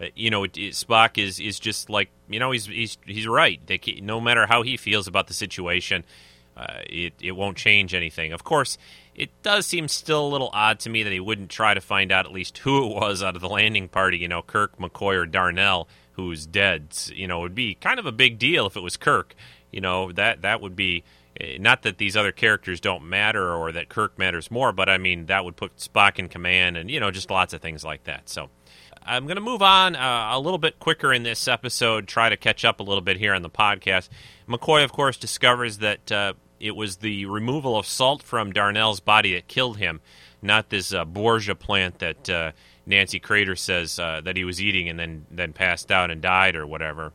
Uh, 0.00 0.06
you 0.14 0.30
know, 0.30 0.44
it, 0.44 0.56
it, 0.56 0.72
Spock 0.72 1.18
is 1.18 1.38
is 1.38 1.58
just 1.58 1.90
like 1.90 2.10
you 2.28 2.40
know 2.40 2.50
he's 2.50 2.66
he's 2.66 2.98
he's 3.06 3.26
right. 3.26 3.60
They, 3.66 3.78
no 4.02 4.20
matter 4.20 4.46
how 4.46 4.62
he 4.62 4.76
feels 4.76 5.06
about 5.06 5.28
the 5.28 5.34
situation, 5.34 6.04
uh, 6.56 6.78
it 6.86 7.14
it 7.20 7.32
won't 7.32 7.56
change 7.56 7.94
anything. 7.94 8.32
Of 8.32 8.44
course, 8.44 8.78
it 9.14 9.30
does 9.42 9.66
seem 9.66 9.88
still 9.88 10.26
a 10.26 10.28
little 10.28 10.50
odd 10.52 10.80
to 10.80 10.90
me 10.90 11.02
that 11.02 11.12
he 11.12 11.20
wouldn't 11.20 11.50
try 11.50 11.74
to 11.74 11.80
find 11.80 12.10
out 12.10 12.26
at 12.26 12.32
least 12.32 12.58
who 12.58 12.86
it 12.86 12.94
was 12.94 13.22
out 13.22 13.36
of 13.36 13.42
the 13.42 13.48
landing 13.48 13.88
party. 13.88 14.18
You 14.18 14.28
know, 14.28 14.42
Kirk, 14.42 14.78
McCoy, 14.78 15.16
or 15.16 15.26
Darnell 15.26 15.88
who's 16.12 16.46
dead. 16.46 16.96
You 17.12 17.26
know, 17.26 17.40
it 17.40 17.42
would 17.42 17.54
be 17.54 17.74
kind 17.74 17.98
of 17.98 18.06
a 18.06 18.12
big 18.12 18.38
deal 18.38 18.66
if 18.66 18.76
it 18.76 18.82
was 18.82 18.96
Kirk. 18.96 19.34
You 19.70 19.80
know, 19.80 20.12
that 20.12 20.42
that 20.42 20.60
would 20.60 20.76
be 20.76 21.04
eh, 21.40 21.58
not 21.58 21.82
that 21.82 21.98
these 21.98 22.16
other 22.16 22.32
characters 22.32 22.80
don't 22.80 23.04
matter 23.04 23.52
or 23.54 23.72
that 23.72 23.88
Kirk 23.88 24.18
matters 24.18 24.50
more, 24.50 24.72
but 24.72 24.88
I 24.88 24.98
mean 24.98 25.26
that 25.26 25.44
would 25.44 25.56
put 25.56 25.76
Spock 25.76 26.18
in 26.18 26.28
command 26.28 26.76
and 26.76 26.90
you 26.90 27.00
know 27.00 27.10
just 27.10 27.30
lots 27.30 27.54
of 27.54 27.60
things 27.60 27.84
like 27.84 28.04
that. 28.04 28.28
So 28.28 28.50
I'm 29.04 29.24
going 29.26 29.36
to 29.36 29.42
move 29.42 29.62
on 29.62 29.96
uh, 29.96 30.30
a 30.32 30.38
little 30.38 30.58
bit 30.58 30.78
quicker 30.78 31.12
in 31.12 31.22
this 31.22 31.48
episode, 31.48 32.06
try 32.06 32.28
to 32.28 32.36
catch 32.36 32.64
up 32.64 32.80
a 32.80 32.82
little 32.82 33.00
bit 33.00 33.16
here 33.16 33.34
on 33.34 33.42
the 33.42 33.50
podcast. 33.50 34.08
McCoy, 34.48 34.84
of 34.84 34.92
course, 34.92 35.16
discovers 35.16 35.78
that 35.78 36.12
uh, 36.12 36.34
it 36.60 36.76
was 36.76 36.98
the 36.98 37.26
removal 37.26 37.76
of 37.76 37.86
salt 37.86 38.22
from 38.22 38.52
Darnell's 38.52 39.00
body 39.00 39.34
that 39.34 39.48
killed 39.48 39.78
him, 39.78 40.00
not 40.40 40.70
this 40.70 40.94
uh, 40.94 41.04
Borgia 41.04 41.56
plant 41.56 41.98
that 41.98 42.30
uh, 42.30 42.52
Nancy 42.86 43.20
Crater 43.20 43.56
says 43.56 43.98
uh, 43.98 44.20
that 44.24 44.36
he 44.36 44.44
was 44.44 44.60
eating 44.60 44.88
and 44.88 44.98
then, 44.98 45.26
then 45.30 45.52
passed 45.52 45.90
out 45.90 46.10
and 46.10 46.20
died 46.20 46.56
or 46.56 46.66
whatever. 46.66 47.12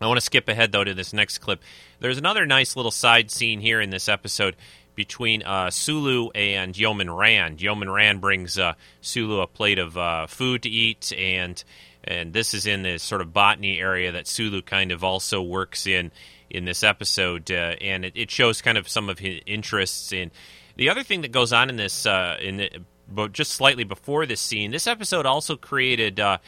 I 0.00 0.06
want 0.06 0.18
to 0.18 0.24
skip 0.24 0.48
ahead, 0.48 0.72
though, 0.72 0.82
to 0.82 0.94
this 0.94 1.12
next 1.12 1.38
clip. 1.38 1.62
There's 2.00 2.18
another 2.18 2.44
nice 2.44 2.74
little 2.74 2.90
side 2.90 3.30
scene 3.30 3.60
here 3.60 3.80
in 3.80 3.90
this 3.90 4.08
episode 4.08 4.56
between 4.94 5.42
uh, 5.42 5.70
Sulu 5.70 6.30
and 6.30 6.76
Yeoman 6.76 7.10
Rand. 7.10 7.62
Yeoman 7.62 7.90
Rand 7.90 8.20
brings 8.20 8.58
uh, 8.58 8.74
Sulu 9.00 9.40
a 9.40 9.46
plate 9.46 9.78
of 9.78 9.96
uh, 9.96 10.26
food 10.26 10.62
to 10.62 10.68
eat, 10.68 11.12
and 11.16 11.62
and 12.04 12.32
this 12.32 12.52
is 12.52 12.66
in 12.66 12.82
this 12.82 13.02
sort 13.02 13.20
of 13.20 13.32
botany 13.32 13.78
area 13.78 14.12
that 14.12 14.26
Sulu 14.26 14.62
kind 14.62 14.90
of 14.90 15.04
also 15.04 15.40
works 15.40 15.86
in 15.86 16.10
in 16.50 16.64
this 16.64 16.82
episode, 16.82 17.50
uh, 17.50 17.76
and 17.80 18.04
it, 18.04 18.12
it, 18.14 18.30
shows 18.30 18.60
kind 18.60 18.76
of 18.76 18.88
some 18.88 19.08
of 19.08 19.18
his 19.18 19.40
interests 19.46 20.12
in. 20.12 20.30
The 20.76 20.90
other 20.90 21.02
thing 21.02 21.22
that 21.22 21.32
goes 21.32 21.52
on 21.52 21.70
in 21.70 21.76
this, 21.76 22.06
uh, 22.06 22.36
in 22.40 22.56
the, 22.58 22.70
but 23.08 23.32
just 23.32 23.52
slightly 23.52 23.84
before 23.84 24.26
this 24.26 24.40
scene, 24.40 24.70
this 24.70 24.86
episode 24.86 25.26
also 25.26 25.56
created 25.56 26.20
uh, 26.20 26.38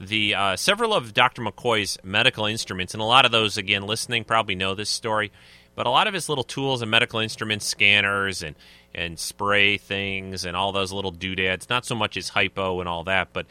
the 0.00 0.34
several 0.56 0.94
of 0.94 1.14
Dr. 1.14 1.42
McCoy's 1.42 1.98
medical 2.02 2.46
instruments, 2.46 2.94
and 2.94 3.00
a 3.00 3.06
lot 3.06 3.24
of 3.24 3.32
those, 3.32 3.56
again, 3.56 3.82
listening 3.82 4.24
probably 4.24 4.54
know 4.54 4.74
this 4.74 4.90
story 4.90 5.32
but 5.78 5.86
a 5.86 5.90
lot 5.90 6.08
of 6.08 6.14
his 6.14 6.28
little 6.28 6.42
tools 6.42 6.82
and 6.82 6.90
medical 6.90 7.20
instruments, 7.20 7.64
scanners 7.64 8.42
and 8.42 8.56
and 8.92 9.16
spray 9.16 9.78
things 9.78 10.44
and 10.44 10.56
all 10.56 10.72
those 10.72 10.92
little 10.92 11.12
doodads, 11.12 11.70
not 11.70 11.86
so 11.86 11.94
much 11.94 12.16
his 12.16 12.30
hypo 12.30 12.80
and 12.80 12.88
all 12.88 13.04
that, 13.04 13.28
but 13.32 13.46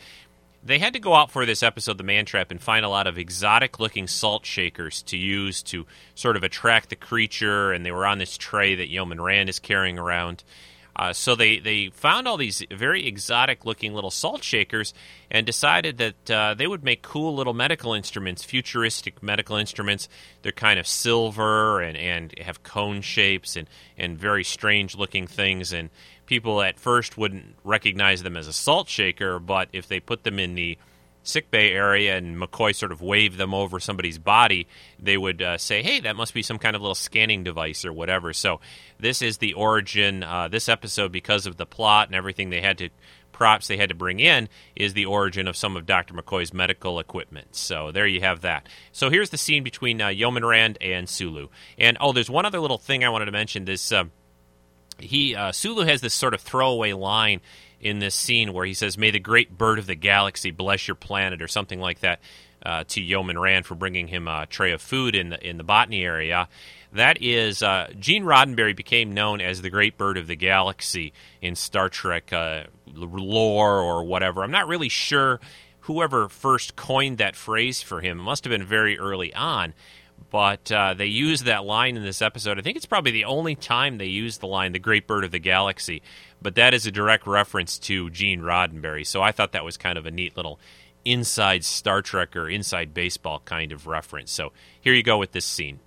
they 0.62 0.78
had 0.78 0.92
to 0.92 1.00
go 1.00 1.14
out 1.14 1.32
for 1.32 1.46
this 1.46 1.64
episode, 1.64 1.98
The 1.98 2.04
Man 2.04 2.26
Trap, 2.26 2.52
and 2.52 2.62
find 2.62 2.84
a 2.84 2.90
lot 2.90 3.08
of 3.08 3.18
exotic 3.18 3.80
looking 3.80 4.08
salt 4.08 4.46
shakers 4.46 5.02
to 5.04 5.16
use 5.16 5.64
to 5.64 5.86
sort 6.16 6.36
of 6.36 6.44
attract 6.44 6.90
the 6.90 6.98
creature, 6.98 7.72
and 7.72 7.86
they 7.86 7.92
were 7.92 8.06
on 8.06 8.18
this 8.18 8.38
tray 8.38 8.76
that 8.76 8.90
Yeoman 8.90 9.22
Rand 9.22 9.48
is 9.48 9.60
carrying 9.60 9.98
around. 9.98 10.44
Uh, 10.98 11.14
so 11.14 11.36
they, 11.36 11.60
they 11.60 11.90
found 11.90 12.28
all 12.28 12.38
these 12.38 12.66
very 12.72 13.06
exotic 13.06 13.66
looking 13.66 13.94
little 13.94 14.10
salt 14.10 14.44
shakers 14.44 14.96
and 15.30 15.46
decided 15.46 16.00
that 16.00 16.32
uh, 16.32 16.54
they 16.56 16.66
would 16.66 16.84
make 16.84 17.04
cool 17.04 17.36
little 17.36 17.54
medical 17.54 17.94
instruments, 17.94 18.44
futuristic 18.44 19.22
medical 19.22 19.56
instruments. 19.58 20.10
They're 20.42 20.52
kind 20.52 20.80
of 20.80 20.88
silver 20.88 21.82
and, 21.82 21.96
and 21.96 22.34
have 22.40 22.64
cone 22.64 23.02
shapes 23.02 23.56
and, 23.56 23.70
and 23.96 24.18
very 24.18 24.44
strange 24.44 24.98
looking 24.98 25.28
things. 25.28 25.72
And 25.72 25.92
people 26.26 26.64
at 26.64 26.80
first 26.80 27.16
wouldn't 27.16 27.56
recognize 27.64 28.24
them 28.24 28.36
as 28.36 28.48
a 28.48 28.54
salt 28.54 28.90
shaker, 28.90 29.38
but 29.38 29.70
if 29.74 29.88
they 29.88 30.00
put 30.00 30.24
them 30.24 30.40
in 30.40 30.56
the 30.56 30.80
sickbay 31.28 31.72
area 31.72 32.18
and 32.18 32.38
McCoy 32.38 32.74
sort 32.76 32.92
of 32.92 33.02
waved 33.02 33.38
them 33.38 33.54
over 33.54 33.80
somebody's 33.80 34.18
body, 34.18 34.68
they 35.00 35.18
would 35.18 35.42
uh, 35.42 35.58
say, 35.58 35.84
"Hey, 35.84 36.00
that 36.02 36.16
must 36.16 36.34
be 36.34 36.42
some 36.42 36.58
kind 36.58 36.76
of 36.76 36.82
little 36.82 36.96
scanning 36.96 37.44
device 37.44 37.86
or 37.86 37.94
whatever." 37.94 38.34
So 38.34 38.60
this 39.00 39.22
is 39.22 39.38
the 39.38 39.54
origin. 39.54 40.24
Uh, 40.24 40.48
this 40.48 40.70
episode, 40.70 41.12
because 41.12 41.46
of 41.46 41.58
the 41.58 41.66
plot 41.66 42.08
and 42.08 42.16
everything 42.16 42.50
they 42.50 42.62
had 42.62 42.78
to 42.80 42.90
props 43.32 43.68
they 43.68 43.78
had 43.78 43.90
to 43.90 43.96
bring 43.96 44.20
in, 44.20 44.50
is 44.76 44.94
the 44.94 45.06
origin 45.06 45.48
of 45.48 45.56
some 45.56 45.78
of 45.78 45.86
Dr. 45.86 46.16
McCoy's 46.16 46.54
medical 46.54 47.00
equipment. 47.00 47.56
So 47.56 47.92
there 47.92 48.08
you 48.08 48.22
have 48.22 48.42
that. 48.42 48.68
So 48.92 49.12
here's 49.12 49.30
the 49.30 49.38
scene 49.38 49.64
between 49.64 50.02
uh, 50.02 50.08
Yeoman 50.08 50.44
Rand 50.44 50.80
and 50.82 51.08
Sulu. 51.08 51.50
And 51.78 51.98
oh, 52.02 52.14
there's 52.14 52.32
one 52.32 52.48
other 52.48 52.60
little 52.60 52.80
thing 52.80 53.04
I 53.04 53.10
wanted 53.10 53.26
to 53.26 53.32
mention. 53.32 53.66
This. 53.66 53.92
Uh, 53.92 54.06
he 55.00 55.36
uh, 55.36 55.52
Sulu 55.52 55.86
has 55.86 56.02
this 56.02 56.16
sort 56.16 56.34
of 56.34 56.42
throwaway 56.42 56.94
line 56.94 57.42
in 57.80 58.00
this 58.00 58.16
scene 58.16 58.54
where 58.54 58.66
he 58.66 58.74
says, 58.74 58.98
"May 58.98 59.12
the 59.12 59.20
great 59.20 59.58
bird 59.58 59.80
of 59.80 59.88
the 59.88 59.96
galaxy 59.96 60.52
bless 60.52 60.88
your 60.88 60.96
planet," 60.96 61.42
or 61.42 61.48
something 61.48 61.80
like 61.80 62.00
that, 62.00 62.20
uh, 62.66 62.84
to 62.90 63.02
Yeoman 63.02 63.40
Rand 63.40 63.66
for 63.66 63.76
bringing 63.76 64.08
him 64.08 64.28
a 64.28 64.46
tray 64.46 64.72
of 64.72 64.82
food 64.82 65.16
in 65.16 65.30
the 65.30 65.48
in 65.48 65.58
the 65.58 65.64
botany 65.64 66.04
area. 66.04 66.48
That 66.94 67.22
is, 67.22 67.62
uh, 67.62 67.92
Gene 68.00 68.24
Roddenberry 68.24 68.76
became 68.76 69.14
known 69.14 69.42
as 69.42 69.62
the 69.62 69.70
great 69.70 69.98
bird 69.98 70.18
of 70.18 70.28
the 70.28 70.36
galaxy 70.36 71.14
in 71.42 71.56
Star 71.56 71.90
Trek 71.90 72.32
uh, 72.32 72.64
lore 72.94 73.82
or 73.82 74.04
whatever. 74.04 74.44
I'm 74.44 74.52
not 74.52 74.68
really 74.68 74.90
sure 74.90 75.40
whoever 75.82 76.30
first 76.30 76.76
coined 76.76 77.18
that 77.18 77.36
phrase 77.36 77.82
for 77.82 78.02
him. 78.02 78.20
It 78.20 78.24
must 78.24 78.44
have 78.46 78.52
been 78.52 78.66
very 78.66 78.98
early 78.98 79.34
on 79.34 79.74
but 80.30 80.72
uh, 80.72 80.94
they 80.94 81.06
use 81.06 81.44
that 81.44 81.64
line 81.64 81.96
in 81.96 82.04
this 82.04 82.22
episode. 82.22 82.60
I 82.60 82.62
think 82.62 82.78
it's 82.78 82.86
probably 82.86 83.12
the 83.12 83.26
only 83.26 83.56
time 83.56 83.98
they 83.98 84.08
use 84.08 84.38
the 84.38 84.48
line 84.48 84.72
"the 84.72 84.80
great 84.80 85.08
bird 85.08 85.24
of 85.24 85.32
the 85.32 85.40
galaxy," 85.40 86.02
but 86.42 86.56
that 86.56 86.74
is 86.74 86.86
a 86.86 86.92
direct 86.92 87.28
reference 87.28 87.78
to 87.80 88.10
Gene 88.10 88.42
Roddenberry. 88.42 89.06
So 89.06 89.22
I 89.22 89.32
thought 89.32 89.52
that 89.54 89.66
was 89.66 89.78
kind 89.78 89.98
of 89.98 90.06
a 90.06 90.12
neat 90.12 90.36
little 90.36 90.60
inside 91.06 91.64
Star 91.64 92.02
Trek 92.02 92.36
or 92.36 92.50
inside 92.50 92.94
baseball 92.94 93.42
kind 93.46 93.72
of 93.72 93.88
reference. 93.88 94.32
So 94.32 94.52
here 94.80 94.94
you 94.94 95.04
go 95.04 95.18
with 95.18 95.32
this 95.32 95.46
scene. 95.46 95.80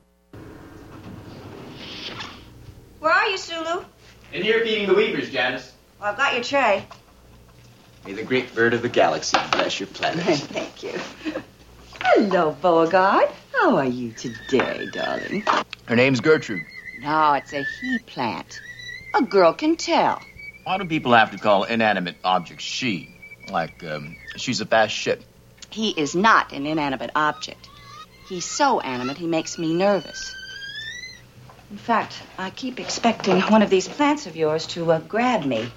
Where 2.99 3.13
are 3.13 3.27
you, 3.29 3.39
Sulu? 3.39 3.85
In 4.33 4.43
here 4.43 4.63
feeding 4.63 4.87
the 4.87 4.95
weavers, 4.95 5.31
Janice. 5.31 5.73
Well, 6.01 6.11
I've 6.11 6.17
got 6.17 6.35
your 6.35 6.45
tray. 6.45 6.87
May 8.07 8.13
the 8.15 8.23
great 8.23 8.55
bird 8.55 8.73
of 8.75 8.83
the 8.83 8.89
galaxy 8.89 9.37
bless 9.53 9.81
your 9.81 9.87
planet. 9.89 10.25
Thank 10.25 10.83
you. 10.83 10.99
Hello, 12.01 12.57
Beauregard. 12.63 13.29
How 13.53 13.77
are 13.77 13.85
you 13.85 14.13
today, 14.13 14.87
darling? 14.93 15.45
Her 15.87 15.97
name's 15.97 16.21
Gertrude. 16.21 16.63
No, 17.01 17.35
it's 17.35 17.53
a 17.53 17.63
he 17.63 17.99
plant. 18.01 18.61
A 19.15 19.23
girl 19.23 19.53
can 19.53 19.77
tell. 19.77 20.21
Why 20.65 20.79
do 20.79 20.85
people 20.85 21.13
have 21.13 21.31
to 21.33 21.39
call 21.39 21.65
inanimate 21.65 22.17
objects 22.23 22.65
she? 22.65 23.15
Like, 23.51 23.83
um, 23.85 24.17
she's 24.37 24.61
a 24.61 24.67
fast 24.67 24.95
ship. 24.95 25.23
He 25.71 25.91
is 25.91 26.15
not 26.15 26.53
an 26.53 26.67
inanimate 26.67 27.11
object. 27.15 27.69
He's 28.29 28.45
so 28.45 28.81
animate 28.81 29.19
he 29.19 29.27
makes 29.27 29.59
me 29.59 29.75
nervous. 29.75 30.35
In 31.71 31.79
fact, 31.79 32.21
I 32.39 32.51
keep 32.51 32.81
expecting 32.81 33.41
one 33.41 33.63
of 33.63 33.71
these 33.71 33.89
plants 33.89 34.27
of 34.27 34.37
yours 34.37 34.67
to 34.69 34.93
uh, 34.93 34.99
grab 35.01 35.45
me. 35.45 35.71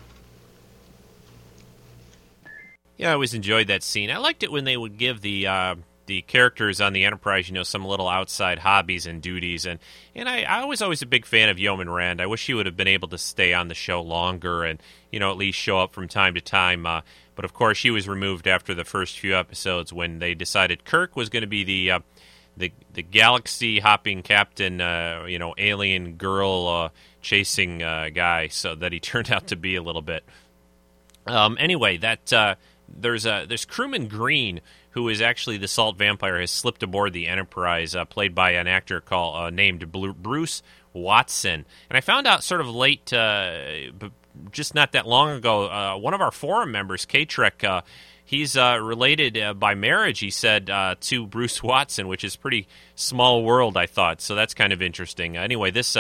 Yeah, 2.98 3.10
I 3.10 3.14
always 3.14 3.34
enjoyed 3.34 3.68
that 3.68 3.84
scene. 3.84 4.12
I 4.12 4.18
liked 4.18 4.44
it 4.44 4.52
when 4.52 4.66
they 4.66 4.78
would 4.78 4.98
give 4.98 5.22
the 5.22 5.48
uh, 5.48 5.76
the 6.06 6.22
characters 6.24 6.82
on 6.82 6.94
the 6.94 7.06
Enterprise, 7.06 7.48
you 7.48 7.54
know, 7.54 7.64
some 7.64 7.86
little 7.86 8.08
outside 8.08 8.60
hobbies 8.60 9.06
and 9.06 9.22
duties, 9.22 9.66
and 9.66 9.80
and 10.16 10.28
I, 10.28 10.44
I 10.44 10.66
was 10.66 10.82
always 10.82 11.02
a 11.02 11.06
big 11.06 11.26
fan 11.26 11.50
of 11.50 11.60
Yeoman 11.60 11.90
Rand. 11.90 12.22
I 12.22 12.26
wish 12.26 12.46
he 12.46 12.54
would 12.54 12.66
have 12.66 12.78
been 12.78 12.88
able 12.88 13.08
to 13.10 13.18
stay 13.18 13.54
on 13.54 13.68
the 13.68 13.76
show 13.76 14.02
longer 14.02 14.64
and 14.64 14.82
you 15.12 15.20
know 15.20 15.32
at 15.32 15.38
least 15.38 15.58
show 15.58 15.80
up 15.80 15.94
from 15.94 16.08
time 16.08 16.34
to 16.36 16.42
time. 16.42 16.86
Uh, 16.86 17.02
but 17.36 17.46
of 17.46 17.54
course, 17.54 17.82
he 17.82 17.92
was 17.92 18.08
removed 18.08 18.48
after 18.48 18.74
the 18.74 18.86
first 18.86 19.18
few 19.20 19.36
episodes 19.36 19.92
when 19.92 20.20
they 20.20 20.34
decided 20.34 20.86
Kirk 20.86 21.16
was 21.16 21.30
going 21.30 21.42
to 21.42 21.48
be 21.48 21.64
the 21.64 21.92
uh, 21.92 22.00
the 22.58 22.72
the 22.94 23.04
galaxy 23.04 23.80
hopping 23.80 24.22
captain, 24.22 24.82
uh, 24.82 25.26
you 25.28 25.40
know, 25.40 25.54
alien 25.58 26.16
girl 26.16 26.68
uh, 26.68 26.90
chasing 27.22 27.82
uh, 27.82 28.10
guy. 28.14 28.48
So 28.48 28.76
that 28.76 28.92
he 28.92 29.00
turned 29.00 29.32
out 29.32 29.48
to 29.48 29.56
be 29.56 29.76
a 29.76 29.82
little 29.82 30.02
bit. 30.02 30.24
Um, 31.26 31.58
anyway, 31.60 31.98
that 31.98 32.34
uh, 32.34 32.56
there's 32.88 33.26
a 33.26 33.46
there's 33.48 33.66
crewman 33.66 34.08
Green 34.08 34.62
who 34.94 35.10
is 35.10 35.22
actually 35.22 35.58
the 35.58 35.68
salt 35.68 35.98
vampire, 35.98 36.40
has 36.40 36.52
slipped 36.52 36.84
aboard 36.84 37.14
the 37.14 37.28
Enterprise, 37.28 37.96
uh, 37.96 38.06
played 38.06 38.36
by 38.36 38.52
an 38.52 38.68
actor 38.68 39.02
called 39.02 39.36
uh, 39.36 39.50
named 39.50 39.92
Bruce 39.92 40.62
Watson. 40.94 41.66
And 41.90 41.98
I 41.98 42.02
found 42.02 42.28
out 42.28 42.44
sort 42.44 42.62
of 42.62 42.70
late, 42.70 43.12
uh, 43.12 43.64
just 44.52 44.76
not 44.76 44.92
that 44.92 45.08
long 45.08 45.32
ago, 45.32 45.66
uh, 45.66 45.98
one 45.98 46.14
of 46.14 46.22
our 46.22 46.32
forum 46.32 46.72
members, 46.72 47.06
K 47.06 47.26
Trek. 47.26 47.64
Uh, 47.64 47.82
he's 48.24 48.56
uh, 48.56 48.80
related 48.82 49.60
by 49.60 49.74
marriage, 49.74 50.20
he 50.20 50.30
said, 50.30 50.68
to 51.02 51.28
Bruce 51.28 51.64
Watson, 51.64 52.08
which 52.08 52.24
is 52.24 52.36
pretty 52.36 52.68
small 52.96 53.44
world, 53.44 53.76
I 53.78 53.88
thought. 53.88 54.22
So 54.22 54.36
that's 54.36 54.54
kind 54.54 54.72
of 54.72 54.82
interesting. 54.82 55.38
Anyway, 55.38 55.72
this 55.72 55.98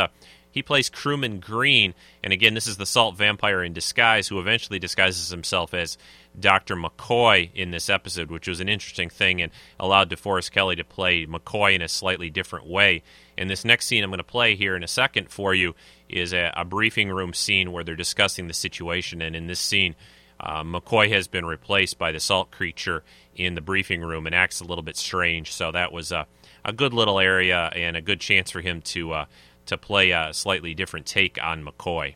he 0.53 0.61
plays 0.61 0.87
crewman 0.87 1.39
Green, 1.39 1.95
and 2.23 2.31
again, 2.31 2.53
this 2.53 2.67
is 2.67 2.77
the 2.77 2.85
salt 2.85 3.17
vampire 3.17 3.63
in 3.63 3.73
disguise 3.73 4.27
who 4.27 4.39
eventually 4.39 4.77
disguises 4.77 5.29
himself 5.29 5.73
as 5.73 5.97
Dr. 6.39 6.75
McCoy 6.75 7.49
in 7.53 7.71
this 7.71 7.89
episode, 7.89 8.31
which 8.31 8.47
was 8.47 8.59
an 8.59 8.69
interesting 8.69 9.09
thing 9.09 9.41
and 9.41 9.51
allowed 9.79 10.09
DeForest 10.09 10.51
Kelley 10.51 10.75
to 10.75 10.83
play 10.83 11.25
McCoy 11.25 11.75
in 11.75 11.81
a 11.81 11.87
slightly 11.87 12.29
different 12.29 12.67
way. 12.67 13.03
And 13.37 13.49
this 13.49 13.65
next 13.65 13.85
scene 13.85 14.03
I'm 14.03 14.09
going 14.09 14.17
to 14.17 14.23
play 14.23 14.55
here 14.55 14.75
in 14.75 14.83
a 14.83 14.87
second 14.87 15.29
for 15.29 15.53
you 15.53 15.75
is 16.09 16.33
a, 16.33 16.51
a 16.55 16.65
briefing 16.65 17.09
room 17.09 17.33
scene 17.33 17.71
where 17.71 17.83
they're 17.83 17.95
discussing 17.95 18.47
the 18.47 18.53
situation. 18.53 19.21
And 19.21 19.35
in 19.35 19.47
this 19.47 19.59
scene, 19.59 19.95
uh, 20.39 20.63
McCoy 20.63 21.09
has 21.09 21.27
been 21.27 21.45
replaced 21.45 21.97
by 21.97 22.11
the 22.11 22.19
salt 22.19 22.51
creature 22.51 23.03
in 23.35 23.55
the 23.55 23.61
briefing 23.61 24.01
room 24.01 24.25
and 24.25 24.35
acts 24.35 24.59
a 24.59 24.65
little 24.65 24.83
bit 24.83 24.97
strange. 24.97 25.53
So 25.53 25.71
that 25.71 25.91
was 25.91 26.11
a, 26.11 26.27
a 26.65 26.73
good 26.73 26.93
little 26.93 27.19
area 27.19 27.71
and 27.75 27.95
a 27.95 28.01
good 28.01 28.19
chance 28.19 28.51
for 28.51 28.61
him 28.61 28.81
to 28.81 29.13
uh, 29.13 29.25
to 29.67 29.77
play 29.77 30.11
a 30.11 30.33
slightly 30.33 30.73
different 30.73 31.05
take 31.05 31.41
on 31.41 31.63
McCoy. 31.63 32.15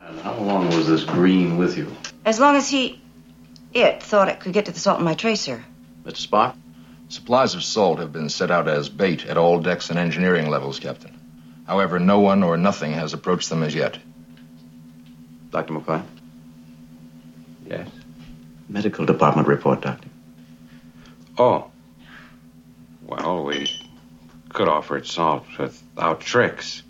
And 0.00 0.20
how 0.20 0.34
long 0.34 0.66
was 0.66 0.88
this 0.88 1.04
green 1.04 1.56
with 1.56 1.76
you? 1.76 1.94
As 2.24 2.40
long 2.40 2.56
as 2.56 2.68
he 2.68 3.00
it 3.72 4.02
thought 4.02 4.28
it 4.28 4.40
could 4.40 4.52
get 4.52 4.66
to 4.66 4.72
the 4.72 4.80
salt 4.80 4.98
in 4.98 5.04
my 5.04 5.14
tracer. 5.14 5.64
Mr. 6.04 6.26
Spock, 6.26 6.56
Supplies 7.10 7.54
of 7.54 7.64
salt 7.64 8.00
have 8.00 8.12
been 8.12 8.28
set 8.28 8.50
out 8.50 8.68
as 8.68 8.90
bait 8.90 9.24
at 9.24 9.38
all 9.38 9.60
decks 9.60 9.88
and 9.88 9.98
engineering 9.98 10.50
levels, 10.50 10.78
Captain. 10.78 11.18
However, 11.66 11.98
no 11.98 12.20
one 12.20 12.42
or 12.42 12.58
nothing 12.58 12.92
has 12.92 13.14
approached 13.14 13.48
them 13.48 13.62
as 13.62 13.74
yet. 13.74 13.98
Dr. 15.50 15.72
McCoy? 15.72 16.02
Yes? 17.66 17.88
Medical 18.68 19.06
department 19.06 19.48
report, 19.48 19.80
Doctor. 19.80 20.08
Oh. 21.38 21.70
Well, 23.06 23.44
we 23.44 23.66
could 24.50 24.68
offer 24.68 24.98
it 24.98 25.06
salt 25.06 25.46
without 25.58 26.20
tricks. 26.20 26.82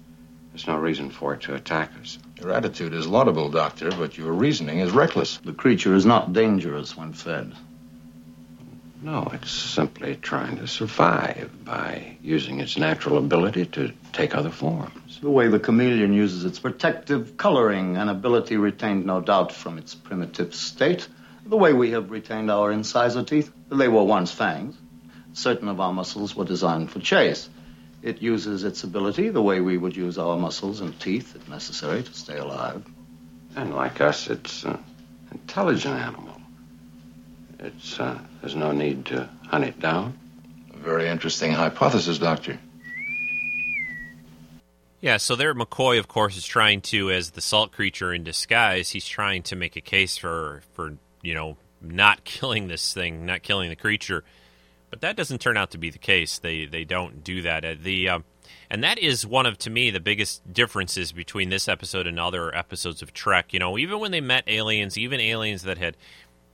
There's 0.51 0.66
no 0.66 0.76
reason 0.76 1.11
for 1.11 1.35
it 1.35 1.43
to 1.43 1.55
attack 1.55 1.93
us. 2.01 2.18
Your 2.41 2.53
attitude 2.53 2.95
is 2.95 3.07
laudable, 3.07 3.51
Doctor, 3.51 3.91
but 3.91 4.16
your 4.16 4.32
reasoning 4.32 4.78
is 4.78 4.93
reckless. 4.93 5.39
The 5.39 5.53
creature 5.53 5.95
is 5.95 6.07
not 6.07 6.32
dangerous 6.32 6.97
when 6.97 7.12
fed. 7.12 7.53
No, 9.03 9.28
it's 9.32 9.51
simply 9.51 10.16
trying 10.16 10.59
to 10.59 10.66
survive 10.68 11.51
by 11.64 12.16
using 12.22 12.61
its 12.61 12.76
natural 12.76 13.18
ability 13.18 13.66
to 13.66 13.93
take 14.12 14.36
other 14.36 14.51
forms. 14.51 15.18
The 15.20 15.30
way 15.30 15.49
the 15.49 15.59
chameleon 15.59 16.12
uses 16.12 16.45
its 16.45 16.61
protective 16.61 17.36
coloring, 17.36 17.97
an 17.97 18.09
ability 18.09 18.57
retained, 18.57 19.05
no 19.05 19.20
doubt, 19.20 19.53
from 19.53 19.78
its 19.78 19.95
primitive 19.95 20.55
state. 20.55 21.09
The 21.45 21.57
way 21.57 21.72
we 21.72 21.91
have 21.93 22.11
retained 22.11 22.51
our 22.51 22.70
incisor 22.70 23.22
teeth. 23.24 23.51
They 23.68 23.89
were 23.89 24.05
once 24.05 24.30
fangs. 24.30 24.76
Certain 25.32 25.68
of 25.68 25.80
our 25.80 25.93
muscles 25.93 26.36
were 26.36 26.45
designed 26.45 26.91
for 26.91 27.01
chase. 27.01 27.49
It 28.03 28.23
uses 28.23 28.65
its 28.65 28.85
ability 28.85 29.31
the 29.31 29.43
way 29.43 29.61
we 29.61 29.77
would 29.77 29.97
use 29.97 30.19
our 30.19 30.37
muscles 30.37 30.81
and 30.81 30.99
teeth 31.01 31.35
if 31.35 31.49
necessary 31.49 32.03
to 32.03 32.15
stay 32.15 32.39
alive. 32.39 32.85
And 33.57 33.75
like 33.75 34.01
us, 34.01 34.29
it's 34.29 34.65
an 34.65 34.79
intelligent 35.33 35.99
animal. 35.99 36.41
It's, 37.59 37.99
uh, 37.99 38.19
there's 38.41 38.55
no 38.55 38.71
need 38.73 39.07
to 39.07 39.29
hunt 39.49 39.65
it 39.65 39.81
down. 39.81 40.17
A 40.73 40.77
very 40.77 41.09
interesting 41.09 41.53
hypothesis, 41.53 42.19
Doctor. 42.19 42.59
Yeah, 45.01 45.17
so 45.17 45.37
there 45.37 45.55
McCoy, 45.55 45.99
of 45.99 46.09
course, 46.09 46.37
is 46.37 46.45
trying 46.45 46.81
to, 46.83 47.11
as 47.11 47.31
the 47.31 47.41
salt 47.41 47.73
creature 47.73 48.13
in 48.13 48.25
disguise, 48.25 48.91
he's 48.91 49.07
trying 49.07 49.43
to 49.45 49.57
make 49.57 49.77
a 49.77 49.81
case 49.81 50.17
for, 50.17 50.63
for 50.75 50.97
you 51.23 51.35
know, 51.35 51.57
not 51.81 52.25
killing 52.25 52.69
this 52.69 52.93
thing, 52.93 53.25
not 53.27 53.43
killing 53.43 53.71
the 53.71 53.77
creature. 53.77 54.25
But 54.91 55.01
that 55.03 55.16
doesn't 55.16 55.41
turn 55.41 55.57
out 55.57 55.70
to 55.72 55.78
be 55.78 55.91
the 55.91 55.99
case. 55.99 56.39
They 56.39 56.64
they 56.66 56.84
don't 56.84 57.22
do 57.22 57.43
that. 57.43 57.64
Uh, 57.64 57.74
the 57.80 58.09
uh, 58.09 58.18
and 58.70 58.82
that 58.82 58.99
is 58.99 59.26
one 59.26 59.47
of 59.47 59.59
to 59.59 59.70
me 59.70 59.91
the 59.91 60.01
biggest 60.01 60.53
differences 60.53 61.12
between 61.12 61.51
this 61.51 61.68
episode 61.68 62.07
and 62.07 62.18
other 62.18 62.55
episodes 62.55 63.03
of 63.03 63.12
Trek. 63.12 63.53
You 63.53 63.59
know, 63.59 63.76
even 63.78 64.01
when 64.01 64.12
they 64.12 64.20
met 64.20 64.45
aliens, 64.47 64.97
even 64.97 65.20
aliens 65.20 65.62
that 65.62 65.78
had 65.78 65.97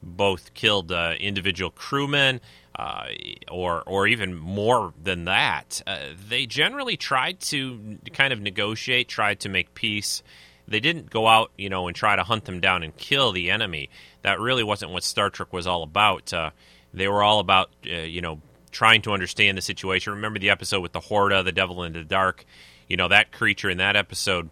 both 0.02 0.54
killed 0.54 0.92
uh, 0.92 1.14
individual 1.18 1.70
crewmen 1.70 2.40
uh, 2.76 3.06
or 3.50 3.82
or 3.86 4.06
even 4.06 4.34
more 4.34 4.92
than 5.00 5.24
that. 5.24 5.82
Uh, 5.86 5.98
they 6.28 6.46
generally 6.46 6.96
tried 6.96 7.40
to 7.40 7.98
kind 8.12 8.32
of 8.32 8.40
negotiate, 8.40 9.08
tried 9.08 9.40
to 9.40 9.48
make 9.48 9.74
peace. 9.74 10.22
They 10.66 10.80
didn't 10.80 11.10
go 11.10 11.28
out, 11.28 11.52
you 11.58 11.68
know, 11.68 11.86
and 11.88 11.94
try 11.94 12.16
to 12.16 12.24
hunt 12.24 12.46
them 12.46 12.60
down 12.60 12.82
and 12.82 12.96
kill 12.96 13.32
the 13.32 13.50
enemy. 13.50 13.90
That 14.22 14.40
really 14.40 14.64
wasn't 14.64 14.92
what 14.92 15.04
Star 15.04 15.28
Trek 15.28 15.52
was 15.52 15.66
all 15.66 15.82
about. 15.82 16.32
They 16.94 17.08
were 17.08 17.22
all 17.22 17.40
about, 17.40 17.70
uh, 17.86 17.96
you 17.96 18.20
know, 18.20 18.40
trying 18.70 19.02
to 19.02 19.12
understand 19.12 19.58
the 19.58 19.62
situation. 19.62 20.14
Remember 20.14 20.38
the 20.38 20.50
episode 20.50 20.80
with 20.80 20.92
the 20.92 21.00
Horta, 21.00 21.42
the 21.42 21.52
Devil 21.52 21.82
in 21.82 21.92
the 21.92 22.04
Dark? 22.04 22.44
You 22.88 22.96
know, 22.96 23.08
that 23.08 23.32
creature 23.32 23.68
in 23.68 23.78
that 23.78 23.96
episode, 23.96 24.50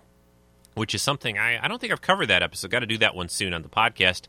which 0.75 0.95
is 0.95 1.03
something 1.03 1.39
I, 1.39 1.65
I 1.65 1.69
don't 1.69 1.81
think 1.81 1.93
I've 1.93 2.03
covered 2.03 2.27
that 2.27 2.43
episode. 2.43 2.71
Got 2.71 2.81
to 2.81 2.87
do 2.87 2.99
that 2.99 3.15
one 3.15 3.29
soon 3.29 3.55
on 3.55 3.63
the 3.63 3.69
podcast. 3.69 4.23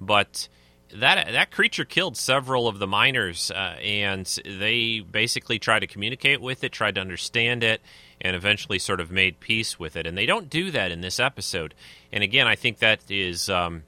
But 0.00 0.48
that 0.94 1.32
that 1.32 1.50
creature 1.50 1.84
killed 1.84 2.16
several 2.16 2.66
of 2.66 2.78
the 2.78 2.86
miners, 2.86 3.50
uh, 3.50 3.76
and 3.82 4.26
they 4.44 5.00
basically 5.00 5.58
tried 5.58 5.80
to 5.80 5.86
communicate 5.86 6.40
with 6.40 6.64
it, 6.64 6.72
tried 6.72 6.94
to 6.96 7.00
understand 7.00 7.62
it, 7.62 7.80
and 8.20 8.34
eventually 8.34 8.78
sort 8.78 9.00
of 9.00 9.10
made 9.10 9.40
peace 9.40 9.78
with 9.78 9.96
it. 9.96 10.06
And 10.06 10.16
they 10.16 10.26
don't 10.26 10.50
do 10.50 10.70
that 10.70 10.90
in 10.90 11.00
this 11.00 11.20
episode. 11.20 11.74
And 12.12 12.24
again, 12.24 12.46
I 12.46 12.56
think 12.56 12.78
that 12.78 13.00
is 13.10 13.48
um, 13.48 13.82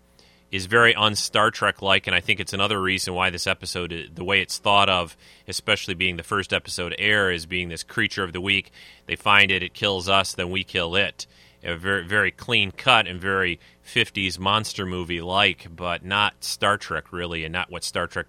is 0.53 0.67
very 0.67 0.95
un 0.95 1.17
Star 1.17 1.51
Trek 1.51 1.81
like, 1.81 2.07
and 2.07 2.15
I 2.15 2.21
think 2.21 2.39
it's 2.39 2.53
another 2.53 2.81
reason 2.81 3.15
why 3.15 3.31
this 3.31 3.47
episode, 3.47 4.11
the 4.15 4.23
way 4.23 4.43
it's 4.43 4.59
thought 4.59 4.91
of, 4.91 5.17
especially 5.49 5.95
being 5.95 6.19
the 6.19 6.23
first 6.23 6.53
episode 6.53 6.95
air, 6.99 7.33
is 7.33 7.47
being 7.47 7.71
this 7.71 7.83
creature 7.83 8.23
of 8.23 8.35
the 8.35 8.41
week. 8.41 8.71
They 9.07 9.17
find 9.17 9.51
it, 9.51 9.63
it 9.63 9.73
kills 9.73 10.11
us, 10.11 10.35
then 10.35 10.51
we 10.51 10.63
kill 10.63 10.95
it. 10.95 11.27
A 11.65 11.75
very 11.75 12.07
very 12.07 12.31
clean 12.31 12.71
cut 12.71 13.07
and 13.07 13.21
very 13.21 13.61
50s 13.87 14.39
monster 14.39 14.85
movie 14.85 15.23
like, 15.23 15.69
but 15.75 16.05
not 16.05 16.45
Star 16.45 16.77
Trek 16.77 17.13
really, 17.13 17.45
and 17.45 17.53
not 17.53 17.71
what 17.71 17.83
Star 17.83 18.07
Trek 18.07 18.27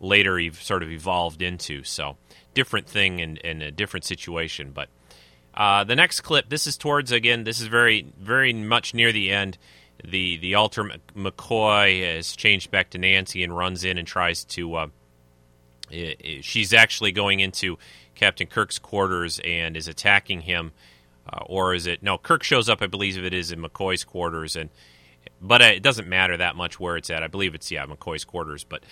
later 0.00 0.38
ev- 0.40 0.60
sort 0.60 0.82
of 0.82 0.90
evolved 0.90 1.40
into. 1.40 1.84
So 1.84 2.16
different 2.52 2.88
thing 2.88 3.20
and, 3.20 3.40
and 3.44 3.62
a 3.62 3.70
different 3.70 4.04
situation. 4.04 4.72
But 4.72 4.88
uh, 5.54 5.84
the 5.84 5.94
next 5.94 6.22
clip, 6.22 6.48
this 6.48 6.66
is 6.66 6.76
towards 6.76 7.12
again, 7.12 7.44
this 7.44 7.60
is 7.60 7.68
very 7.68 8.06
very 8.18 8.52
much 8.52 8.92
near 8.92 9.12
the 9.12 9.30
end. 9.30 9.56
The 10.04 10.38
the 10.38 10.54
alter 10.54 10.84
McCoy 11.16 12.14
has 12.14 12.34
changed 12.34 12.70
back 12.70 12.90
to 12.90 12.98
Nancy 12.98 13.42
and 13.42 13.56
runs 13.56 13.84
in 13.84 13.98
and 13.98 14.06
tries 14.06 14.44
to. 14.46 14.74
Uh, 14.74 14.86
she's 16.40 16.72
actually 16.72 17.12
going 17.12 17.40
into 17.40 17.76
Captain 18.14 18.46
Kirk's 18.46 18.78
quarters 18.78 19.40
and 19.44 19.76
is 19.76 19.88
attacking 19.88 20.42
him. 20.42 20.72
Uh, 21.30 21.44
or 21.46 21.74
is 21.74 21.86
it 21.86 22.02
no? 22.02 22.18
Kirk 22.18 22.42
shows 22.42 22.68
up, 22.68 22.82
I 22.82 22.86
believe 22.86 23.22
it 23.22 23.34
is 23.34 23.52
in 23.52 23.60
McCoy's 23.60 24.04
quarters, 24.04 24.56
and 24.56 24.70
but 25.40 25.60
it 25.60 25.82
doesn't 25.82 26.08
matter 26.08 26.36
that 26.36 26.56
much 26.56 26.80
where 26.80 26.96
it's 26.96 27.10
at. 27.10 27.22
I 27.22 27.28
believe 27.28 27.54
it's 27.54 27.70
yeah 27.70 27.86
McCoy's 27.86 28.24
quarters, 28.24 28.64
but 28.64 28.82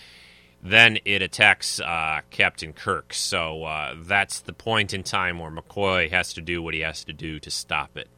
then 0.62 0.98
it 1.04 1.22
attacks 1.22 1.80
uh, 1.80 2.20
Captain 2.30 2.72
Kirk. 2.72 3.14
So 3.14 3.64
uh, 3.64 3.94
that's 3.98 4.40
the 4.40 4.52
point 4.52 4.92
in 4.92 5.02
time 5.02 5.38
where 5.38 5.50
McCoy 5.50 6.10
has 6.10 6.32
to 6.34 6.40
do 6.40 6.62
what 6.62 6.74
he 6.74 6.80
has 6.80 7.04
to 7.04 7.12
do 7.12 7.38
to 7.40 7.50
stop 7.50 7.96
it. 7.96 8.08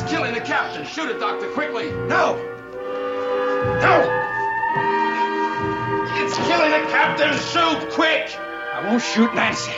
It's 0.00 0.10
killing 0.10 0.32
the 0.32 0.40
captain. 0.40 0.86
Shoot 0.86 1.10
it, 1.10 1.20
Doctor, 1.20 1.46
quickly. 1.50 1.90
No! 1.90 2.34
No! 3.82 3.96
It's 6.16 6.36
killing 6.38 6.70
the 6.70 6.88
captain. 6.90 7.34
Shoot, 7.36 7.90
quick! 7.90 8.34
I 8.72 8.82
won't 8.82 9.02
shoot 9.02 9.34
Nancy. 9.34 9.72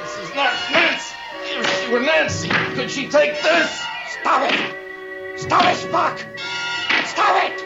This 0.00 0.16
is 0.16 0.34
not 0.34 0.54
Nancy. 0.72 1.14
If 1.44 1.84
she 1.84 1.92
were 1.92 2.00
Nancy, 2.00 2.48
could 2.48 2.90
she 2.90 3.06
take 3.08 3.42
this? 3.42 3.84
Stop 4.20 4.50
it! 4.50 5.38
Stop 5.38 5.64
it, 5.64 5.76
Spock! 5.76 6.24
Stop 7.04 7.44
it! 7.44 7.60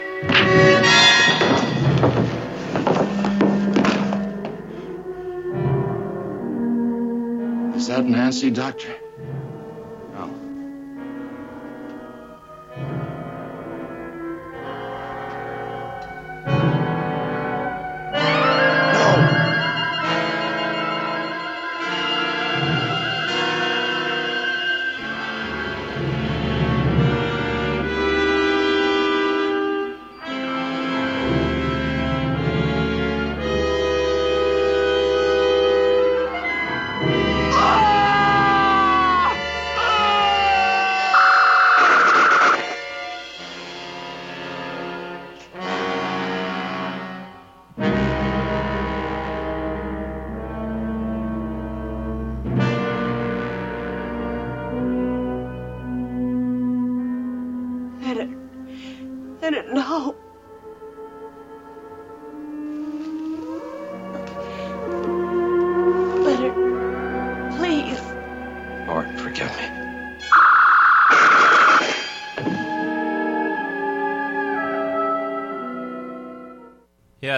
Is 7.77 7.87
that 7.87 8.03
Nancy, 8.03 8.49
Doctor? 8.49 8.97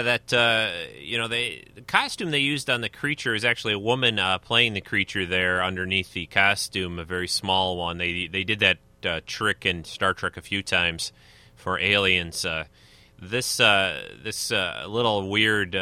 That 0.02 0.34
uh, 0.34 0.72
you 1.00 1.18
know 1.18 1.28
they 1.28 1.66
the 1.76 1.82
costume 1.82 2.32
they 2.32 2.40
used 2.40 2.70
on 2.70 2.82
the 2.82 2.90
creature 2.90 3.36
is 3.36 3.46
actually 3.46 3.74
a 3.74 3.80
woman 3.80 4.18
uh, 4.20 4.38
playing 4.40 4.74
the 4.74 4.82
creature 4.82 5.26
there 5.26 5.64
underneath 5.64 6.14
the 6.14 6.26
costume, 6.26 7.00
a 7.00 7.04
very 7.04 7.28
small 7.28 7.78
one. 7.78 7.98
They 7.98 8.28
they 8.28 8.44
did 8.44 8.60
that 8.60 8.78
uh, 9.06 9.22
trick 9.26 9.66
in 9.66 9.84
Star 9.84 10.14
Trek 10.14 10.38
a 10.38 10.42
few 10.42 10.64
times 10.64 11.12
for 11.56 11.80
aliens. 11.80 12.46
Uh, 12.46 12.66
this 13.22 13.60
uh, 13.60 14.02
this 14.24 14.52
uh, 14.52 14.86
little 14.88 15.30
weird, 15.30 15.76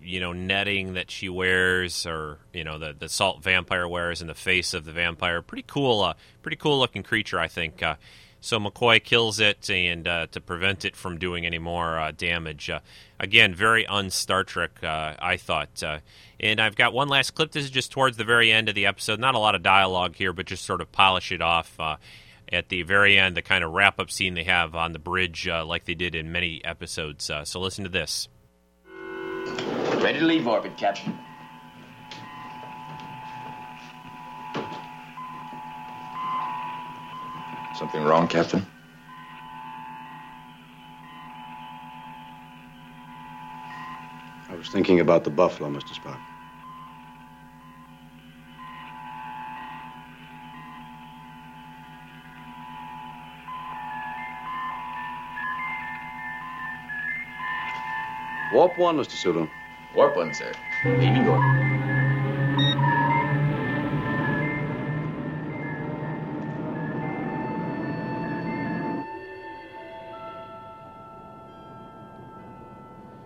you 0.00 0.20
know, 0.20 0.32
netting 0.32 0.94
that 0.94 1.10
she 1.10 1.28
wears, 1.28 2.06
or 2.06 2.38
you 2.52 2.64
know, 2.64 2.78
the 2.78 2.94
the 2.96 3.08
salt 3.08 3.42
vampire 3.42 3.88
wears 3.88 4.20
in 4.20 4.26
the 4.26 4.34
face 4.34 4.74
of 4.74 4.84
the 4.84 4.92
vampire. 4.92 5.42
Pretty 5.42 5.64
cool, 5.66 6.02
uh, 6.02 6.14
pretty 6.42 6.56
cool 6.56 6.78
looking 6.78 7.02
creature, 7.02 7.38
I 7.38 7.48
think. 7.48 7.82
Uh, 7.82 7.96
so 8.44 8.60
McCoy 8.60 9.02
kills 9.02 9.40
it, 9.40 9.70
and 9.70 10.06
uh, 10.06 10.26
to 10.32 10.40
prevent 10.40 10.84
it 10.84 10.94
from 10.96 11.18
doing 11.18 11.46
any 11.46 11.58
more 11.58 11.98
uh, 11.98 12.12
damage. 12.12 12.68
Uh, 12.68 12.80
again, 13.18 13.54
very 13.54 13.86
un 13.86 14.10
Star 14.10 14.44
Trek, 14.44 14.84
uh, 14.84 15.14
I 15.18 15.38
thought. 15.38 15.82
Uh, 15.82 16.00
and 16.38 16.60
I've 16.60 16.76
got 16.76 16.92
one 16.92 17.08
last 17.08 17.30
clip. 17.30 17.52
This 17.52 17.64
is 17.64 17.70
just 17.70 17.90
towards 17.90 18.18
the 18.18 18.24
very 18.24 18.52
end 18.52 18.68
of 18.68 18.74
the 18.74 18.84
episode. 18.84 19.18
Not 19.18 19.34
a 19.34 19.38
lot 19.38 19.54
of 19.54 19.62
dialogue 19.62 20.14
here, 20.16 20.34
but 20.34 20.44
just 20.44 20.64
sort 20.64 20.82
of 20.82 20.92
polish 20.92 21.32
it 21.32 21.40
off. 21.40 21.74
Uh, 21.80 21.96
at 22.52 22.68
the 22.68 22.82
very 22.82 23.18
end, 23.18 23.34
the 23.34 23.42
kind 23.42 23.64
of 23.64 23.72
wrap 23.72 23.98
up 23.98 24.10
scene 24.10 24.34
they 24.34 24.44
have 24.44 24.74
on 24.74 24.92
the 24.92 24.98
bridge, 24.98 25.48
like 25.48 25.86
they 25.86 25.94
did 25.94 26.14
in 26.14 26.30
many 26.30 26.62
episodes. 26.64 27.30
so 27.44 27.60
listen 27.60 27.84
to 27.84 27.90
this. 27.90 28.28
Ready 30.02 30.18
to 30.18 30.24
leave 30.26 30.46
orbit, 30.46 30.76
Captain. 30.76 31.18
Something 37.74 38.04
wrong, 38.04 38.28
Captain? 38.28 38.64
I 44.48 44.54
was 44.54 44.68
thinking 44.68 45.00
about 45.00 45.24
the 45.24 45.30
buffalo, 45.30 45.68
Mr. 45.70 45.98
Spock. 45.98 46.20
Warp 58.52 58.78
one, 58.78 58.96
Mr. 58.98 59.10
Sulu. 59.12 59.48
Warp 59.96 60.16
one, 60.16 60.32
sir. 60.32 60.52
Leaving 60.84 61.26
orbit. 61.26 61.63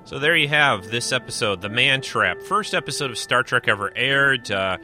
So 0.09 0.19
there 0.19 0.35
you 0.35 0.49
have 0.49 0.91
this 0.91 1.13
episode, 1.13 1.61
The 1.61 1.69
Man 1.69 2.01
Trap, 2.01 2.41
first 2.41 2.73
episode 2.73 3.11
of 3.11 3.19
Star 3.19 3.43
Trek 3.43 3.69
ever 3.69 3.93
aired. 3.95 4.51
Uh, 4.51 4.79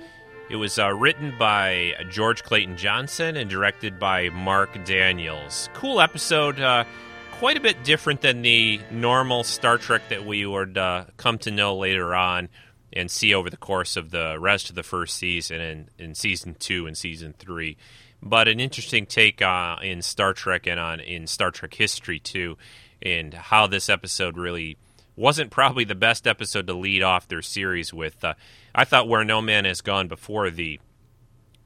it 0.51 0.57
was 0.57 0.79
uh, 0.79 0.93
written 0.93 1.33
by 1.39 1.95
George 2.11 2.43
Clayton 2.43 2.77
Johnson 2.77 3.39
and 3.39 3.49
directed 3.49 3.99
by 3.99 4.29
Marc 4.29 4.85
Daniels. 4.85 5.71
Cool 5.73 6.03
episode, 6.03 6.61
uh, 6.61 6.85
quite 7.33 7.57
a 7.57 7.61
bit 7.61 7.83
different 7.85 8.21
than 8.21 8.43
the 8.43 8.79
normal 8.91 9.45
Star 9.45 9.79
Trek 9.79 10.03
that 10.11 10.27
we 10.27 10.45
would 10.45 10.77
uh, 10.77 11.07
come 11.17 11.39
to 11.39 11.51
know 11.51 11.75
later 11.75 12.15
on 12.15 12.51
and 12.93 13.11
see 13.11 13.33
over 13.33 13.49
the 13.49 13.57
course 13.57 13.97
of 13.97 14.11
the 14.11 14.37
rest 14.39 14.69
of 14.69 14.77
the 14.77 14.83
first 14.83 15.17
season 15.17 15.59
and 15.59 15.89
in 15.99 16.15
season 16.15 16.55
two 16.59 16.87
and 16.87 16.99
season 16.99 17.33
three. 17.39 17.79
But 18.23 18.47
an 18.47 18.61
interesting 18.61 19.07
take 19.07 19.41
uh, 19.41 19.77
in 19.83 20.03
Star 20.03 20.35
Trek 20.35 20.67
and 20.67 20.79
on 20.79 21.01
in 21.01 21.27
Star 21.27 21.51
Trek 21.51 21.73
history 21.73 22.19
too, 22.19 22.59
and 23.01 23.33
how 23.33 23.67
this 23.67 23.89
episode 23.89 24.37
really 24.37 24.77
wasn't 25.17 25.51
probably 25.51 25.85
the 25.85 25.95
best 25.95 26.27
episode 26.27 26.67
to 26.67 26.75
lead 26.75 27.03
off 27.03 27.29
their 27.29 27.43
series 27.43 27.93
with. 27.93 28.25
Uh, 28.25 28.35
I 28.75 28.85
thought 28.85 29.09
Where 29.09 29.25
No 29.25 29.41
Man 29.41 29.65
Has 29.65 29.81
Gone 29.81 30.09
before 30.09 30.51
the 30.51 30.81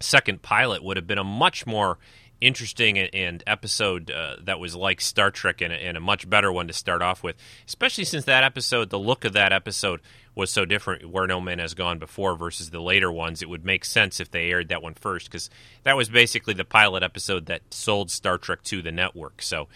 second 0.01 0.43
pilot 0.43 0.83
would 0.83 0.97
have 0.97 1.07
been 1.07 1.19
a 1.19 1.25
much 1.25 1.67
more 1.67 1.99
interesting 2.41 2.99
and, 2.99 3.43
episode 3.47 4.11
uh, 4.11 4.37
that 4.43 4.61
was 4.61 4.77
like 4.77 5.01
Star 5.01 5.31
Trek 5.31 5.61
and, 5.61 5.73
and, 5.73 5.97
a 5.97 6.01
much 6.01 6.29
better 6.29 6.53
one 6.53 6.69
to 6.69 6.73
start 6.73 7.03
off 7.03 7.23
with, 7.23 7.37
especially 7.67 8.05
since 8.05 8.25
that 8.27 8.45
episode, 8.45 8.91
the 8.91 8.99
look 8.99 9.25
of 9.25 9.33
that 9.33 9.53
episode 9.53 10.01
was 10.35 10.51
so 10.51 10.65
different 10.65 11.11
where 11.11 11.27
No 11.27 11.41
Man 11.41 11.59
Has 11.59 11.75
Gone 11.75 11.99
before 11.99 12.37
versus 12.37 12.71
the 12.71 12.81
later 12.81 13.11
ones. 13.11 13.43
It 13.43 13.49
would 13.49 13.65
make 13.65 13.85
sense 13.85 14.21
if 14.21 14.31
they 14.31 14.51
aired 14.51 14.69
that 14.69 14.83
one 14.83 14.95
first 14.95 15.27
because 15.27 15.51
that 15.83 15.97
was 15.97 16.09
basically 16.09 16.55
the 16.55 16.65
pilot 16.65 17.03
episode 17.03 17.47
that 17.47 17.63
sold 17.75 18.11
Star 18.11 18.39
Trek 18.39 18.63
to 18.65 18.83
the 18.83 18.93
network. 18.93 19.43
So, 19.43 19.67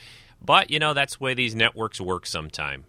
but 0.41 0.71
you 0.71 0.79
know, 0.79 0.95
that's 0.95 1.17
the 1.17 1.25
way 1.25 1.35
these 1.35 1.57
networks 1.57 2.01
work 2.01 2.27
sometime. 2.27 2.85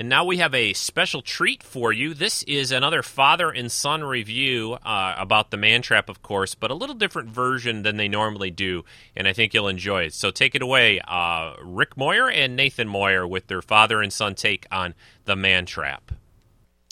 And 0.00 0.08
now 0.08 0.24
we 0.24 0.38
have 0.38 0.54
a 0.54 0.72
special 0.72 1.20
treat 1.20 1.62
for 1.62 1.92
you. 1.92 2.14
This 2.14 2.42
is 2.44 2.72
another 2.72 3.02
father 3.02 3.50
and 3.50 3.70
son 3.70 4.02
review 4.02 4.78
uh, 4.82 5.14
about 5.18 5.50
the 5.50 5.58
man 5.58 5.82
trap, 5.82 6.08
of 6.08 6.22
course, 6.22 6.54
but 6.54 6.70
a 6.70 6.74
little 6.74 6.94
different 6.94 7.28
version 7.28 7.82
than 7.82 7.98
they 7.98 8.08
normally 8.08 8.50
do, 8.50 8.86
and 9.14 9.28
I 9.28 9.34
think 9.34 9.52
you'll 9.52 9.68
enjoy 9.68 10.04
it. 10.04 10.14
So 10.14 10.30
take 10.30 10.54
it 10.54 10.62
away, 10.62 11.02
uh, 11.06 11.52
Rick 11.62 11.98
Moyer 11.98 12.30
and 12.30 12.56
Nathan 12.56 12.88
Moyer 12.88 13.28
with 13.28 13.48
their 13.48 13.60
father 13.60 14.00
and 14.00 14.10
son 14.10 14.34
take 14.34 14.66
on 14.72 14.94
the 15.26 15.36
man 15.36 15.66
trap. 15.66 16.12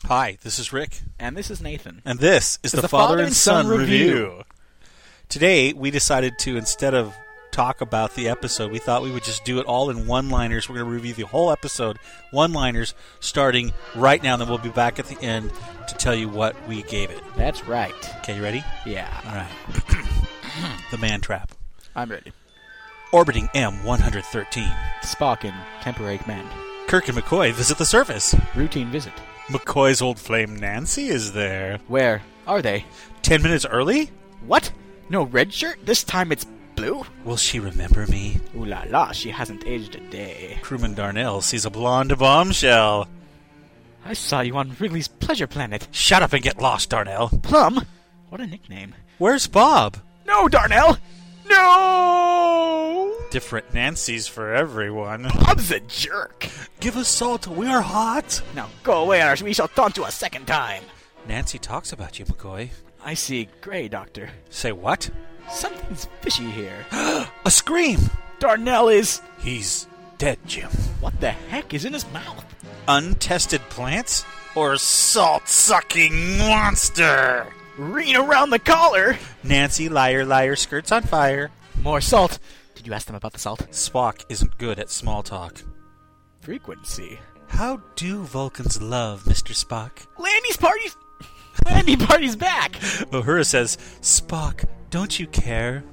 Hi, 0.04 0.36
this 0.42 0.59
is 0.59 0.70
Rick. 0.74 1.00
And 1.18 1.34
this 1.34 1.50
is 1.50 1.62
Nathan. 1.62 2.02
And 2.04 2.18
this 2.18 2.59
is 2.62 2.72
the, 2.72 2.82
the 2.82 2.88
Father, 2.88 3.14
Father, 3.14 3.22
and 3.24 3.32
Son, 3.32 3.64
son 3.64 3.78
review. 3.78 4.12
review. 4.12 4.42
Today, 5.30 5.72
we 5.72 5.90
decided 5.90 6.38
to, 6.40 6.59
instead 6.59 6.92
of 6.92 7.16
talk 7.59 7.80
about 7.80 8.14
the 8.14 8.28
episode. 8.28 8.70
We 8.70 8.78
thought 8.78 9.02
we 9.02 9.11
would 9.11 9.24
just 9.24 9.44
do 9.44 9.59
it 9.59 9.66
all 9.66 9.90
in 9.90 10.06
one 10.06 10.30
liners. 10.30 10.68
We're 10.68 10.76
going 10.76 10.86
to 10.86 10.92
review 10.92 11.12
the 11.12 11.26
whole 11.26 11.50
episode, 11.50 11.98
one 12.30 12.52
liners, 12.52 12.94
starting 13.18 13.72
right 13.96 14.22
now, 14.22 14.34
and 14.34 14.42
then 14.42 14.48
we'll 14.48 14.59
be 14.59 14.68
back 14.68 15.00
at 15.00 15.06
the 15.06 15.20
end 15.20 15.50
to 15.88 15.96
tell 15.96 16.14
you 16.14 16.28
what 16.28 16.54
we 16.68 16.84
gave 16.84 17.11
it. 17.11 17.20
That's 17.36 17.66
right. 17.66 17.92
Okay, 18.18 18.36
you 18.36 18.44
ready? 18.44 18.62
Yeah. 18.86 19.09
All 19.26 19.34
right. 19.34 20.80
the 20.92 20.98
Man 20.98 21.20
Trap. 21.20 21.50
I'm 21.96 22.09
ready. 22.09 22.30
Orbiting 23.12 23.48
M 23.54 23.82
113. 23.82 24.64
Spock 25.02 25.44
in 25.44 25.54
temporary 25.80 26.18
command. 26.18 26.48
Kirk 26.86 27.09
and 27.09 27.18
McCoy 27.18 27.52
visit 27.52 27.76
the 27.76 27.84
surface. 27.84 28.36
Routine 28.54 28.88
visit. 28.92 29.14
McCoy's 29.48 30.00
old 30.00 30.20
flame 30.20 30.54
Nancy 30.54 31.09
is 31.09 31.32
there. 31.32 31.80
Where 31.88 32.22
are 32.46 32.62
they? 32.62 32.84
Ten 33.22 33.42
minutes 33.42 33.66
early? 33.66 34.12
What? 34.46 34.70
No 35.11 35.24
red 35.24 35.52
shirt? 35.52 35.80
This 35.84 36.04
time 36.04 36.30
it's 36.30 36.46
blue? 36.79 37.05
Will 37.24 37.37
she 37.37 37.59
remember 37.59 38.07
me? 38.07 38.39
Ooh 38.57 38.64
la 38.64 38.85
la, 38.89 39.12
she 39.12 39.31
hasn't 39.31 39.66
aged 39.66 39.97
a 39.97 40.01
day. 40.11 40.59
Crewman 40.62 40.95
Darnell 40.95 41.41
sees 41.41 41.64
a 41.64 41.70
blonde 41.70 42.16
bombshell. 42.16 43.09
I 44.05 44.12
saw 44.12 44.41
you 44.41 44.57
on 44.57 44.76
Wrigley's 44.79 45.09
Pleasure 45.09 45.49
Planet. 45.49 45.89
Shut 45.91 46.22
up 46.22 46.33
and 46.33 46.43
get 46.43 46.62
lost, 46.62 46.91
Darnell. 46.91 47.31
Plum? 47.43 47.85
What 48.29 48.41
a 48.41 48.47
nickname. 48.47 48.95
Where's 49.18 49.47
Bob? 49.49 49.99
No, 50.26 50.49
Darnell! 50.49 50.99
No! 51.51 53.14
Different 53.31 53.74
Nancy's 53.74 54.29
for 54.29 54.55
everyone. 54.55 55.29
Bob's 55.41 55.70
a 55.72 55.81
jerk. 55.81 56.49
Give 56.79 56.97
us 56.97 57.09
salt, 57.09 57.47
we 57.47 57.66
are 57.66 57.83
hot. 57.83 58.41
Now 58.55 58.68
go 58.83 59.03
away, 59.03 59.22
or 59.22 59.35
we 59.43 59.53
shall 59.53 59.68
taunt 59.68 59.97
you 59.97 60.05
a 60.05 60.11
second 60.11 60.47
time. 60.47 60.85
Nancy 61.26 61.59
talks 61.59 61.93
about 61.93 62.18
you, 62.18 62.24
McCoy. 62.26 62.70
I 63.05 63.14
see 63.14 63.49
gray, 63.61 63.89
Doctor. 63.89 64.31
Say 64.51 64.72
what? 64.72 65.11
Something's 65.51 66.07
fishy 66.20 66.51
here. 66.51 66.86
a 66.92 67.51
scream! 67.51 67.99
Darnell 68.38 68.88
is. 68.88 69.20
He's 69.38 69.88
dead, 70.18 70.38
Jim. 70.46 70.70
What 71.01 71.20
the 71.20 71.30
heck 71.30 71.74
is 71.74 71.84
in 71.84 71.92
his 71.92 72.11
mouth? 72.12 72.44
Untested 72.86 73.61
plants? 73.70 74.24
Or 74.55 74.76
salt 74.76 75.49
sucking 75.49 76.38
monster? 76.38 77.46
Ring 77.76 78.16
around 78.16 78.51
the 78.51 78.59
collar! 78.59 79.18
Nancy, 79.44 79.88
liar, 79.88 80.24
liar, 80.24 80.57
skirts 80.57 80.90
on 80.92 81.03
fire. 81.03 81.51
More 81.80 82.01
salt. 82.01 82.38
Did 82.74 82.86
you 82.86 82.92
ask 82.92 83.07
them 83.07 83.16
about 83.16 83.32
the 83.32 83.38
salt? 83.38 83.66
Spock 83.70 84.24
isn't 84.28 84.59
good 84.59 84.78
at 84.78 84.90
small 84.90 85.22
talk. 85.22 85.62
Frequency. 86.40 87.18
How 87.49 87.80
do 87.96 88.22
Vulcans 88.22 88.80
love 88.80 89.24
Mr. 89.24 89.53
Spock? 89.53 90.07
Landy's 90.18 90.57
party's. 90.57 90.96
Landy 91.66 91.96
party's 91.96 92.36
back! 92.36 92.72
Uhura 93.11 93.44
says, 93.44 93.76
Spock, 94.01 94.64
don't 94.91 95.18
you 95.18 95.26
care? 95.26 95.84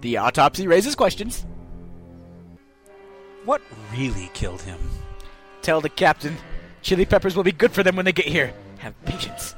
The 0.00 0.18
autopsy 0.18 0.66
raises 0.66 0.94
questions. 0.94 1.46
What 3.44 3.60
really 3.92 4.30
killed 4.34 4.62
him? 4.62 4.78
Tell 5.62 5.80
the 5.80 5.88
captain. 5.88 6.36
Chili 6.82 7.04
peppers 7.04 7.36
will 7.36 7.44
be 7.44 7.52
good 7.52 7.72
for 7.72 7.82
them 7.82 7.96
when 7.96 8.04
they 8.04 8.12
get 8.12 8.26
here. 8.26 8.52
Have 8.78 9.00
patience. 9.04 9.54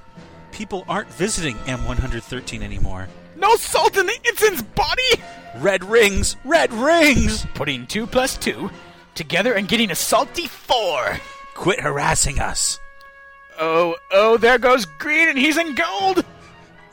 People 0.52 0.84
aren't 0.88 1.12
visiting 1.14 1.56
M113 1.64 2.62
anymore. 2.62 3.08
No 3.36 3.56
salt 3.56 3.96
in 3.96 4.06
the 4.06 4.18
ensign's 4.26 4.62
body! 4.62 5.22
Red 5.56 5.84
rings! 5.84 6.36
Red 6.44 6.72
rings! 6.72 7.46
Putting 7.54 7.86
two 7.86 8.06
plus 8.06 8.36
two 8.36 8.70
together 9.14 9.54
and 9.54 9.68
getting 9.68 9.90
a 9.90 9.94
salty 9.94 10.46
four. 10.46 11.18
Quit 11.54 11.80
harassing 11.80 12.38
us. 12.38 12.78
Oh, 13.58 13.96
oh, 14.12 14.36
there 14.36 14.58
goes 14.58 14.84
green 14.84 15.28
and 15.28 15.38
he's 15.38 15.56
in 15.56 15.74
gold! 15.74 16.24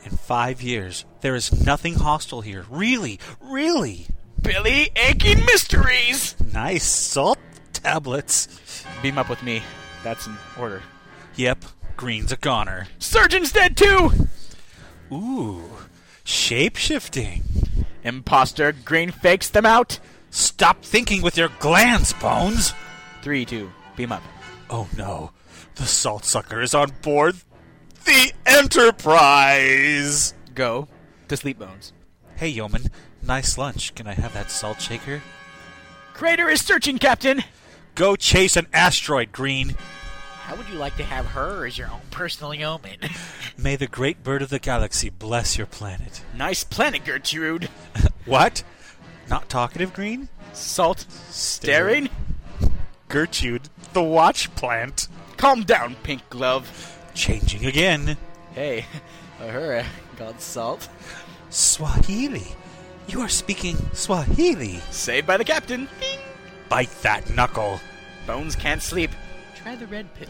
In 0.04 0.10
five 0.16 0.62
years, 0.62 1.04
there 1.22 1.34
is 1.34 1.64
nothing 1.64 1.94
hostile 1.94 2.42
here. 2.42 2.66
Really, 2.68 3.18
really. 3.40 4.06
Billy 4.40 4.90
Aching 4.96 5.44
Mysteries! 5.46 6.36
Nice 6.52 6.84
salt 6.84 7.38
tablets. 7.72 8.84
Beam 9.02 9.16
up 9.16 9.28
with 9.28 9.42
me. 9.42 9.62
That's 10.04 10.26
an 10.26 10.36
order. 10.58 10.82
Yep, 11.36 11.64
Green's 11.96 12.32
a 12.32 12.36
goner. 12.36 12.88
Surgeon's 12.98 13.52
dead 13.52 13.76
too! 13.76 14.10
Ooh, 15.12 15.70
shape 16.24 16.76
shifting. 16.76 17.42
Imposter, 18.02 18.72
Green 18.72 19.10
fakes 19.10 19.48
them 19.48 19.64
out. 19.64 20.00
Stop 20.30 20.84
thinking 20.84 21.22
with 21.22 21.36
your 21.38 21.50
glands, 21.60 22.12
Bones! 22.12 22.74
Three, 23.22 23.44
two, 23.44 23.70
beam 23.96 24.12
up. 24.12 24.22
Oh 24.68 24.88
no, 24.96 25.30
the 25.76 25.86
salt 25.86 26.24
sucker 26.24 26.60
is 26.60 26.74
on 26.74 26.90
board 27.02 27.36
the 28.04 28.32
Enterprise! 28.46 30.34
Go 30.54 30.88
to 31.32 31.36
sleep, 31.38 31.58
Bones. 31.58 31.94
Hey, 32.36 32.48
Yeoman, 32.48 32.90
nice 33.22 33.56
lunch. 33.56 33.94
Can 33.94 34.06
I 34.06 34.12
have 34.12 34.34
that 34.34 34.50
salt 34.50 34.82
shaker? 34.82 35.22
Crater 36.12 36.50
is 36.50 36.60
searching, 36.60 36.98
Captain! 36.98 37.42
Go 37.94 38.16
chase 38.16 38.56
an 38.56 38.66
asteroid, 38.72 39.32
Green. 39.32 39.74
How 40.42 40.56
would 40.56 40.68
you 40.68 40.74
like 40.74 40.96
to 40.98 41.04
have 41.04 41.24
her 41.26 41.64
as 41.64 41.78
your 41.78 41.88
own 41.88 42.02
personal 42.10 42.52
yeoman? 42.52 42.98
May 43.56 43.76
the 43.76 43.86
great 43.86 44.22
bird 44.22 44.42
of 44.42 44.50
the 44.50 44.58
galaxy 44.58 45.08
bless 45.08 45.56
your 45.56 45.66
planet. 45.66 46.22
Nice 46.36 46.64
planet, 46.64 47.04
Gertrude. 47.04 47.68
What? 48.24 48.62
Not 49.28 49.48
talkative, 49.48 49.92
Green? 49.92 50.28
Salt 50.52 51.06
staring? 51.30 52.08
Gertrude, 53.08 53.68
the 53.94 54.02
watch 54.02 54.54
plant. 54.54 55.08
Calm 55.38 55.64
down, 55.64 55.96
Pink 56.02 56.28
Glove. 56.30 57.00
Changing 57.14 57.66
again. 57.66 58.16
Hey, 58.54 58.86
Uhura, 59.40 59.84
called 60.16 60.40
Salt. 60.40 60.88
Swahili. 61.52 62.46
You 63.08 63.20
are 63.20 63.28
speaking 63.28 63.76
Swahili. 63.92 64.80
Saved 64.90 65.26
by 65.26 65.36
the 65.36 65.44
Captain. 65.44 65.88
Bite 66.68 66.90
that 67.02 67.28
knuckle. 67.34 67.78
Bones 68.26 68.56
can't 68.56 68.82
sleep. 68.82 69.10
Try 69.54 69.76
the 69.76 69.86
red 69.86 70.12
pill. 70.14 70.28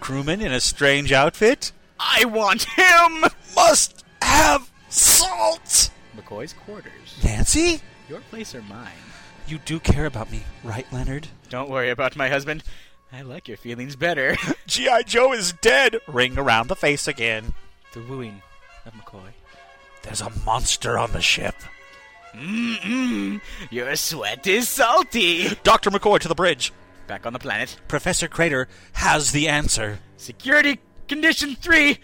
Crewman 0.00 0.40
in 0.40 0.52
a 0.52 0.60
strange 0.60 1.12
outfit? 1.12 1.72
I 2.00 2.24
want 2.24 2.64
him! 2.64 3.24
Must 3.54 4.04
have 4.22 4.70
salt! 4.88 5.90
McCoy's 6.16 6.52
quarters. 6.52 7.20
Nancy? 7.24 7.80
Your 8.08 8.20
place 8.20 8.54
or 8.54 8.62
mine? 8.62 8.92
You 9.46 9.58
do 9.58 9.78
care 9.80 10.06
about 10.06 10.30
me, 10.30 10.42
right, 10.62 10.86
Leonard? 10.92 11.28
Don't 11.48 11.70
worry 11.70 11.90
about 11.90 12.16
my 12.16 12.28
husband. 12.28 12.62
I 13.12 13.22
like 13.22 13.48
your 13.48 13.56
feelings 13.56 13.96
better. 13.96 14.36
G.I. 14.66 15.02
Joe 15.02 15.32
is 15.32 15.52
dead! 15.60 15.98
Ring 16.06 16.36
around 16.38 16.68
the 16.68 16.76
face 16.76 17.08
again. 17.08 17.54
the 17.94 18.00
wooing 18.02 18.42
of 18.84 18.92
McCoy. 18.94 19.27
There's 20.08 20.22
a 20.22 20.30
monster 20.46 20.96
on 20.96 21.12
the 21.12 21.20
ship. 21.20 21.54
Mmm, 22.34 23.42
your 23.70 23.94
sweat 23.94 24.46
is 24.46 24.66
salty. 24.66 25.50
Dr. 25.64 25.90
McCoy 25.90 26.18
to 26.20 26.28
the 26.28 26.34
bridge. 26.34 26.72
Back 27.06 27.26
on 27.26 27.34
the 27.34 27.38
planet. 27.38 27.76
Professor 27.88 28.26
Crater 28.26 28.68
has 28.94 29.32
the 29.32 29.48
answer. 29.48 29.98
Security 30.16 30.80
condition 31.08 31.56
three. 31.56 31.98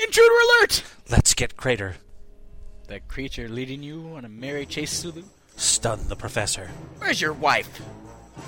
Intruder 0.00 0.34
alert! 0.58 0.84
Let's 1.10 1.34
get 1.34 1.58
Crater. 1.58 1.96
That 2.88 3.08
creature 3.08 3.46
leading 3.46 3.82
you 3.82 4.14
on 4.16 4.24
a 4.24 4.28
merry 4.30 4.64
chase, 4.64 4.92
Sulu? 4.92 5.24
Stun 5.56 6.08
the 6.08 6.16
professor. 6.16 6.70
Where's 6.96 7.20
your 7.20 7.34
wife? 7.34 7.82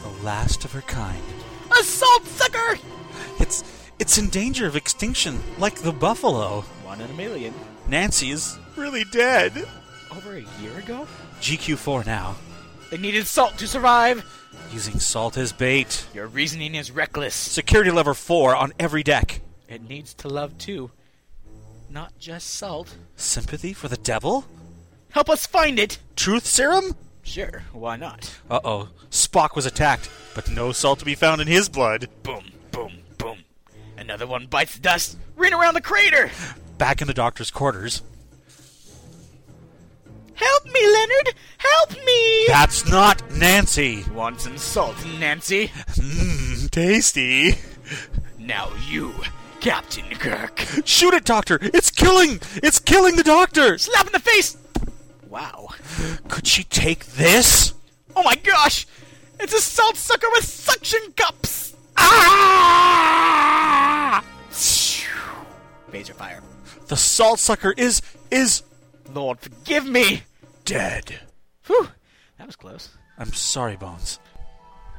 The 0.04 0.24
last 0.24 0.64
of 0.64 0.72
her 0.72 0.80
kind. 0.80 1.22
A 1.70 1.84
salt 1.84 2.24
sucker! 2.24 2.78
It's 3.40 3.62
it's 3.98 4.16
in 4.16 4.30
danger 4.30 4.66
of 4.66 4.74
extinction, 4.74 5.38
like 5.58 5.80
the 5.82 5.92
buffalo. 5.92 6.62
One 6.82 7.02
in 7.02 7.10
a 7.10 7.14
million. 7.14 7.52
Nancy 7.88 8.30
is 8.30 8.58
really 8.76 9.04
dead. 9.04 9.66
Over 10.10 10.36
a 10.36 10.44
year 10.60 10.76
ago? 10.78 11.06
GQ4 11.40 12.06
now. 12.06 12.36
They 12.90 12.98
needed 12.98 13.26
salt 13.26 13.58
to 13.58 13.66
survive. 13.66 14.24
Using 14.72 14.98
salt 14.98 15.36
as 15.36 15.52
bait. 15.52 16.06
Your 16.12 16.26
reasoning 16.26 16.74
is 16.74 16.90
reckless. 16.90 17.34
Security 17.34 17.90
lever 17.90 18.14
4 18.14 18.56
on 18.56 18.72
every 18.80 19.02
deck. 19.02 19.40
It 19.68 19.88
needs 19.88 20.14
to 20.14 20.28
love 20.28 20.58
too. 20.58 20.90
Not 21.88 22.18
just 22.18 22.48
salt. 22.50 22.96
Sympathy 23.14 23.72
for 23.72 23.88
the 23.88 23.96
devil? 23.96 24.44
Help 25.10 25.30
us 25.30 25.46
find 25.46 25.78
it! 25.78 25.98
Truth 26.16 26.46
serum? 26.46 26.94
Sure, 27.22 27.62
why 27.72 27.96
not? 27.96 28.38
Uh 28.50 28.60
oh. 28.64 28.88
Spock 29.10 29.54
was 29.54 29.66
attacked, 29.66 30.10
but 30.34 30.50
no 30.50 30.72
salt 30.72 30.98
to 30.98 31.04
be 31.04 31.14
found 31.14 31.40
in 31.40 31.46
his 31.46 31.68
blood. 31.68 32.08
Boom, 32.22 32.50
boom, 32.70 32.98
boom. 33.18 33.38
Another 33.96 34.26
one 34.26 34.46
bites 34.46 34.74
the 34.74 34.80
dust. 34.80 35.16
Ring 35.36 35.54
around 35.54 35.74
the 35.74 35.80
crater! 35.80 36.30
Back 36.78 37.00
in 37.00 37.06
the 37.06 37.14
doctor's 37.14 37.50
quarters. 37.50 38.02
Help 40.34 40.64
me, 40.66 40.86
Leonard! 40.86 41.34
Help 41.56 42.04
me! 42.04 42.44
That's 42.48 42.86
not 42.86 43.30
Nancy. 43.30 44.04
Want 44.12 44.40
some 44.40 44.58
salt, 44.58 44.96
Nancy? 45.18 45.68
Mmm, 45.68 46.70
tasty. 46.70 47.54
Now 48.38 48.70
you, 48.86 49.14
Captain 49.60 50.04
Kirk. 50.10 50.58
Shoot 50.84 51.14
it, 51.14 51.24
Doctor! 51.24 51.58
It's 51.62 51.90
killing! 51.90 52.40
It's 52.56 52.78
killing 52.78 53.16
the 53.16 53.24
Doctor! 53.24 53.78
Slap 53.78 54.06
in 54.06 54.12
the 54.12 54.20
face! 54.20 54.58
Wow. 55.28 55.68
Could 56.28 56.46
she 56.46 56.64
take 56.64 57.06
this? 57.06 57.72
Oh 58.14 58.22
my 58.22 58.36
gosh! 58.36 58.86
It's 59.40 59.54
a 59.54 59.60
salt 59.60 59.96
sucker 59.96 60.28
with 60.32 60.44
suction 60.44 61.00
cups! 61.16 61.74
Ah! 61.96 62.92
Phaser 65.90 66.14
fire. 66.14 66.42
The 66.88 66.96
salt 66.96 67.38
sucker 67.38 67.74
is 67.76 68.02
is 68.30 68.62
Lord, 69.12 69.40
forgive 69.40 69.86
me! 69.86 70.22
dead. 70.66 71.20
Whew, 71.66 71.88
that 72.36 72.46
was 72.46 72.56
close. 72.56 72.90
I'm 73.16 73.32
sorry, 73.32 73.76
Bones. 73.76 74.18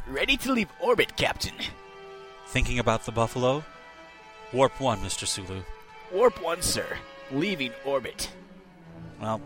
Ready 0.07 0.38
to 0.38 0.53
leave 0.53 0.69
orbit, 0.81 1.15
Captain. 1.17 1.53
Thinking 2.47 2.79
about 2.79 3.05
the 3.05 3.11
buffalo? 3.11 3.63
Warp 4.53 4.79
1, 4.79 4.99
Mr. 4.99 5.27
Sulu. 5.27 5.61
Warp 6.11 6.41
1, 6.41 6.61
sir. 6.61 6.85
Leaving 7.31 7.73
orbit. 7.85 8.31
Well, 9.21 9.41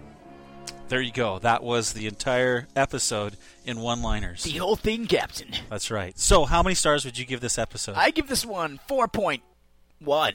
there 0.88 1.02
you 1.02 1.12
go. 1.12 1.40
That 1.40 1.64
was 1.64 1.94
the 1.94 2.06
entire 2.06 2.68
episode 2.76 3.36
in 3.66 3.80
one 3.80 4.04
liners. 4.04 4.44
The 4.44 4.58
whole 4.58 4.76
thing, 4.76 5.08
Captain. 5.08 5.50
That's 5.70 5.90
right. 5.90 6.18
So, 6.20 6.46
how 6.46 6.62
many 6.62 6.76
stars 6.76 7.04
would 7.04 7.18
you 7.18 7.26
give 7.26 7.42
this 7.42 7.58
episode? 7.58 7.96
I 7.96 8.12
give 8.12 8.28
this 8.28 8.46
one 8.46 8.80
4.1. 8.88 10.34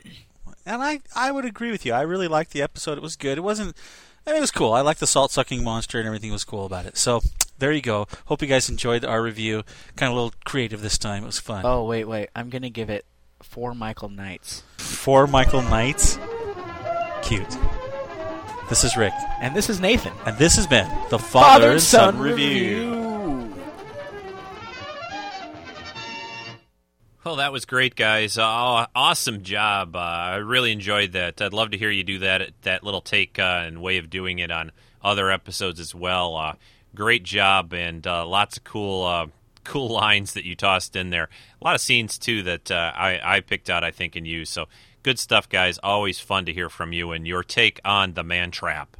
and 0.64 0.82
I, 0.82 1.00
I 1.14 1.30
would 1.32 1.44
agree 1.44 1.70
with 1.70 1.86
you. 1.86 1.92
I 1.92 2.02
really 2.02 2.28
liked 2.28 2.52
the 2.52 2.62
episode. 2.62 2.98
It 2.98 3.02
was 3.02 3.16
good. 3.16 3.38
It 3.38 3.42
wasn't. 3.42 3.76
I 4.26 4.30
mean, 4.30 4.38
it 4.38 4.40
was 4.40 4.50
cool. 4.50 4.72
I 4.72 4.80
liked 4.80 5.00
the 5.00 5.06
salt 5.06 5.30
sucking 5.30 5.62
monster 5.62 5.98
and 5.98 6.06
everything 6.06 6.32
was 6.32 6.44
cool 6.44 6.66
about 6.66 6.84
it. 6.84 6.96
So 6.96 7.22
there 7.58 7.70
you 7.70 7.80
go. 7.80 8.08
Hope 8.26 8.42
you 8.42 8.48
guys 8.48 8.68
enjoyed 8.68 9.04
our 9.04 9.22
review. 9.22 9.62
Kind 9.94 10.10
of 10.10 10.18
a 10.18 10.20
little 10.20 10.34
creative 10.44 10.82
this 10.82 10.98
time. 10.98 11.22
It 11.22 11.26
was 11.26 11.38
fun. 11.38 11.64
Oh, 11.64 11.84
wait, 11.84 12.06
wait. 12.06 12.30
I'm 12.34 12.50
going 12.50 12.62
to 12.62 12.70
give 12.70 12.90
it 12.90 13.04
four 13.40 13.72
Michael 13.74 14.08
Knights. 14.08 14.64
Four 14.78 15.28
Michael 15.28 15.62
Knights. 15.62 16.18
Cute. 17.22 17.56
This 18.68 18.82
is 18.82 18.96
Rick. 18.96 19.12
And 19.40 19.54
this 19.54 19.70
is 19.70 19.78
Nathan. 19.78 20.12
And 20.24 20.36
this 20.38 20.56
has 20.56 20.66
been 20.66 20.90
the 21.10 21.20
Father, 21.20 21.72
and 21.72 21.80
Son, 21.80 22.18
review. 22.18 23.05
Well, 27.26 27.36
that 27.36 27.50
was 27.50 27.64
great, 27.64 27.96
guys. 27.96 28.38
Uh, 28.38 28.86
awesome 28.94 29.42
job. 29.42 29.96
Uh, 29.96 29.98
I 29.98 30.36
really 30.36 30.70
enjoyed 30.70 31.10
that. 31.14 31.42
I'd 31.42 31.52
love 31.52 31.72
to 31.72 31.76
hear 31.76 31.90
you 31.90 32.04
do 32.04 32.20
that 32.20 32.52
that 32.62 32.84
little 32.84 33.00
take 33.00 33.36
uh, 33.40 33.64
and 33.66 33.82
way 33.82 33.98
of 33.98 34.08
doing 34.08 34.38
it 34.38 34.52
on 34.52 34.70
other 35.02 35.28
episodes 35.32 35.80
as 35.80 35.92
well. 35.92 36.36
Uh, 36.36 36.54
great 36.94 37.24
job 37.24 37.72
and 37.72 38.06
uh, 38.06 38.24
lots 38.24 38.58
of 38.58 38.62
cool 38.62 39.02
uh, 39.02 39.26
cool 39.64 39.88
lines 39.92 40.34
that 40.34 40.44
you 40.44 40.54
tossed 40.54 40.94
in 40.94 41.10
there. 41.10 41.28
A 41.60 41.64
lot 41.64 41.74
of 41.74 41.80
scenes 41.80 42.16
too 42.16 42.44
that 42.44 42.70
I, 42.70 43.18
I 43.20 43.40
picked 43.40 43.70
out, 43.70 43.82
I 43.82 43.90
think, 43.90 44.14
and 44.14 44.24
you. 44.24 44.44
So 44.44 44.66
good 45.02 45.18
stuff, 45.18 45.48
guys. 45.48 45.80
Always 45.82 46.20
fun 46.20 46.44
to 46.44 46.52
hear 46.52 46.68
from 46.68 46.92
you 46.92 47.10
and 47.10 47.26
your 47.26 47.42
take 47.42 47.80
on 47.84 48.12
the 48.12 48.22
man 48.22 48.52
trap. 48.52 48.96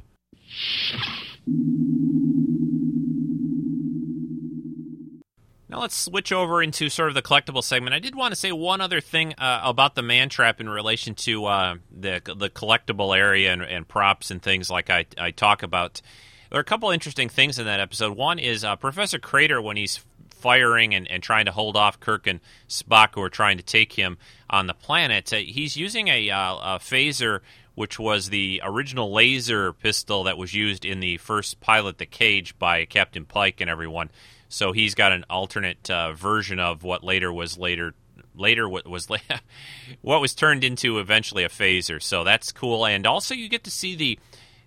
Now 5.69 5.81
let's 5.81 5.97
switch 5.97 6.31
over 6.31 6.63
into 6.63 6.89
sort 6.89 7.09
of 7.09 7.15
the 7.15 7.21
collectible 7.21 7.63
segment. 7.63 7.93
I 7.93 7.99
did 7.99 8.15
want 8.15 8.33
to 8.33 8.39
say 8.39 8.51
one 8.53 8.79
other 8.79 9.01
thing 9.01 9.33
uh, 9.37 9.61
about 9.63 9.95
the 9.95 10.01
man 10.01 10.29
trap 10.29 10.61
in 10.61 10.69
relation 10.69 11.13
to 11.15 11.45
uh, 11.45 11.75
the 11.91 12.21
the 12.23 12.49
collectible 12.49 13.17
area 13.17 13.51
and, 13.51 13.61
and, 13.61 13.87
props 13.87 14.31
and 14.31 14.41
things 14.41 14.69
like 14.69 14.89
I, 14.89 15.05
I 15.17 15.31
talk 15.31 15.63
about. 15.63 16.01
There 16.49 16.57
are 16.57 16.61
a 16.61 16.65
couple 16.65 16.89
interesting 16.91 17.27
things 17.27 17.59
in 17.59 17.65
that 17.65 17.81
episode. 17.81 18.15
One 18.15 18.39
is 18.39 18.63
uh, 18.63 18.77
Professor 18.77 19.19
Crater 19.19 19.61
when 19.61 19.75
he's 19.75 19.99
firing 20.29 20.93
and, 20.93 21.09
and 21.09 21.21
trying 21.21 21.45
to 21.45 21.51
hold 21.51 21.75
off 21.75 21.99
Kirk 21.99 22.27
and 22.27 22.39
Spock 22.69 23.15
who 23.15 23.21
are 23.21 23.29
trying 23.29 23.57
to 23.57 23.63
take 23.63 23.93
him 23.93 24.17
on 24.49 24.67
the 24.67 24.73
planet. 24.73 25.33
Uh, 25.33 25.37
he's 25.37 25.75
using 25.75 26.07
a, 26.07 26.29
uh, 26.29 26.55
a 26.55 26.79
phaser 26.79 27.41
which 27.77 27.99
was 27.99 28.29
the 28.29 28.59
original 28.63 29.13
laser 29.13 29.71
pistol 29.71 30.23
that 30.23 30.35
was 30.35 30.51
used 30.51 30.83
in 30.83 30.99
the 30.99 31.15
first 31.17 31.59
pilot 31.59 31.99
the 31.99 32.07
cage 32.07 32.57
by 32.57 32.83
Captain 32.85 33.23
Pike 33.23 33.61
and 33.61 33.69
everyone. 33.69 34.09
So 34.49 34.71
he's 34.71 34.95
got 34.95 35.11
an 35.11 35.23
alternate 35.29 35.87
uh, 35.87 36.13
version 36.13 36.59
of 36.59 36.81
what 36.81 37.03
later 37.03 37.31
was 37.31 37.55
later 37.55 37.93
later 38.33 38.67
what 38.67 38.87
was 38.87 39.07
what 40.01 40.21
was 40.21 40.33
turned 40.33 40.63
into 40.63 40.97
eventually 40.97 41.43
a 41.43 41.49
phaser. 41.49 42.01
So 42.01 42.23
that's 42.23 42.51
cool, 42.51 42.83
and 42.83 43.05
also 43.05 43.35
you 43.35 43.47
get 43.47 43.63
to 43.65 43.71
see 43.71 43.95
the 43.95 44.17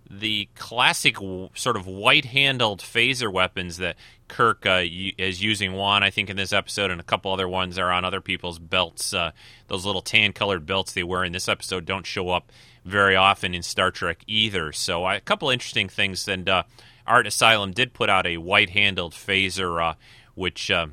the 0.09 0.49
classic 0.55 1.17
sort 1.55 1.77
of 1.77 1.89
white-handled 1.89 2.81
phaser 2.81 3.33
weapons 3.33 3.79
that 3.79 3.97
Kirk 4.29 4.67
uh, 4.67 4.83
is 4.85 5.43
using. 5.43 5.73
One, 5.73 6.05
I 6.05 6.11
think, 6.11 6.31
in 6.31 6.37
this 6.37 6.53
episode, 6.53 6.93
and 6.93 7.01
a 7.01 7.05
couple 7.05 7.33
other 7.33 7.49
ones 7.49 7.77
are 7.77 7.91
on 7.91 8.05
other 8.05 8.21
people's 8.21 8.61
belts. 8.61 9.13
Uh, 9.13 9.33
those 9.67 9.85
little 9.85 10.03
tan-colored 10.03 10.65
belts 10.65 10.93
they 10.93 11.03
wear 11.03 11.25
in 11.25 11.33
this 11.33 11.49
episode 11.49 11.87
don't 11.87 12.07
show 12.07 12.31
up 12.31 12.53
very 12.85 13.17
often 13.17 13.55
in 13.55 13.63
Star 13.63 13.91
Trek 13.91 14.23
either. 14.27 14.73
So, 14.73 15.07
a 15.07 15.21
couple 15.21 15.51
interesting 15.51 15.89
things, 15.89 16.27
and 16.29 16.49
uh, 16.49 16.63
Art 17.07 17.27
Asylum 17.27 17.73
did 17.73 17.93
put 17.93 18.11
out 18.11 18.27
a 18.27 18.39
white-handled 18.39 19.13
phaser, 19.13 19.91
uh, 19.91 19.95
which 20.35 20.71
uh, 20.71 20.87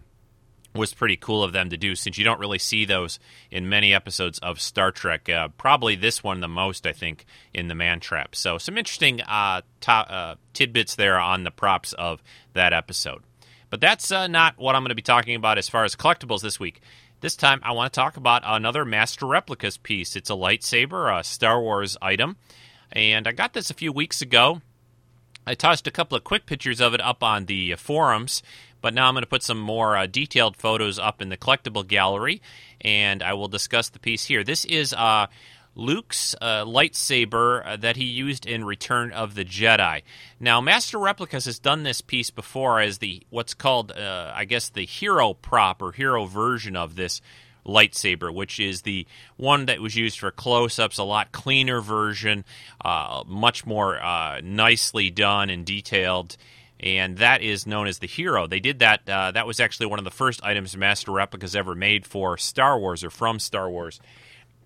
was 0.74 0.94
pretty 0.94 1.18
cool 1.18 1.44
of 1.44 1.54
them 1.54 1.70
to 1.70 1.78
do 1.78 1.96
since 1.96 2.18
you 2.18 2.24
don't 2.24 2.40
really 2.40 2.60
see 2.60 2.86
those 2.86 3.20
in 3.50 3.70
many 3.70 3.94
episodes 3.94 4.40
of 4.40 4.60
Star 4.60 4.92
Trek. 4.92 5.30
Uh, 5.30 5.50
probably 5.50 5.96
this 5.96 6.24
one 6.24 6.40
the 6.40 6.48
most, 6.48 6.86
I 6.86 6.92
think, 6.92 7.26
in 7.54 7.68
the 7.68 7.76
Man 7.76 8.00
Trap. 8.00 8.36
So 8.36 8.58
some 8.58 8.78
interesting 8.78 9.22
uh, 9.22 9.62
uh, 9.88 10.36
tidbits 10.54 10.96
there 10.96 11.20
on 11.20 11.44
the 11.44 11.52
props 11.52 11.94
of 11.94 12.22
that 12.54 12.74
episode. 12.74 13.24
But 13.70 13.82
that's 13.82 14.12
not 14.12 14.58
what 14.58 14.76
I'm 14.76 14.84
going 14.84 14.90
to 14.90 14.96
be 14.96 15.02
talking 15.02 15.36
about 15.36 15.58
as 15.58 15.68
far 15.68 15.84
as 15.84 15.94
collectibles 15.94 16.42
this 16.42 16.58
week. 16.58 16.82
This 17.20 17.36
time, 17.36 17.62
I 17.64 17.72
want 17.72 17.92
to 17.92 18.00
talk 18.00 18.16
about 18.16 18.44
another 18.46 18.86
Master 18.86 19.26
Replicas 19.26 19.78
piece. 19.78 20.16
It's 20.16 20.30
a 20.30 20.34
lightsaber, 20.34 21.20
a 21.20 21.24
Star 21.24 21.60
Wars 21.60 21.98
item, 22.00 22.38
and 22.92 23.28
I 23.28 23.32
got 23.32 23.54
this 23.54 23.72
a 23.72 23.74
few 23.74 23.92
weeks 23.92 24.22
ago. 24.22 24.62
I 25.44 25.56
tossed 25.56 25.88
a 25.88 25.92
couple 25.92 26.16
of 26.16 26.24
quick 26.24 26.46
pictures 26.46 26.80
of 26.80 26.94
it 26.94 27.02
up 27.02 27.24
on 27.24 27.46
the 27.46 27.74
forums, 27.74 28.44
but 28.82 28.94
now 28.94 29.08
I'm 29.08 29.16
going 29.16 29.24
to 29.24 29.28
put 29.28 29.42
some 29.42 29.60
more 29.60 29.98
uh, 29.98 30.06
detailed 30.06 30.58
photos 30.58 31.00
up 31.00 31.20
in 31.20 31.30
the 31.30 31.38
collectible 31.38 31.88
gallery, 31.88 32.40
and 32.82 33.24
I 33.24 33.34
will 33.34 33.48
discuss 33.48 33.90
the 33.90 33.98
piece 33.98 34.26
here. 34.26 34.44
This 34.44 34.64
is 34.66 34.94
uh, 34.94 35.26
Luke's 35.78 36.36
uh, 36.42 36.66
lightsaber 36.66 37.66
uh, 37.66 37.78
that 37.78 37.96
he 37.98 38.04
used 38.04 38.48
in 38.48 38.66
Return 38.66 39.12
of 39.12 39.36
the 39.36 39.46
Jedi. 39.46 40.02
Now, 40.40 40.60
Master 40.60 40.98
Replicas 40.98 41.46
has 41.46 41.60
done 41.60 41.84
this 41.84 42.02
piece 42.02 42.32
before 42.32 42.80
as 42.82 42.98
the 42.98 43.22
what's 43.30 43.54
called, 43.54 43.92
uh, 43.92 44.34
I 44.36 44.46
guess, 44.46 44.70
the 44.70 44.86
hero 44.86 45.36
prop 45.36 45.82
or 45.82 45.92
hero 45.92 46.26
version 46.26 46.76
of 46.76 46.96
this 46.96 47.22
lightsaber, 47.64 48.34
which 48.34 48.60
is 48.60 48.82
the 48.82 49.06
one 49.36 49.68
that 49.68 49.80
was 49.80 49.96
used 49.96 50.20
for 50.20 50.32
close-ups, 50.32 50.98
a 50.98 51.04
lot 51.04 51.32
cleaner 51.32 51.80
version, 51.80 52.44
uh, 52.84 53.24
much 53.28 53.66
more 53.66 54.02
uh, 54.02 54.42
nicely 54.44 55.12
done 55.12 55.50
and 55.50 55.66
detailed 55.66 56.38
and 56.80 57.18
that 57.18 57.42
is 57.42 57.66
known 57.66 57.88
as 57.88 57.98
the 57.98 58.06
Hero. 58.06 58.46
They 58.46 58.60
did 58.60 58.80
that. 58.80 59.08
That 59.08 59.48
was 59.48 59.60
actually 59.60 59.88
one 59.88 59.98
of 59.98 60.06
the 60.06 60.12
first 60.12 60.44
items 60.44 60.78
Master 60.78 61.12
Replicas 61.12 61.56
ever 61.56 61.74
made 61.74 62.06
for 62.06 62.38
Star 62.38 62.78
Wars 62.78 63.04
or 63.04 63.10
from 63.10 63.40
Star 63.40 63.68
Wars. 63.68 64.00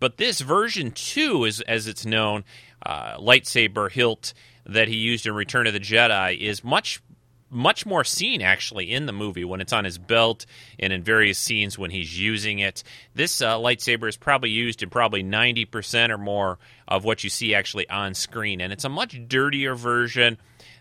But 0.01 0.17
this 0.17 0.41
version 0.41 0.91
two, 0.91 1.45
is 1.45 1.61
as 1.61 1.87
it's 1.87 2.05
known, 2.05 2.43
uh, 2.85 3.15
lightsaber 3.17 3.89
hilt 3.89 4.33
that 4.65 4.89
he 4.89 4.95
used 4.95 5.25
in 5.25 5.33
Return 5.33 5.67
of 5.67 5.73
the 5.73 5.79
Jedi 5.79 6.37
is 6.37 6.61
much 6.61 7.01
much 7.53 7.85
more 7.85 8.05
seen 8.05 8.41
actually 8.41 8.89
in 8.89 9.05
the 9.05 9.11
movie 9.11 9.43
when 9.43 9.59
it's 9.59 9.73
on 9.73 9.83
his 9.83 9.97
belt 9.97 10.45
and 10.79 10.93
in 10.93 11.03
various 11.03 11.37
scenes 11.37 11.77
when 11.77 11.91
he's 11.91 12.17
using 12.17 12.59
it. 12.59 12.81
This 13.13 13.41
uh, 13.41 13.57
lightsaber 13.57 14.07
is 14.07 14.15
probably 14.15 14.51
used 14.51 14.81
in 14.81 14.89
probably 14.89 15.21
90% 15.21 16.11
or 16.11 16.17
more 16.17 16.59
of 16.87 17.03
what 17.03 17.25
you 17.25 17.29
see 17.29 17.53
actually 17.53 17.89
on 17.89 18.13
screen, 18.13 18.61
and 18.61 18.71
it's 18.71 18.85
a 18.85 18.89
much 18.89 19.19
dirtier 19.27 19.75
version 19.75 20.37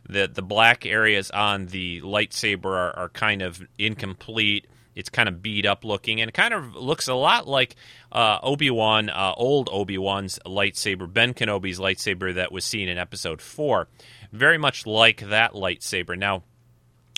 the 0.08 0.30
the 0.32 0.42
black 0.42 0.86
areas 0.86 1.30
on 1.30 1.66
the 1.66 2.00
lightsaber 2.00 2.66
are, 2.66 2.96
are 2.96 3.08
kind 3.10 3.42
of 3.42 3.62
incomplete. 3.78 4.66
It's 4.94 5.08
kind 5.08 5.28
of 5.28 5.42
beat 5.42 5.66
up 5.66 5.84
looking, 5.84 6.20
and 6.20 6.28
it 6.28 6.32
kind 6.32 6.52
of 6.52 6.74
looks 6.74 7.08
a 7.08 7.14
lot 7.14 7.46
like 7.46 7.76
uh, 8.12 8.38
Obi 8.42 8.70
Wan, 8.70 9.08
uh, 9.08 9.34
old 9.36 9.68
Obi 9.72 9.98
Wan's 9.98 10.38
lightsaber, 10.46 11.12
Ben 11.12 11.34
Kenobi's 11.34 11.78
lightsaber 11.78 12.34
that 12.34 12.52
was 12.52 12.64
seen 12.64 12.88
in 12.88 12.98
Episode 12.98 13.40
Four. 13.40 13.88
Very 14.32 14.58
much 14.58 14.86
like 14.86 15.28
that 15.28 15.52
lightsaber. 15.52 16.16
Now, 16.18 16.44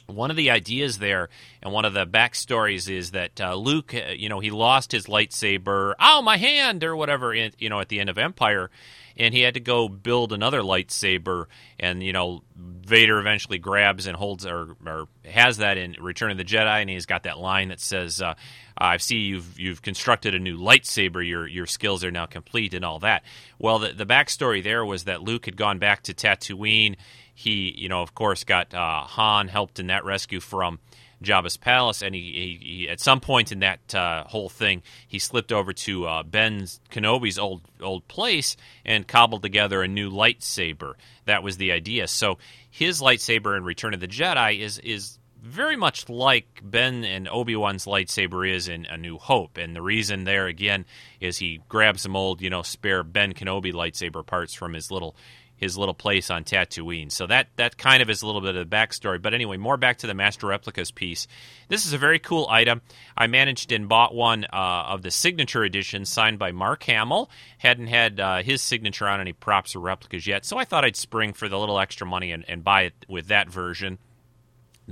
one 0.06 0.30
of 0.30 0.36
the 0.36 0.50
ideas 0.50 0.98
there 0.98 1.28
and 1.62 1.72
one 1.72 1.84
of 1.84 1.94
the 1.94 2.06
backstories 2.06 2.90
is 2.90 3.12
that 3.12 3.40
uh, 3.40 3.54
Luke, 3.54 3.94
uh, 3.94 4.10
you 4.10 4.28
know, 4.28 4.40
he 4.40 4.50
lost 4.50 4.92
his 4.92 5.06
lightsaber, 5.06 5.94
oh, 6.00 6.22
my 6.22 6.36
hand, 6.36 6.84
or 6.84 6.96
whatever, 6.96 7.34
in, 7.34 7.52
you 7.58 7.68
know, 7.68 7.80
at 7.80 7.88
the 7.88 8.00
end 8.00 8.10
of 8.10 8.18
Empire 8.18 8.70
and 9.16 9.34
he 9.34 9.40
had 9.40 9.54
to 9.54 9.60
go 9.60 9.88
build 9.88 10.32
another 10.32 10.60
lightsaber. 10.60 11.46
And 11.78 12.02
you 12.02 12.12
know, 12.12 12.42
Vader 12.56 13.18
eventually 13.18 13.58
grabs 13.58 14.06
and 14.06 14.16
holds 14.16 14.46
or, 14.46 14.76
or 14.86 15.08
has 15.24 15.58
that 15.58 15.78
in 15.78 15.96
Return 16.00 16.30
of 16.30 16.38
the 16.38 16.44
Jedi, 16.44 16.80
and 16.80 16.90
he's 16.90 17.06
got 17.06 17.24
that 17.24 17.38
line 17.38 17.68
that 17.68 17.80
says, 17.80 18.20
uh, 18.20 18.34
"I 18.76 18.96
see 18.98 19.18
you've 19.18 19.58
you've 19.58 19.82
constructed 19.82 20.34
a 20.34 20.38
new 20.38 20.58
lightsaber. 20.58 21.26
Your 21.26 21.46
your 21.46 21.66
skills 21.66 22.04
are 22.04 22.10
now 22.10 22.26
complete, 22.26 22.74
and 22.74 22.84
all 22.84 22.98
that." 23.00 23.22
Well, 23.58 23.78
the 23.78 23.92
the 23.92 24.06
backstory 24.06 24.62
there 24.62 24.84
was 24.84 25.04
that 25.04 25.22
Luke 25.22 25.46
had 25.46 25.56
gone 25.56 25.78
back 25.78 26.02
to 26.04 26.14
Tatooine. 26.14 26.96
He, 27.34 27.74
you 27.76 27.88
know, 27.88 28.02
of 28.02 28.14
course, 28.14 28.44
got 28.44 28.74
uh, 28.74 29.02
Han 29.02 29.48
helped 29.48 29.78
in 29.78 29.88
that 29.88 30.04
rescue 30.04 30.40
from 30.40 30.78
Jabba's 31.22 31.56
palace, 31.56 32.02
and 32.02 32.14
he, 32.14 32.20
he, 32.60 32.66
he 32.66 32.88
at 32.88 33.00
some 33.00 33.20
point 33.20 33.52
in 33.52 33.60
that 33.60 33.94
uh, 33.94 34.24
whole 34.24 34.48
thing, 34.48 34.82
he 35.06 35.18
slipped 35.18 35.52
over 35.52 35.72
to 35.72 36.06
uh, 36.06 36.22
Ben 36.22 36.66
Kenobi's 36.90 37.38
old 37.38 37.62
old 37.80 38.06
place 38.08 38.56
and 38.84 39.06
cobbled 39.06 39.42
together 39.42 39.82
a 39.82 39.88
new 39.88 40.10
lightsaber. 40.10 40.94
That 41.24 41.42
was 41.42 41.56
the 41.56 41.72
idea. 41.72 42.08
So 42.08 42.38
his 42.68 43.00
lightsaber 43.00 43.56
in 43.56 43.64
Return 43.64 43.94
of 43.94 44.00
the 44.00 44.08
Jedi 44.08 44.58
is 44.58 44.78
is 44.78 45.18
very 45.40 45.74
much 45.74 46.08
like 46.08 46.60
Ben 46.62 47.04
and 47.04 47.28
Obi 47.28 47.56
Wan's 47.56 47.84
lightsaber 47.84 48.48
is 48.48 48.68
in 48.68 48.86
A 48.86 48.96
New 48.96 49.18
Hope, 49.18 49.56
and 49.56 49.74
the 49.74 49.82
reason 49.82 50.24
there 50.24 50.46
again 50.46 50.84
is 51.20 51.38
he 51.38 51.60
grabs 51.68 52.02
some 52.02 52.14
old, 52.14 52.40
you 52.40 52.50
know, 52.50 52.62
spare 52.62 53.02
Ben 53.02 53.32
Kenobi 53.32 53.72
lightsaber 53.72 54.24
parts 54.24 54.54
from 54.54 54.74
his 54.74 54.90
little 54.90 55.16
his 55.62 55.78
little 55.78 55.94
place 55.94 56.28
on 56.28 56.42
Tatooine. 56.42 57.10
So 57.10 57.28
that 57.28 57.46
that 57.54 57.78
kind 57.78 58.02
of 58.02 58.10
is 58.10 58.20
a 58.20 58.26
little 58.26 58.40
bit 58.40 58.56
of 58.56 58.68
the 58.68 58.76
backstory. 58.76 59.22
But 59.22 59.32
anyway, 59.32 59.56
more 59.56 59.76
back 59.76 59.98
to 59.98 60.08
the 60.08 60.14
Master 60.14 60.48
Replicas 60.48 60.90
piece. 60.90 61.28
This 61.68 61.86
is 61.86 61.92
a 61.92 61.98
very 61.98 62.18
cool 62.18 62.48
item. 62.50 62.82
I 63.16 63.28
managed 63.28 63.70
and 63.70 63.88
bought 63.88 64.12
one 64.12 64.44
uh, 64.44 64.86
of 64.88 65.02
the 65.02 65.12
signature 65.12 65.62
edition 65.62 66.04
signed 66.04 66.40
by 66.40 66.50
Mark 66.50 66.82
Hamill. 66.82 67.30
Hadn't 67.58 67.86
had 67.86 68.18
uh, 68.18 68.42
his 68.42 68.60
signature 68.60 69.06
on 69.06 69.20
any 69.20 69.32
props 69.32 69.76
or 69.76 69.78
replicas 69.78 70.26
yet, 70.26 70.44
so 70.44 70.58
I 70.58 70.64
thought 70.64 70.84
I'd 70.84 70.96
spring 70.96 71.32
for 71.32 71.48
the 71.48 71.58
little 71.58 71.78
extra 71.78 72.08
money 72.08 72.32
and, 72.32 72.44
and 72.48 72.64
buy 72.64 72.82
it 72.82 73.06
with 73.08 73.28
that 73.28 73.48
version. 73.48 73.98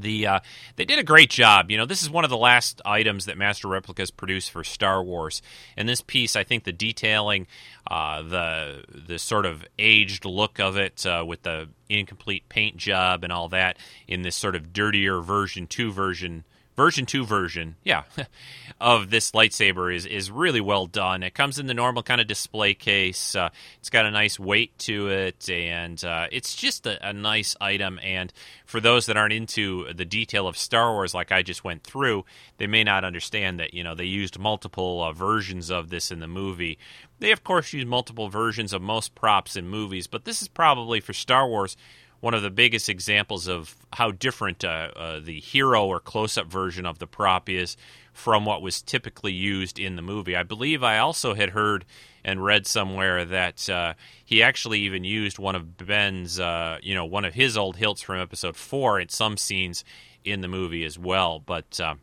The 0.00 0.26
uh, 0.26 0.40
they 0.76 0.84
did 0.84 0.98
a 0.98 1.04
great 1.04 1.30
job. 1.30 1.70
You 1.70 1.78
know, 1.78 1.86
this 1.86 2.02
is 2.02 2.10
one 2.10 2.24
of 2.24 2.30
the 2.30 2.36
last 2.36 2.80
items 2.84 3.26
that 3.26 3.38
Master 3.38 3.68
Replicas 3.68 4.10
produced 4.10 4.50
for 4.50 4.64
Star 4.64 5.02
Wars. 5.02 5.42
And 5.76 5.88
this 5.88 6.00
piece, 6.00 6.36
I 6.36 6.44
think, 6.44 6.64
the 6.64 6.72
detailing, 6.72 7.46
uh, 7.90 8.22
the 8.22 8.84
the 9.06 9.18
sort 9.18 9.46
of 9.46 9.64
aged 9.78 10.24
look 10.24 10.58
of 10.58 10.76
it 10.76 11.04
uh, 11.06 11.24
with 11.26 11.42
the 11.42 11.68
incomplete 11.88 12.48
paint 12.48 12.76
job 12.76 13.24
and 13.24 13.32
all 13.32 13.48
that 13.48 13.76
in 14.06 14.22
this 14.22 14.36
sort 14.36 14.54
of 14.54 14.72
dirtier 14.72 15.20
version 15.20 15.66
two 15.66 15.92
version 15.92 16.44
version 16.80 17.04
2 17.04 17.26
version, 17.26 17.76
yeah, 17.84 18.04
of 18.80 19.10
this 19.10 19.32
lightsaber 19.32 19.94
is 19.94 20.06
is 20.06 20.30
really 20.30 20.62
well 20.62 20.86
done. 20.86 21.22
It 21.22 21.34
comes 21.34 21.58
in 21.58 21.66
the 21.66 21.74
normal 21.74 22.02
kind 22.02 22.22
of 22.22 22.26
display 22.26 22.72
case. 22.72 23.34
Uh, 23.34 23.50
it's 23.78 23.90
got 23.90 24.06
a 24.06 24.10
nice 24.10 24.40
weight 24.40 24.78
to 24.78 25.08
it, 25.08 25.50
and 25.50 26.02
uh, 26.02 26.28
it's 26.32 26.54
just 26.54 26.86
a, 26.86 27.06
a, 27.06 27.12
nice 27.12 27.54
item. 27.60 28.00
And 28.02 28.32
for 28.64 28.80
those 28.80 29.04
that 29.06 29.18
aren't 29.18 29.34
into 29.34 29.92
the 29.92 30.06
detail 30.06 30.48
of 30.48 30.56
Star 30.56 30.92
Wars, 30.92 31.12
like 31.12 31.30
I 31.30 31.42
just 31.42 31.64
went 31.64 31.84
through, 31.84 32.24
they 32.56 32.66
may 32.66 32.82
not 32.82 33.04
understand 33.04 33.60
that 33.60 33.74
you 33.74 33.84
know 33.84 33.94
they 33.94 34.06
used 34.06 34.38
multiple 34.38 35.02
uh, 35.02 35.12
versions 35.12 35.70
of 35.70 35.90
this 35.90 36.10
in 36.10 36.20
the 36.20 36.28
movie. 36.28 36.78
They 37.18 37.32
of 37.32 37.44
course 37.44 37.74
use 37.74 37.84
multiple 37.84 38.30
versions 38.30 38.72
of 38.72 38.80
most 38.80 39.14
props 39.14 39.54
in 39.54 39.68
movies, 39.68 40.06
but 40.06 40.24
this 40.24 40.40
is 40.40 40.48
probably 40.48 41.00
for 41.00 41.12
Star 41.12 41.46
Wars 41.46 41.76
one 42.20 42.34
of 42.34 42.42
the 42.42 42.50
biggest 42.50 42.88
examples 42.88 43.48
of 43.48 43.74
how 43.92 44.10
different 44.10 44.64
uh, 44.64 44.90
uh, 44.94 45.20
the 45.20 45.40
hero 45.40 45.86
or 45.86 46.00
close 46.00 46.36
up 46.36 46.46
version 46.46 46.86
of 46.86 46.98
the 46.98 47.06
prop 47.06 47.48
is 47.48 47.76
from 48.12 48.44
what 48.44 48.62
was 48.62 48.82
typically 48.82 49.32
used 49.32 49.78
in 49.78 49.96
the 49.96 50.02
movie. 50.02 50.36
I 50.36 50.42
believe 50.42 50.82
I 50.82 50.98
also 50.98 51.34
had 51.34 51.50
heard 51.50 51.84
and 52.22 52.44
read 52.44 52.66
somewhere 52.66 53.24
that 53.24 53.68
uh, 53.70 53.94
he 54.24 54.42
actually 54.42 54.80
even 54.80 55.04
used 55.04 55.38
one 55.38 55.54
of 55.54 55.78
Ben's, 55.78 56.38
uh, 56.38 56.78
you 56.82 56.94
know, 56.94 57.06
one 57.06 57.24
of 57.24 57.32
his 57.32 57.56
old 57.56 57.76
hilts 57.76 58.02
from 58.02 58.20
episode 58.20 58.56
four 58.56 59.00
in 59.00 59.08
some 59.08 59.38
scenes 59.38 59.84
in 60.22 60.42
the 60.42 60.48
movie 60.48 60.84
as 60.84 60.98
well. 60.98 61.40
But 61.40 61.80
uh, 61.80 61.94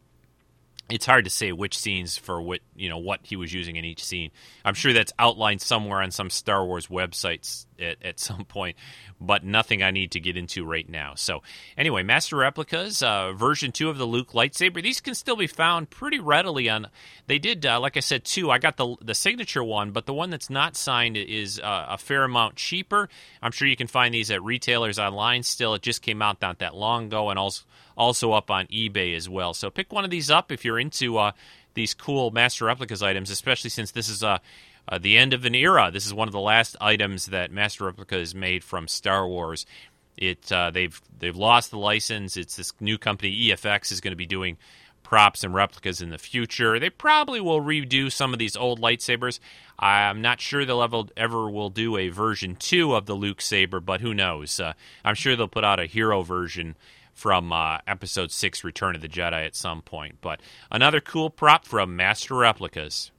it's 0.90 1.06
hard 1.06 1.26
to 1.26 1.30
say 1.30 1.52
which 1.52 1.78
scenes 1.78 2.18
for 2.18 2.42
what 2.42 2.62
you 2.76 2.90
know 2.90 2.98
what 2.98 3.20
he 3.22 3.36
was 3.36 3.54
using 3.54 3.76
in 3.76 3.86
each 3.86 4.04
scene. 4.04 4.32
I'm 4.66 4.74
sure 4.74 4.94
that's 4.94 5.14
outlined 5.20 5.62
somewhere 5.62 6.02
on 6.02 6.10
some 6.10 6.32
Star 6.32 6.66
Wars 6.66 6.88
websites 6.88 7.67
at, 7.80 8.04
at 8.04 8.20
some 8.28 8.46
point, 8.46 8.78
but 9.20 9.44
nothing 9.44 9.84
I 9.84 9.92
need 9.92 10.12
to 10.12 10.20
get 10.20 10.38
into 10.38 10.66
right 10.66 10.88
now. 10.88 11.14
So 11.16 11.42
anyway, 11.78 12.04
Master 12.04 12.38
Replicas 12.38 13.02
uh, 13.02 13.34
version 13.34 13.72
two 13.72 13.90
of 13.90 13.98
the 13.98 14.06
Luke 14.06 14.32
lightsaber. 14.32 14.82
These 14.82 15.02
can 15.02 15.16
still 15.16 15.36
be 15.36 15.48
found 15.48 15.90
pretty 15.90 16.20
readily 16.20 16.70
on. 16.70 16.88
They 17.28 17.40
did, 17.40 17.66
uh, 17.66 17.80
like 17.80 17.98
I 17.98 18.02
said, 18.02 18.24
two. 18.24 18.52
I 18.52 18.58
got 18.58 18.78
the 18.78 18.96
the 19.02 19.16
signature 19.16 19.64
one, 19.64 19.92
but 19.92 20.06
the 20.06 20.14
one 20.14 20.30
that's 20.30 20.50
not 20.50 20.76
signed 20.76 21.18
is 21.18 21.60
uh, 21.60 21.88
a 21.90 21.98
fair 21.98 22.24
amount 22.24 22.56
cheaper. 22.56 23.10
I'm 23.42 23.52
sure 23.52 23.68
you 23.68 23.76
can 23.76 23.88
find 23.88 24.14
these 24.14 24.32
at 24.32 24.44
retailers 24.44 25.00
online. 25.00 25.44
Still, 25.44 25.74
it 25.74 25.82
just 25.82 26.02
came 26.02 26.22
out 26.22 26.42
not 26.42 26.60
that 26.60 26.76
long 26.76 27.06
ago, 27.06 27.30
and 27.30 27.40
also 27.40 27.64
also 27.98 28.32
up 28.32 28.52
on 28.52 28.68
eBay 28.68 29.16
as 29.16 29.28
well. 29.28 29.54
So 29.54 29.70
pick 29.70 29.92
one 29.92 30.06
of 30.06 30.12
these 30.12 30.30
up 30.30 30.52
if 30.52 30.64
you're 30.64 30.80
into 30.80 31.18
uh, 31.18 31.32
these 31.74 31.94
cool 31.94 32.32
Master 32.32 32.66
Replicas 32.66 33.02
items, 33.02 33.30
especially 33.30 33.70
since 33.70 33.92
this 33.92 34.10
is 34.10 34.24
uh, 34.24 34.40
uh, 34.88 34.98
the 34.98 35.18
end 35.18 35.34
of 35.34 35.46
an 35.46 35.56
era. 35.56 35.90
This 35.92 36.06
is 36.06 36.14
one 36.14 36.28
of 36.28 36.32
the 36.32 36.40
last 36.40 36.76
items 36.80 37.28
that 37.28 37.52
Master 37.52 37.86
Replica 37.86 38.16
has 38.16 38.34
made 38.34 38.64
from 38.64 38.88
Star 38.88 39.28
Wars. 39.28 39.66
It 40.18 40.52
uh, 40.52 40.72
they've 40.72 41.00
they've 41.20 41.36
lost 41.36 41.72
the 41.72 41.78
license. 41.78 42.38
It's 42.38 42.56
this 42.56 42.74
new 42.80 42.98
company 42.98 43.50
EFX 43.50 43.92
is 43.92 44.02
going 44.02 44.12
to 44.12 44.18
be 44.18 44.26
doing 44.26 44.58
props 45.08 45.44
and 45.46 45.54
replicas 45.54 46.02
in 46.02 46.10
the 46.10 46.18
future. 46.18 46.80
They 46.80 46.90
probably 46.90 47.40
will 47.40 47.62
redo 47.62 48.12
some 48.12 48.34
of 48.34 48.40
these 48.40 48.58
old 48.58 48.82
lightsabers. 48.82 49.40
I'm 49.80 50.22
not 50.22 50.42
sure 50.42 50.66
they'll 50.66 50.84
ever, 50.84 51.04
ever 51.16 51.50
will 51.50 51.70
do 51.70 51.96
a 51.96 52.10
version 52.10 52.58
2 52.58 52.94
of 52.94 53.06
the 53.06 53.14
Luke 53.14 53.40
saber, 53.40 53.80
but 53.80 54.02
who 54.02 54.14
knows? 54.14 54.60
Uh, 54.60 54.74
I'm 55.06 55.16
sure 55.16 55.38
they'll 55.38 55.48
put 55.48 55.64
out 55.64 55.80
a 55.80 55.86
hero 55.86 56.24
version 56.24 56.76
from 57.14 57.54
uh, 57.54 57.78
episode 57.88 58.32
6 58.32 58.66
Return 58.66 58.96
of 58.96 59.02
the 59.02 59.08
Jedi 59.08 59.46
at 59.46 59.56
some 59.56 59.82
point. 59.82 60.18
But 60.20 60.42
another 60.70 61.00
cool 61.00 61.30
prop 61.30 61.66
from 61.66 61.96
Master 61.96 62.36
Replicas. 62.36 63.12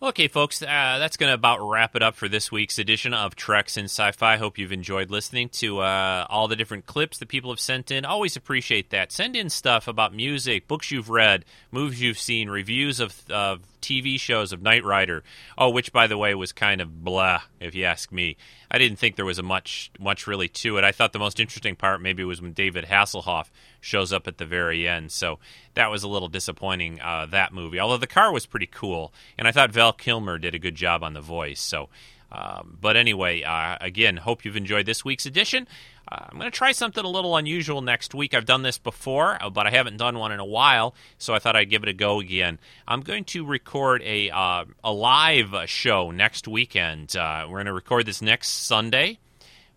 Okay, 0.00 0.28
folks, 0.28 0.62
uh, 0.62 0.66
that's 1.00 1.16
going 1.16 1.28
to 1.28 1.34
about 1.34 1.58
wrap 1.60 1.96
it 1.96 2.04
up 2.04 2.14
for 2.14 2.28
this 2.28 2.52
week's 2.52 2.78
edition 2.78 3.12
of 3.12 3.34
Treks 3.34 3.76
in 3.76 3.86
Sci-Fi. 3.86 4.36
Hope 4.36 4.56
you've 4.56 4.70
enjoyed 4.70 5.10
listening 5.10 5.48
to 5.54 5.80
uh, 5.80 6.24
all 6.30 6.46
the 6.46 6.54
different 6.54 6.86
clips 6.86 7.18
that 7.18 7.26
people 7.26 7.50
have 7.50 7.58
sent 7.58 7.90
in. 7.90 8.04
Always 8.04 8.36
appreciate 8.36 8.90
that. 8.90 9.10
Send 9.10 9.34
in 9.34 9.50
stuff 9.50 9.88
about 9.88 10.14
music, 10.14 10.68
books 10.68 10.92
you've 10.92 11.10
read, 11.10 11.44
movies 11.72 12.00
you've 12.00 12.20
seen, 12.20 12.48
reviews 12.48 13.00
of, 13.00 13.28
of 13.28 13.58
TV 13.80 14.18
shows 14.18 14.52
of 14.52 14.62
Knight 14.62 14.84
Rider. 14.84 15.22
Oh, 15.56 15.70
which 15.70 15.92
by 15.92 16.06
the 16.06 16.18
way 16.18 16.34
was 16.34 16.52
kind 16.52 16.80
of 16.80 17.04
blah, 17.04 17.42
if 17.60 17.74
you 17.74 17.84
ask 17.84 18.12
me. 18.12 18.36
I 18.70 18.78
didn't 18.78 18.98
think 18.98 19.16
there 19.16 19.24
was 19.24 19.38
a 19.38 19.42
much 19.42 19.90
much 19.98 20.26
really 20.26 20.48
to 20.48 20.76
it. 20.76 20.84
I 20.84 20.92
thought 20.92 21.12
the 21.12 21.18
most 21.18 21.40
interesting 21.40 21.76
part 21.76 22.02
maybe 22.02 22.24
was 22.24 22.42
when 22.42 22.52
David 22.52 22.84
Hasselhoff 22.84 23.46
shows 23.80 24.12
up 24.12 24.26
at 24.26 24.38
the 24.38 24.46
very 24.46 24.86
end. 24.86 25.12
So 25.12 25.38
that 25.74 25.90
was 25.90 26.02
a 26.02 26.08
little 26.08 26.28
disappointing. 26.28 27.00
Uh, 27.00 27.26
that 27.26 27.52
movie, 27.52 27.80
although 27.80 27.96
the 27.96 28.06
car 28.06 28.32
was 28.32 28.46
pretty 28.46 28.66
cool, 28.66 29.12
and 29.36 29.48
I 29.48 29.52
thought 29.52 29.72
Val 29.72 29.92
Kilmer 29.92 30.38
did 30.38 30.54
a 30.54 30.58
good 30.58 30.74
job 30.74 31.02
on 31.02 31.14
the 31.14 31.20
voice. 31.20 31.60
So. 31.60 31.88
Um, 32.30 32.76
but 32.78 32.94
anyway, 32.98 33.42
uh, 33.42 33.78
again, 33.80 34.18
hope 34.18 34.44
you've 34.44 34.54
enjoyed 34.54 34.84
this 34.84 35.02
week's 35.02 35.24
edition. 35.24 35.66
Uh, 36.10 36.26
I'm 36.30 36.38
going 36.38 36.50
to 36.50 36.56
try 36.56 36.72
something 36.72 37.04
a 37.04 37.08
little 37.08 37.36
unusual 37.36 37.82
next 37.82 38.14
week. 38.14 38.32
I've 38.32 38.46
done 38.46 38.62
this 38.62 38.78
before, 38.78 39.42
uh, 39.42 39.50
but 39.50 39.66
I 39.66 39.70
haven't 39.70 39.98
done 39.98 40.18
one 40.18 40.32
in 40.32 40.40
a 40.40 40.44
while, 40.44 40.94
so 41.18 41.34
I 41.34 41.38
thought 41.38 41.54
I'd 41.54 41.68
give 41.68 41.82
it 41.82 41.88
a 41.88 41.92
go 41.92 42.20
again. 42.20 42.58
I'm 42.86 43.02
going 43.02 43.24
to 43.24 43.44
record 43.44 44.02
a 44.02 44.30
uh, 44.30 44.64
a 44.82 44.92
live 44.92 45.54
show 45.66 46.10
next 46.10 46.48
weekend. 46.48 47.14
Uh, 47.14 47.44
we're 47.46 47.58
going 47.58 47.66
to 47.66 47.72
record 47.74 48.06
this 48.06 48.22
next 48.22 48.48
Sunday, 48.48 49.18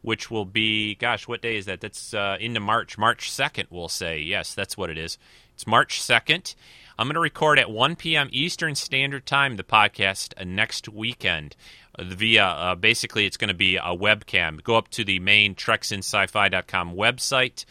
which 0.01 0.31
will 0.31 0.45
be, 0.45 0.95
gosh, 0.95 1.27
what 1.27 1.41
day 1.41 1.57
is 1.57 1.65
that? 1.65 1.81
That's 1.81 2.13
uh, 2.13 2.37
into 2.39 2.61
March, 2.61 2.97
March 2.97 3.29
2nd. 3.29 3.65
We'll 3.69 3.89
say 3.89 4.19
yes, 4.19 4.53
that's 4.53 4.77
what 4.77 4.89
it 4.89 4.97
is. 4.97 5.17
It's 5.53 5.67
March 5.67 6.01
2nd. 6.01 6.55
I'm 6.97 7.07
going 7.07 7.15
to 7.15 7.19
record 7.19 7.57
at 7.57 7.71
1 7.71 7.95
p.m. 7.95 8.29
Eastern 8.31 8.75
Standard 8.75 9.25
Time 9.25 9.57
the 9.57 9.63
podcast 9.63 10.33
uh, 10.39 10.43
next 10.43 10.87
weekend 10.87 11.55
via 11.99 12.45
uh, 12.45 12.75
basically 12.75 13.25
it's 13.25 13.37
going 13.37 13.49
to 13.49 13.53
be 13.53 13.77
a 13.77 13.95
webcam. 13.95 14.63
Go 14.63 14.75
up 14.75 14.89
to 14.89 15.03
the 15.03 15.19
main 15.19 15.55
treksinsci-fi.com 15.55 16.95
website. 16.95 17.65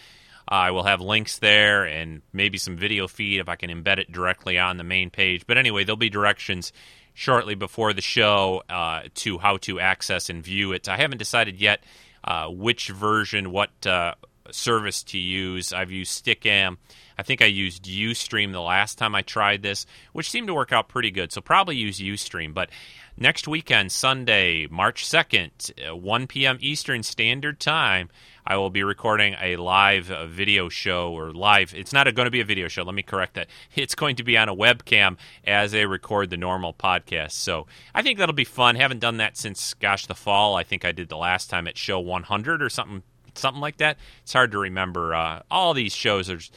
I 0.48 0.72
will 0.72 0.82
have 0.82 1.00
links 1.00 1.38
there 1.38 1.84
and 1.84 2.22
maybe 2.32 2.58
some 2.58 2.76
video 2.76 3.06
feed 3.06 3.40
if 3.40 3.48
I 3.48 3.56
can 3.56 3.70
embed 3.70 3.98
it 3.98 4.10
directly 4.10 4.58
on 4.58 4.78
the 4.78 4.84
main 4.84 5.10
page. 5.10 5.46
But 5.46 5.58
anyway, 5.58 5.84
there'll 5.84 5.96
be 5.96 6.10
directions 6.10 6.72
shortly 7.14 7.54
before 7.54 7.92
the 7.92 8.02
show 8.02 8.62
uh, 8.68 9.02
to 9.14 9.38
how 9.38 9.58
to 9.58 9.78
access 9.78 10.28
and 10.28 10.42
view 10.42 10.72
it. 10.72 10.88
I 10.88 10.96
haven't 10.96 11.18
decided 11.18 11.60
yet 11.60 11.84
uh, 12.24 12.48
which 12.48 12.88
version, 12.88 13.52
what 13.52 13.70
uh, 13.86 14.14
service 14.52 15.02
to 15.04 15.18
use. 15.18 15.72
I've 15.72 15.90
used 15.90 16.24
Stickam. 16.24 16.76
I 17.20 17.22
think 17.22 17.42
I 17.42 17.46
used 17.46 17.84
Ustream 17.84 18.52
the 18.52 18.62
last 18.62 18.96
time 18.96 19.14
I 19.14 19.20
tried 19.20 19.62
this, 19.62 19.84
which 20.12 20.30
seemed 20.30 20.46
to 20.46 20.54
work 20.54 20.72
out 20.72 20.88
pretty 20.88 21.10
good. 21.10 21.32
So 21.32 21.42
probably 21.42 21.76
use 21.76 22.00
Ustream. 22.00 22.54
But 22.54 22.70
next 23.16 23.46
weekend, 23.46 23.92
Sunday, 23.92 24.66
March 24.68 25.04
2nd, 25.04 25.90
uh, 25.90 25.94
1 25.96 26.26
p.m. 26.26 26.56
Eastern 26.60 27.02
Standard 27.02 27.60
Time, 27.60 28.08
I 28.46 28.56
will 28.56 28.70
be 28.70 28.82
recording 28.82 29.36
a 29.40 29.56
live 29.56 30.10
uh, 30.10 30.26
video 30.26 30.68
show 30.68 31.12
or 31.12 31.32
live. 31.32 31.74
It's 31.74 31.92
not 31.92 32.12
going 32.14 32.24
to 32.24 32.30
be 32.30 32.40
a 32.40 32.44
video 32.44 32.68
show. 32.68 32.82
Let 32.82 32.94
me 32.94 33.02
correct 33.02 33.34
that. 33.34 33.48
It's 33.74 33.94
going 33.94 34.16
to 34.16 34.24
be 34.24 34.36
on 34.36 34.48
a 34.48 34.56
webcam 34.56 35.16
as 35.44 35.72
they 35.72 35.86
record 35.86 36.30
the 36.30 36.36
normal 36.36 36.72
podcast. 36.72 37.32
So 37.32 37.66
I 37.94 38.02
think 38.02 38.18
that'll 38.18 38.34
be 38.34 38.44
fun. 38.44 38.76
Haven't 38.76 39.00
done 39.00 39.18
that 39.18 39.36
since, 39.36 39.74
gosh, 39.74 40.06
the 40.06 40.14
fall. 40.14 40.56
I 40.56 40.64
think 40.64 40.84
I 40.84 40.92
did 40.92 41.08
the 41.08 41.16
last 41.16 41.50
time 41.50 41.68
at 41.68 41.76
show 41.76 42.00
100 42.00 42.62
or 42.62 42.68
something, 42.68 43.02
something 43.34 43.60
like 43.60 43.78
that. 43.78 43.98
It's 44.22 44.32
hard 44.32 44.52
to 44.52 44.58
remember. 44.58 45.14
Uh, 45.14 45.42
all 45.50 45.74
these 45.74 45.94
shows 45.94 46.26
there's 46.26 46.50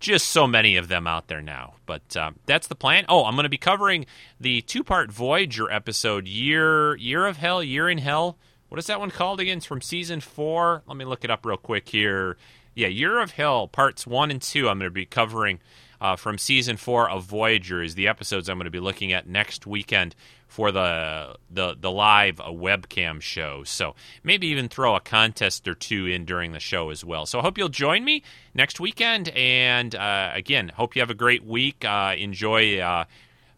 just 0.00 0.28
so 0.28 0.46
many 0.46 0.76
of 0.76 0.88
them 0.88 1.06
out 1.06 1.28
there 1.28 1.42
now. 1.42 1.74
But 1.86 2.16
uh, 2.16 2.32
that's 2.46 2.68
the 2.68 2.74
plan. 2.74 3.04
Oh, 3.08 3.24
I'm 3.24 3.34
going 3.34 3.44
to 3.44 3.48
be 3.48 3.58
covering 3.58 4.06
the 4.40 4.60
two-part 4.62 5.10
Voyager 5.10 5.70
episode, 5.70 6.28
Year 6.28 6.96
Year 6.96 7.26
of 7.26 7.38
Hell, 7.38 7.62
Year 7.62 7.88
in 7.88 7.98
Hell. 7.98 8.38
What 8.68 8.78
is 8.78 8.86
that 8.86 9.00
one 9.00 9.10
called 9.10 9.40
again? 9.40 9.58
It's 9.58 9.66
from 9.66 9.80
season 9.80 10.20
four. 10.20 10.82
Let 10.86 10.96
me 10.96 11.04
look 11.04 11.24
it 11.24 11.30
up 11.30 11.46
real 11.46 11.56
quick 11.56 11.88
here. 11.88 12.36
Yeah, 12.74 12.88
Year 12.88 13.18
of 13.18 13.32
Hell, 13.32 13.66
parts 13.66 14.06
one 14.06 14.30
and 14.30 14.42
two. 14.42 14.68
I'm 14.68 14.78
going 14.78 14.90
to 14.90 14.94
be 14.94 15.06
covering 15.06 15.60
uh, 16.00 16.16
from 16.16 16.38
season 16.38 16.76
four 16.76 17.10
of 17.10 17.24
Voyager. 17.24 17.82
Is 17.82 17.94
the 17.94 18.06
episodes 18.06 18.48
I'm 18.48 18.58
going 18.58 18.66
to 18.66 18.70
be 18.70 18.78
looking 18.78 19.12
at 19.12 19.26
next 19.26 19.66
weekend 19.66 20.14
for 20.48 20.72
the 20.72 21.36
the 21.50 21.76
the 21.78 21.90
live 21.90 22.40
a 22.40 22.50
webcam 22.50 23.20
show. 23.20 23.62
So 23.64 23.94
maybe 24.24 24.48
even 24.48 24.68
throw 24.68 24.96
a 24.96 25.00
contest 25.00 25.68
or 25.68 25.74
two 25.74 26.06
in 26.06 26.24
during 26.24 26.52
the 26.52 26.60
show 26.60 26.90
as 26.90 27.04
well. 27.04 27.26
So 27.26 27.38
I 27.38 27.42
hope 27.42 27.58
you'll 27.58 27.68
join 27.68 28.04
me 28.04 28.24
next 28.54 28.80
weekend. 28.80 29.28
And 29.28 29.94
uh, 29.94 30.32
again, 30.34 30.70
hope 30.70 30.96
you 30.96 31.02
have 31.02 31.10
a 31.10 31.14
great 31.14 31.44
week. 31.44 31.84
Uh, 31.84 32.14
enjoy. 32.18 32.78
Uh, 32.78 33.04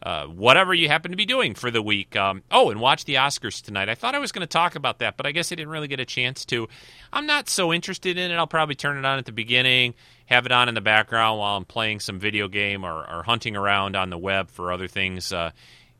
uh, 0.02 0.24
whatever 0.24 0.72
you 0.72 0.88
happen 0.88 1.10
to 1.10 1.16
be 1.16 1.26
doing 1.26 1.54
for 1.54 1.70
the 1.70 1.82
week. 1.82 2.16
Um, 2.16 2.42
oh, 2.50 2.70
and 2.70 2.80
watch 2.80 3.04
the 3.04 3.16
Oscars 3.16 3.62
tonight. 3.62 3.90
I 3.90 3.94
thought 3.94 4.14
I 4.14 4.18
was 4.18 4.32
going 4.32 4.40
to 4.40 4.46
talk 4.46 4.74
about 4.74 5.00
that, 5.00 5.18
but 5.18 5.26
I 5.26 5.32
guess 5.32 5.52
I 5.52 5.56
didn't 5.56 5.68
really 5.68 5.88
get 5.88 6.00
a 6.00 6.06
chance 6.06 6.46
to. 6.46 6.68
I'm 7.12 7.26
not 7.26 7.50
so 7.50 7.70
interested 7.70 8.16
in 8.16 8.30
it. 8.30 8.34
I'll 8.36 8.46
probably 8.46 8.76
turn 8.76 8.96
it 8.96 9.04
on 9.04 9.18
at 9.18 9.26
the 9.26 9.32
beginning, 9.32 9.94
have 10.24 10.46
it 10.46 10.52
on 10.52 10.70
in 10.70 10.74
the 10.74 10.80
background 10.80 11.38
while 11.38 11.58
I'm 11.58 11.66
playing 11.66 12.00
some 12.00 12.18
video 12.18 12.48
game 12.48 12.82
or, 12.82 13.06
or 13.06 13.24
hunting 13.24 13.56
around 13.56 13.94
on 13.94 14.08
the 14.08 14.16
web 14.16 14.50
for 14.50 14.72
other 14.72 14.88
things. 14.88 15.34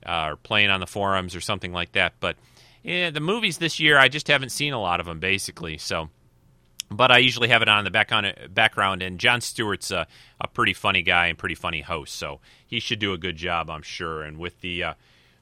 Uh, 0.05 0.31
or 0.31 0.37
playing 0.37 0.71
on 0.71 0.81
the 0.81 0.87
forums 0.87 1.37
or 1.37 1.41
something 1.41 1.73
like 1.73 1.93
that. 1.93 2.15
But 2.21 2.37
yeah, 2.83 3.11
the 3.11 3.21
movies 3.21 3.59
this 3.59 3.79
year, 3.79 3.99
I 3.99 4.09
just 4.09 4.29
haven't 4.29 4.51
seen 4.51 4.73
a 4.73 4.81
lot 4.81 5.01
of 5.01 5.07
them 5.07 5.21
basically. 5.21 5.77
So, 5.79 6.09
but 6.91 7.11
I 7.11 7.19
usually 7.19 7.49
have 7.49 7.63
it 7.63 7.69
on 7.69 7.81
in 7.81 7.85
the 7.85 7.91
back 7.91 8.11
on 8.13 8.33
background. 8.51 9.03
And 9.03 9.21
Jon 9.21 9.41
Stewart's 9.41 9.91
a, 9.91 10.07
a 10.41 10.49
pretty 10.49 10.73
funny 10.73 11.03
guy 11.03 11.27
and 11.27 11.37
pretty 11.37 11.55
funny 11.55 11.83
host, 11.83 12.15
so 12.15 12.41
he 12.67 12.81
should 12.81 12.99
do 12.99 13.13
a 13.13 13.19
good 13.19 13.37
job, 13.37 13.69
I'm 13.69 13.83
sure. 13.83 14.23
And 14.23 14.39
with 14.39 14.61
the 14.61 14.85
uh, 14.85 14.95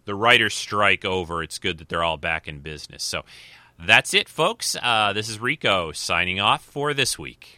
the 0.05 0.15
writers' 0.15 0.55
strike 0.55 1.05
over, 1.05 1.43
it's 1.43 1.59
good 1.59 1.79
that 1.79 1.89
they're 1.89 2.05
all 2.05 2.17
back 2.17 2.49
in 2.49 2.61
business. 2.61 3.03
So. 3.03 3.25
That's 3.81 4.13
it, 4.13 4.29
folks. 4.29 4.77
Uh, 4.83 5.13
this 5.13 5.29
is 5.29 5.39
Rico 5.39 5.93
signing 5.93 6.41
off 6.41 6.65
for 6.65 6.93
this 6.95 7.17
week. 7.17 7.58